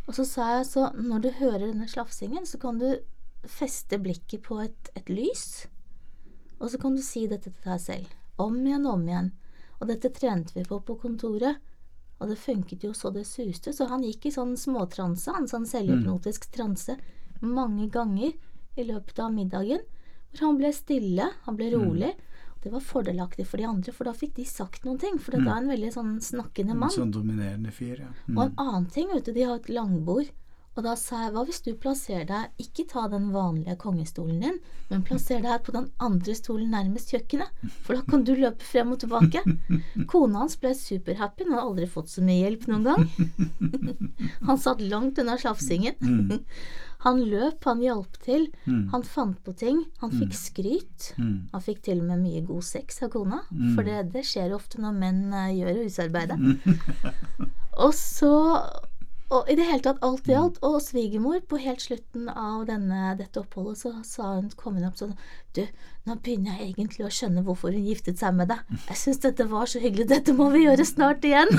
Og 0.07 0.15
så 0.15 0.25
sa 0.25 0.57
jeg 0.57 0.65
så 0.65 0.91
når 0.93 1.19
du 1.19 1.29
hører 1.29 1.67
denne 1.67 1.87
slafsingen, 1.87 2.45
så 2.45 2.57
kan 2.57 2.79
du 2.79 2.99
feste 3.45 3.97
blikket 3.97 4.43
på 4.43 4.59
et, 4.61 4.89
et 4.95 5.09
lys, 5.09 5.67
og 6.59 6.69
så 6.69 6.77
kan 6.77 6.95
du 6.95 7.01
si 7.01 7.27
dette 7.27 7.49
til 7.49 7.63
deg 7.63 7.81
selv. 7.81 8.07
Om 8.37 8.65
igjen 8.65 8.85
om 8.85 9.07
igjen. 9.07 9.31
Og 9.79 9.87
dette 9.87 10.11
trente 10.11 10.53
vi 10.55 10.65
på 10.67 10.79
på 10.83 10.95
kontoret, 10.99 11.61
og 12.19 12.27
det 12.27 12.37
funket 12.37 12.83
jo 12.83 12.91
så 12.93 13.13
det 13.15 13.25
suste, 13.27 13.71
så 13.71 13.87
han 13.87 14.03
gikk 14.03 14.27
i 14.27 14.33
sånn 14.35 14.57
småtranse, 14.59 15.31
en 15.31 15.47
sånn 15.47 15.67
selvhypnotisk 15.69 16.49
transe, 16.51 16.97
mange 17.39 17.87
ganger 17.89 18.33
i 18.75 18.83
løpet 18.83 19.21
av 19.23 19.31
middagen, 19.31 19.79
hvor 20.33 20.45
han 20.47 20.57
ble 20.59 20.71
stille, 20.73 21.29
han 21.45 21.55
ble 21.59 21.71
rolig. 21.73 22.13
Det 22.61 22.71
var 22.73 22.83
fordelaktig 22.83 23.45
for 23.47 23.57
de 23.57 23.63
andre, 23.69 23.91
for 23.95 24.03
da 24.09 24.11
fikk 24.13 24.33
de 24.35 24.43
sagt 24.45 24.83
noen 24.83 24.97
ting, 24.99 25.17
for 25.17 25.31
dette 25.31 25.47
er 25.47 25.61
en 25.61 25.69
veldig 25.71 25.91
sånn 25.95 26.17
snakkende 26.19 26.71
En 26.75 26.79
mann. 26.81 26.91
sånn 26.91 27.11
dominerende 27.15 27.71
fyr, 27.71 28.01
ja. 28.03 28.09
Og 28.35 28.41
en 28.43 28.53
annen 28.57 28.85
ting, 28.91 29.07
vet 29.13 29.23
du, 29.25 29.31
de 29.33 29.45
har 29.47 29.55
et 29.55 29.69
langbord, 29.71 30.27
og 30.79 30.85
da 30.85 30.93
sa 30.95 31.25
jeg 31.25 31.31
hva 31.35 31.41
hvis 31.43 31.59
du 31.65 31.73
plasserer 31.75 32.27
deg, 32.29 32.51
ikke 32.63 32.85
ta 32.87 33.01
den 33.11 33.25
vanlige 33.33 33.75
kongestolen 33.81 34.37
din, 34.39 34.59
men 34.87 35.01
plasser 35.03 35.41
deg 35.43 35.65
på 35.65 35.73
den 35.75 35.89
andre 35.99 36.35
stolen 36.37 36.71
nærmest 36.71 37.11
kjøkkenet, 37.11 37.65
for 37.83 37.99
da 37.99 38.05
kan 38.07 38.23
du 38.23 38.31
løpe 38.37 38.63
frem 38.63 38.93
og 38.95 39.01
tilbake. 39.01 39.41
Kona 40.11 40.45
hans 40.45 40.55
ble 40.61 40.71
superhappy, 40.79 41.49
hun 41.49 41.57
hadde 41.57 41.65
aldri 41.65 41.89
fått 41.91 42.13
så 42.13 42.23
mye 42.23 42.45
hjelp 42.45 42.63
noen 42.71 42.87
gang. 42.87 43.03
Han 44.47 44.59
satt 44.61 44.79
langt 44.79 45.19
unna 45.19 45.35
slafsingen. 45.41 45.99
Han 47.03 47.21
løp, 47.31 47.63
han 47.63 47.79
hjalp 47.79 48.17
til, 48.25 48.49
han 48.67 49.05
fant 49.07 49.37
på 49.45 49.53
ting, 49.55 49.77
han 50.01 50.11
fikk 50.11 50.33
skryt. 50.35 51.05
Han 51.15 51.63
fikk 51.63 51.79
til 51.85 52.01
og 52.01 52.09
med 52.09 52.25
mye 52.25 52.41
god 52.43 52.65
sex 52.67 52.99
av 53.05 53.13
kona, 53.13 53.39
for 53.71 53.87
det, 53.87 54.09
det 54.11 54.25
skjer 54.27 54.51
ofte 54.51 54.81
når 54.83 54.97
menn 54.99 55.21
eh, 55.31 55.53
gjør 55.61 55.79
husarbeidet. 55.85 56.35
Og 57.79 57.95
så 57.95 58.33
og 59.29 59.49
i 59.49 59.55
det 59.57 59.67
hele 59.67 59.83
tatt, 59.85 60.01
alt 60.05 60.29
i 60.29 60.37
alt. 60.37 60.57
Og 60.65 60.79
svigermor, 60.81 61.39
på 61.45 61.59
helt 61.61 61.83
slutten 61.83 62.29
av 62.33 62.65
denne, 62.69 63.13
dette 63.19 63.43
oppholdet, 63.43 63.83
så 63.83 63.93
sa 64.05 64.33
hun, 64.39 64.49
kom 64.57 64.79
hun 64.79 64.89
opp 64.89 64.97
sånn 64.97 65.13
Du, 65.53 65.61
nå 66.09 66.17
begynner 66.23 66.57
jeg 66.57 66.73
egentlig 66.73 67.05
å 67.05 67.13
skjønne 67.13 67.45
hvorfor 67.45 67.75
hun 67.75 67.85
giftet 67.85 68.21
seg 68.21 68.33
med 68.37 68.49
deg. 68.49 68.59
Jeg 68.87 69.01
syns 69.03 69.21
dette 69.25 69.49
var 69.51 69.69
så 69.69 69.81
hyggelig. 69.83 70.09
Dette 70.09 70.33
må 70.37 70.49
vi 70.53 70.65
gjøre 70.65 70.85
snart 70.87 71.25
igjen. 71.29 71.49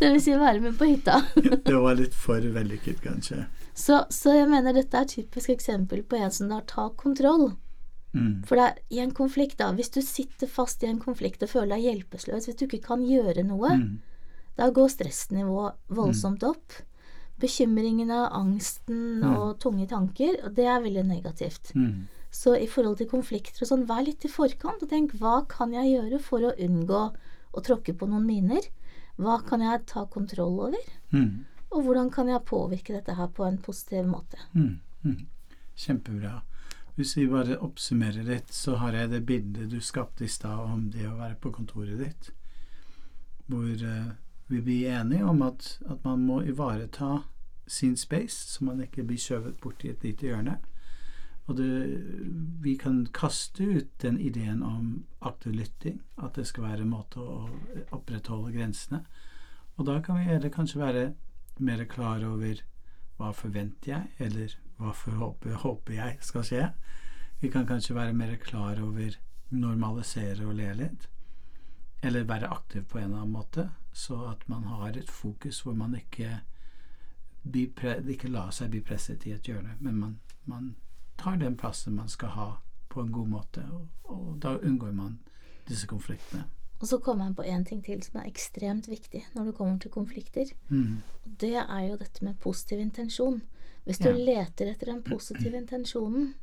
det 0.00 0.12
vil 0.12 0.20
si 0.20 0.36
være 0.36 0.60
med 0.64 0.76
på 0.76 0.90
hytta. 0.90 1.22
det 1.36 1.78
var 1.80 1.96
litt 1.96 2.16
for 2.16 2.40
vellykket, 2.40 3.00
kanskje. 3.04 3.46
Så, 3.76 4.04
så, 4.12 4.36
jeg 4.36 4.48
mener 4.52 4.76
dette 4.76 4.96
er 4.96 5.08
et 5.08 5.16
typisk 5.18 5.52
eksempel 5.52 6.04
på 6.04 6.20
en 6.20 6.32
som 6.32 6.52
da 6.52 6.62
tar 6.68 6.92
kontroll. 7.00 7.54
Mm. 8.16 8.44
For 8.48 8.56
det 8.56 8.66
er 8.66 8.76
i 8.96 9.00
en 9.04 9.12
konflikt, 9.16 9.58
da, 9.60 9.72
hvis 9.76 9.92
du 9.92 10.00
sitter 10.04 10.48
fast 10.48 10.84
i 10.84 10.88
en 10.88 11.00
konflikt 11.00 11.44
og 11.44 11.52
føler 11.52 11.76
deg 11.76 11.88
hjelpeløs, 11.88 12.48
hvis 12.48 12.56
du 12.56 12.64
ikke 12.68 12.84
kan 12.84 13.04
gjøre 13.04 13.44
noe, 13.44 13.72
mm. 13.80 14.15
Da 14.56 14.68
går 14.72 14.92
stressnivået 14.92 15.76
voldsomt 15.92 16.42
mm. 16.42 16.50
opp. 16.50 16.76
Bekymringene, 17.40 18.22
angsten 18.32 19.20
mm. 19.20 19.32
og 19.36 19.58
tunge 19.60 19.86
tanker, 19.90 20.38
og 20.46 20.54
det 20.56 20.68
er 20.72 20.84
veldig 20.84 21.04
negativt. 21.04 21.74
Mm. 21.76 22.06
Så 22.32 22.56
i 22.56 22.68
forhold 22.68 22.98
til 23.00 23.10
konflikter 23.10 23.64
og 23.64 23.70
sånn, 23.70 23.84
vær 23.88 24.04
litt 24.06 24.24
i 24.24 24.32
forkant 24.32 24.82
og 24.84 24.90
tenk 24.90 25.14
hva 25.20 25.42
kan 25.48 25.74
jeg 25.76 25.92
gjøre 25.94 26.20
for 26.24 26.44
å 26.44 26.56
unngå 26.66 27.02
å 27.56 27.64
tråkke 27.64 27.94
på 27.96 28.08
noen 28.08 28.26
miner? 28.28 28.64
Hva 29.20 29.38
kan 29.44 29.62
jeg 29.64 29.84
ta 29.88 30.04
kontroll 30.12 30.58
over? 30.68 30.90
Mm. 31.12 31.46
Og 31.72 31.86
hvordan 31.86 32.10
kan 32.12 32.28
jeg 32.30 32.44
påvirke 32.48 32.96
dette 32.96 33.16
her 33.16 33.30
på 33.32 33.46
en 33.46 33.56
positiv 33.62 34.08
måte? 34.08 34.40
Kjempebra. 35.76 36.40
Hvis 36.96 37.16
vi 37.18 37.26
bare 37.28 37.58
oppsummerer 37.60 38.24
litt, 38.24 38.52
så 38.52 38.78
har 38.80 38.96
jeg 38.96 39.12
det 39.12 39.24
bildet 39.28 39.72
du 39.72 39.80
skapte 39.84 40.24
i 40.24 40.32
stad 40.32 40.62
om 40.64 40.86
det 40.92 41.04
å 41.08 41.16
være 41.18 41.36
på 41.40 41.52
kontoret 41.52 42.00
ditt, 42.00 42.30
hvor 43.52 43.68
uh, 43.68 44.14
vi 44.46 44.62
blir 44.62 44.90
enige 45.00 45.24
om 45.24 45.42
at, 45.42 45.78
at, 45.90 46.04
man 46.04 46.22
må 46.26 46.40
ivareta 46.42 47.22
sin 47.66 47.96
space, 47.96 48.36
så 48.48 48.64
man 48.64 48.80
ikke 48.80 49.02
blir 49.02 49.18
skjøvet 49.18 49.84
i 49.84 49.90
et 49.90 50.04
lite 50.04 50.26
hjørne. 50.26 50.58
Og 51.46 51.56
det, 51.56 51.70
vi 52.62 52.74
kan 52.78 53.06
kaste 53.14 53.64
ut 53.64 53.90
den 54.02 54.18
ideen 54.20 54.62
om 54.62 55.04
aktiv 55.20 55.52
lytting, 55.54 56.00
at 56.18 56.34
det 56.34 56.46
skal 56.46 56.62
være 56.62 56.82
en 56.82 56.94
måte 56.94 57.22
å 57.22 57.48
opprettholde 57.94 58.54
grensene. 58.54 59.04
Og 59.76 59.86
da 59.86 60.00
kan 60.02 60.18
vi 60.18 60.26
heller 60.26 60.50
kanskje 60.50 60.80
være 60.80 61.04
mer 61.58 61.84
klar 61.90 62.24
over 62.26 62.62
hva 63.16 63.32
forventer 63.32 63.92
jeg, 63.92 64.10
eller 64.18 64.56
hva 64.76 64.92
håper, 64.92 65.54
håper 65.62 65.94
jeg 65.96 66.18
skal 66.20 66.46
skje. 66.46 66.64
Vi 67.40 67.50
kan 67.52 67.66
kanskje 67.68 67.96
være 67.96 68.16
mer 68.16 68.36
klar 68.42 68.80
over 68.82 69.16
normalisere 69.50 70.46
og 70.46 70.56
le 70.58 70.72
litt. 70.80 71.08
Eller 72.02 72.28
være 72.28 72.50
aktiv 72.52 72.84
på 72.90 72.98
en 72.98 73.10
eller 73.10 73.22
annen 73.22 73.36
måte, 73.36 73.68
så 73.96 74.16
at 74.30 74.48
man 74.48 74.66
har 74.68 74.96
et 74.96 75.10
fokus 75.10 75.62
hvor 75.64 75.72
man 75.72 75.94
ikke, 75.96 76.40
ikke 78.12 78.28
lar 78.28 78.50
seg 78.52 78.74
bli 78.74 78.82
presset 78.84 79.24
i 79.24 79.32
et 79.32 79.48
hjørne, 79.48 79.76
men 79.80 79.96
man, 79.96 80.18
man, 80.44 80.74
tar 81.16 81.38
den 81.40 81.56
plassen 81.56 81.94
man 81.96 82.10
skal 82.12 82.28
ha 82.34 82.50
på 82.92 83.00
en 83.00 83.12
god 83.12 83.28
måte, 83.28 83.62
og, 83.72 83.86
og 84.04 84.36
da 84.42 84.58
unngår 84.58 84.92
man 84.92 85.18
disse 85.68 85.88
konfliktene. 85.88 86.44
Og 86.76 86.90
så 86.90 86.98
kommer 87.00 87.30
jeg 87.30 87.36
på 87.38 87.46
en 87.48 87.64
ting 87.64 87.80
til 87.84 88.02
som 88.04 88.18
er 88.20 88.28
ekstremt 88.28 88.88
viktig 88.90 89.22
når 89.34 89.48
det 89.48 89.54
kommer 89.56 89.78
til 89.80 89.90
konflikter. 89.94 90.50
Mm. 90.68 90.98
Det 91.24 91.54
er 91.56 91.86
jo 91.86 91.96
dette 91.96 92.24
med 92.24 92.36
positiv 92.42 92.82
intensjon. 92.84 93.40
Hvis 93.86 94.02
du 94.02 94.10
ja. 94.10 94.16
leter 94.18 94.74
etter 94.74 94.92
den 94.92 95.00
positive 95.06 95.56
intensjonen 95.56 96.34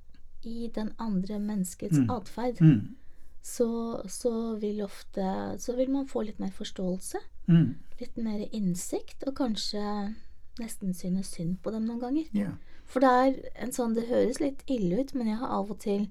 i 0.43 0.71
den 0.73 0.89
andre 0.97 1.37
menneskets 1.39 1.99
mm. 1.99 2.09
atferd, 2.09 2.61
mm. 2.65 2.95
så, 3.41 3.69
så, 4.09 4.33
vil 4.57 4.81
ofte 4.81 5.55
Så 5.59 5.75
vil 5.77 5.91
man 5.91 6.07
få 6.07 6.25
litt 6.25 6.39
mer 6.41 6.51
forståelse. 6.51 7.21
Mm. 7.47 7.75
Litt 7.99 8.17
mer 8.17 8.43
innsikt, 8.51 9.23
og 9.27 9.35
kanskje 9.37 9.83
nesten 10.61 10.93
synes 10.93 11.31
synd 11.33 11.57
på 11.63 11.73
dem 11.73 11.87
noen 11.87 12.01
ganger. 12.01 12.27
Yeah. 12.35 12.57
For 12.89 13.03
det 13.03 13.09
er 13.09 13.37
en 13.63 13.71
sånn 13.73 13.95
Det 13.95 14.09
høres 14.09 14.41
litt 14.43 14.61
ille 14.69 15.01
ut, 15.01 15.13
men 15.17 15.31
jeg 15.31 15.39
har 15.39 15.53
av 15.55 15.71
og 15.71 15.79
til 15.81 16.09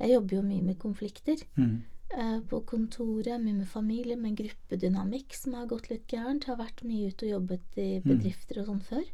Jeg 0.00 0.14
jobber 0.14 0.36
jo 0.36 0.42
mye 0.44 0.64
med 0.64 0.78
konflikter. 0.80 1.42
Mm. 1.56 1.82
Eh, 2.10 2.38
på 2.50 2.60
kontoret, 2.66 3.36
mye 3.38 3.60
med 3.60 3.68
familie, 3.68 4.16
med 4.16 4.38
gruppedynamikk 4.38 5.36
som 5.36 5.54
har 5.58 5.68
gått 5.70 5.90
litt 5.90 6.08
gærent. 6.10 6.48
Har 6.48 6.58
vært 6.58 6.82
mye 6.88 7.10
ute 7.12 7.28
og 7.28 7.34
jobbet 7.36 7.78
i 7.78 7.90
mm. 8.00 8.06
bedrifter 8.08 8.62
og 8.62 8.70
sånn 8.70 8.86
før. 8.88 9.04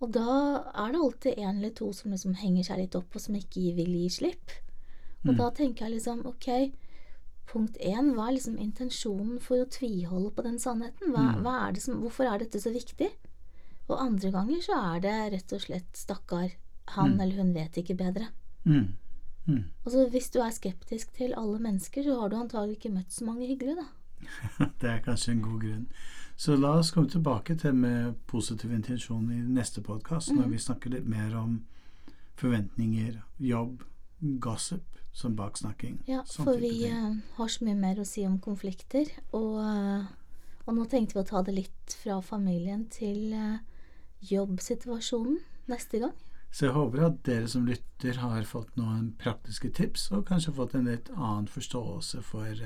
Og 0.00 0.12
da 0.16 0.34
er 0.74 0.92
det 0.92 1.00
alltid 1.04 1.38
en 1.38 1.56
eller 1.60 1.72
to 1.76 1.90
som 1.96 2.12
liksom 2.12 2.34
henger 2.40 2.66
seg 2.66 2.82
litt 2.82 2.96
opp, 2.98 3.14
og 3.14 3.22
som 3.22 3.36
ikke 3.36 3.74
vil 3.76 3.94
gi 4.00 4.08
slipp. 4.12 4.54
Og 5.26 5.34
mm. 5.34 5.38
da 5.38 5.48
tenker 5.56 5.86
jeg 5.86 5.98
liksom 5.98 6.22
ok, 6.28 6.48
punkt 7.50 7.76
én, 7.82 8.12
hva 8.14 8.28
er 8.28 8.36
liksom 8.36 8.58
intensjonen 8.62 9.40
for 9.42 9.62
å 9.62 9.68
tviholde 9.70 10.30
på 10.36 10.44
den 10.46 10.58
sannheten? 10.62 11.12
Hva, 11.14 11.26
mm. 11.26 11.42
hva 11.44 11.54
er 11.66 11.80
som, 11.82 12.00
hvorfor 12.04 12.30
er 12.30 12.42
dette 12.42 12.62
så 12.62 12.72
viktig? 12.74 13.10
Og 13.90 13.98
andre 13.98 14.30
ganger 14.34 14.62
så 14.62 14.78
er 14.94 15.04
det 15.04 15.16
rett 15.34 15.54
og 15.56 15.64
slett 15.64 15.98
stakkar, 15.98 16.52
han 16.94 17.16
mm. 17.16 17.22
eller 17.24 17.42
hun 17.42 17.54
vet 17.56 17.80
ikke 17.82 17.98
bedre. 17.98 18.30
Mm. 18.64 18.92
Mm. 19.48 19.64
Altså 19.84 20.06
Hvis 20.12 20.30
du 20.30 20.38
er 20.44 20.54
skeptisk 20.54 21.12
til 21.16 21.34
alle 21.38 21.58
mennesker, 21.58 22.06
så 22.06 22.20
har 22.20 22.30
du 22.30 22.38
antagelig 22.38 22.78
ikke 22.78 22.94
møtt 22.94 23.12
så 23.14 23.26
mange 23.26 23.48
hyggelige, 23.50 23.82
da. 23.82 23.88
det 24.80 24.90
er 24.94 25.04
kanskje 25.04 25.34
en 25.34 25.44
god 25.44 25.60
grunn. 25.64 25.86
Så 26.40 26.56
la 26.56 26.76
oss 26.78 26.92
komme 26.94 27.10
tilbake 27.12 27.56
til 27.60 27.74
med 27.76 28.14
positiv 28.30 28.72
intensjon 28.72 29.26
i 29.32 29.42
neste 29.42 29.82
podkast, 29.84 30.32
når 30.32 30.46
mm. 30.46 30.54
vi 30.54 30.62
snakker 30.66 30.94
litt 30.94 31.08
mer 31.10 31.34
om 31.36 31.58
forventninger, 32.40 33.18
jobb, 33.44 33.82
gossip 34.40 34.99
som 35.12 35.36
baksnakking. 35.36 36.00
Ja, 36.06 36.22
for 36.24 36.58
vi 36.60 36.70
ting. 36.84 37.20
har 37.36 37.48
så 37.48 37.64
mye 37.66 37.76
mer 37.78 38.00
å 38.00 38.06
si 38.08 38.24
om 38.26 38.38
konflikter, 38.42 39.10
og, 39.32 39.58
uh, 39.58 40.06
og, 40.66 40.72
nå 40.76 40.86
tenkte 40.90 41.18
vi 41.18 41.24
å 41.24 41.28
ta 41.28 41.42
det 41.46 41.56
litt 41.56 41.96
fra 42.02 42.20
familien 42.24 42.86
til 42.92 43.32
uh, 43.34 43.58
jobbsituasjonen 44.30 45.40
neste 45.70 46.02
gang. 46.04 46.14
Så 46.50 46.66
jeg 46.66 46.74
håper 46.74 47.06
at 47.06 47.18
dere 47.26 47.48
som 47.50 47.66
lytter, 47.66 48.16
har 48.18 48.46
fått 48.48 48.74
noen 48.78 49.12
praktiske 49.20 49.70
tips, 49.70 50.08
og 50.16 50.26
kanskje 50.30 50.56
fått 50.56 50.74
en 50.74 50.88
litt 50.90 51.10
annen 51.14 51.46
forståelse 51.50 52.22
for 52.26 52.64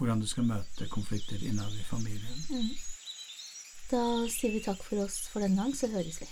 hvordan 0.00 0.22
du 0.22 0.26
skal 0.26 0.48
møte 0.48 0.88
konflikter 0.90 1.38
innad 1.44 1.70
i 1.76 1.86
familien. 1.86 2.40
Mm. 2.50 2.72
Da 3.90 4.02
sier 4.30 4.54
vi 4.54 4.62
takk 4.64 4.82
for 4.82 5.04
oss 5.04 5.26
for 5.30 5.44
den 5.44 5.58
gang, 5.58 5.74
så 5.76 5.90
høres 5.92 6.18
vi. 6.22 6.30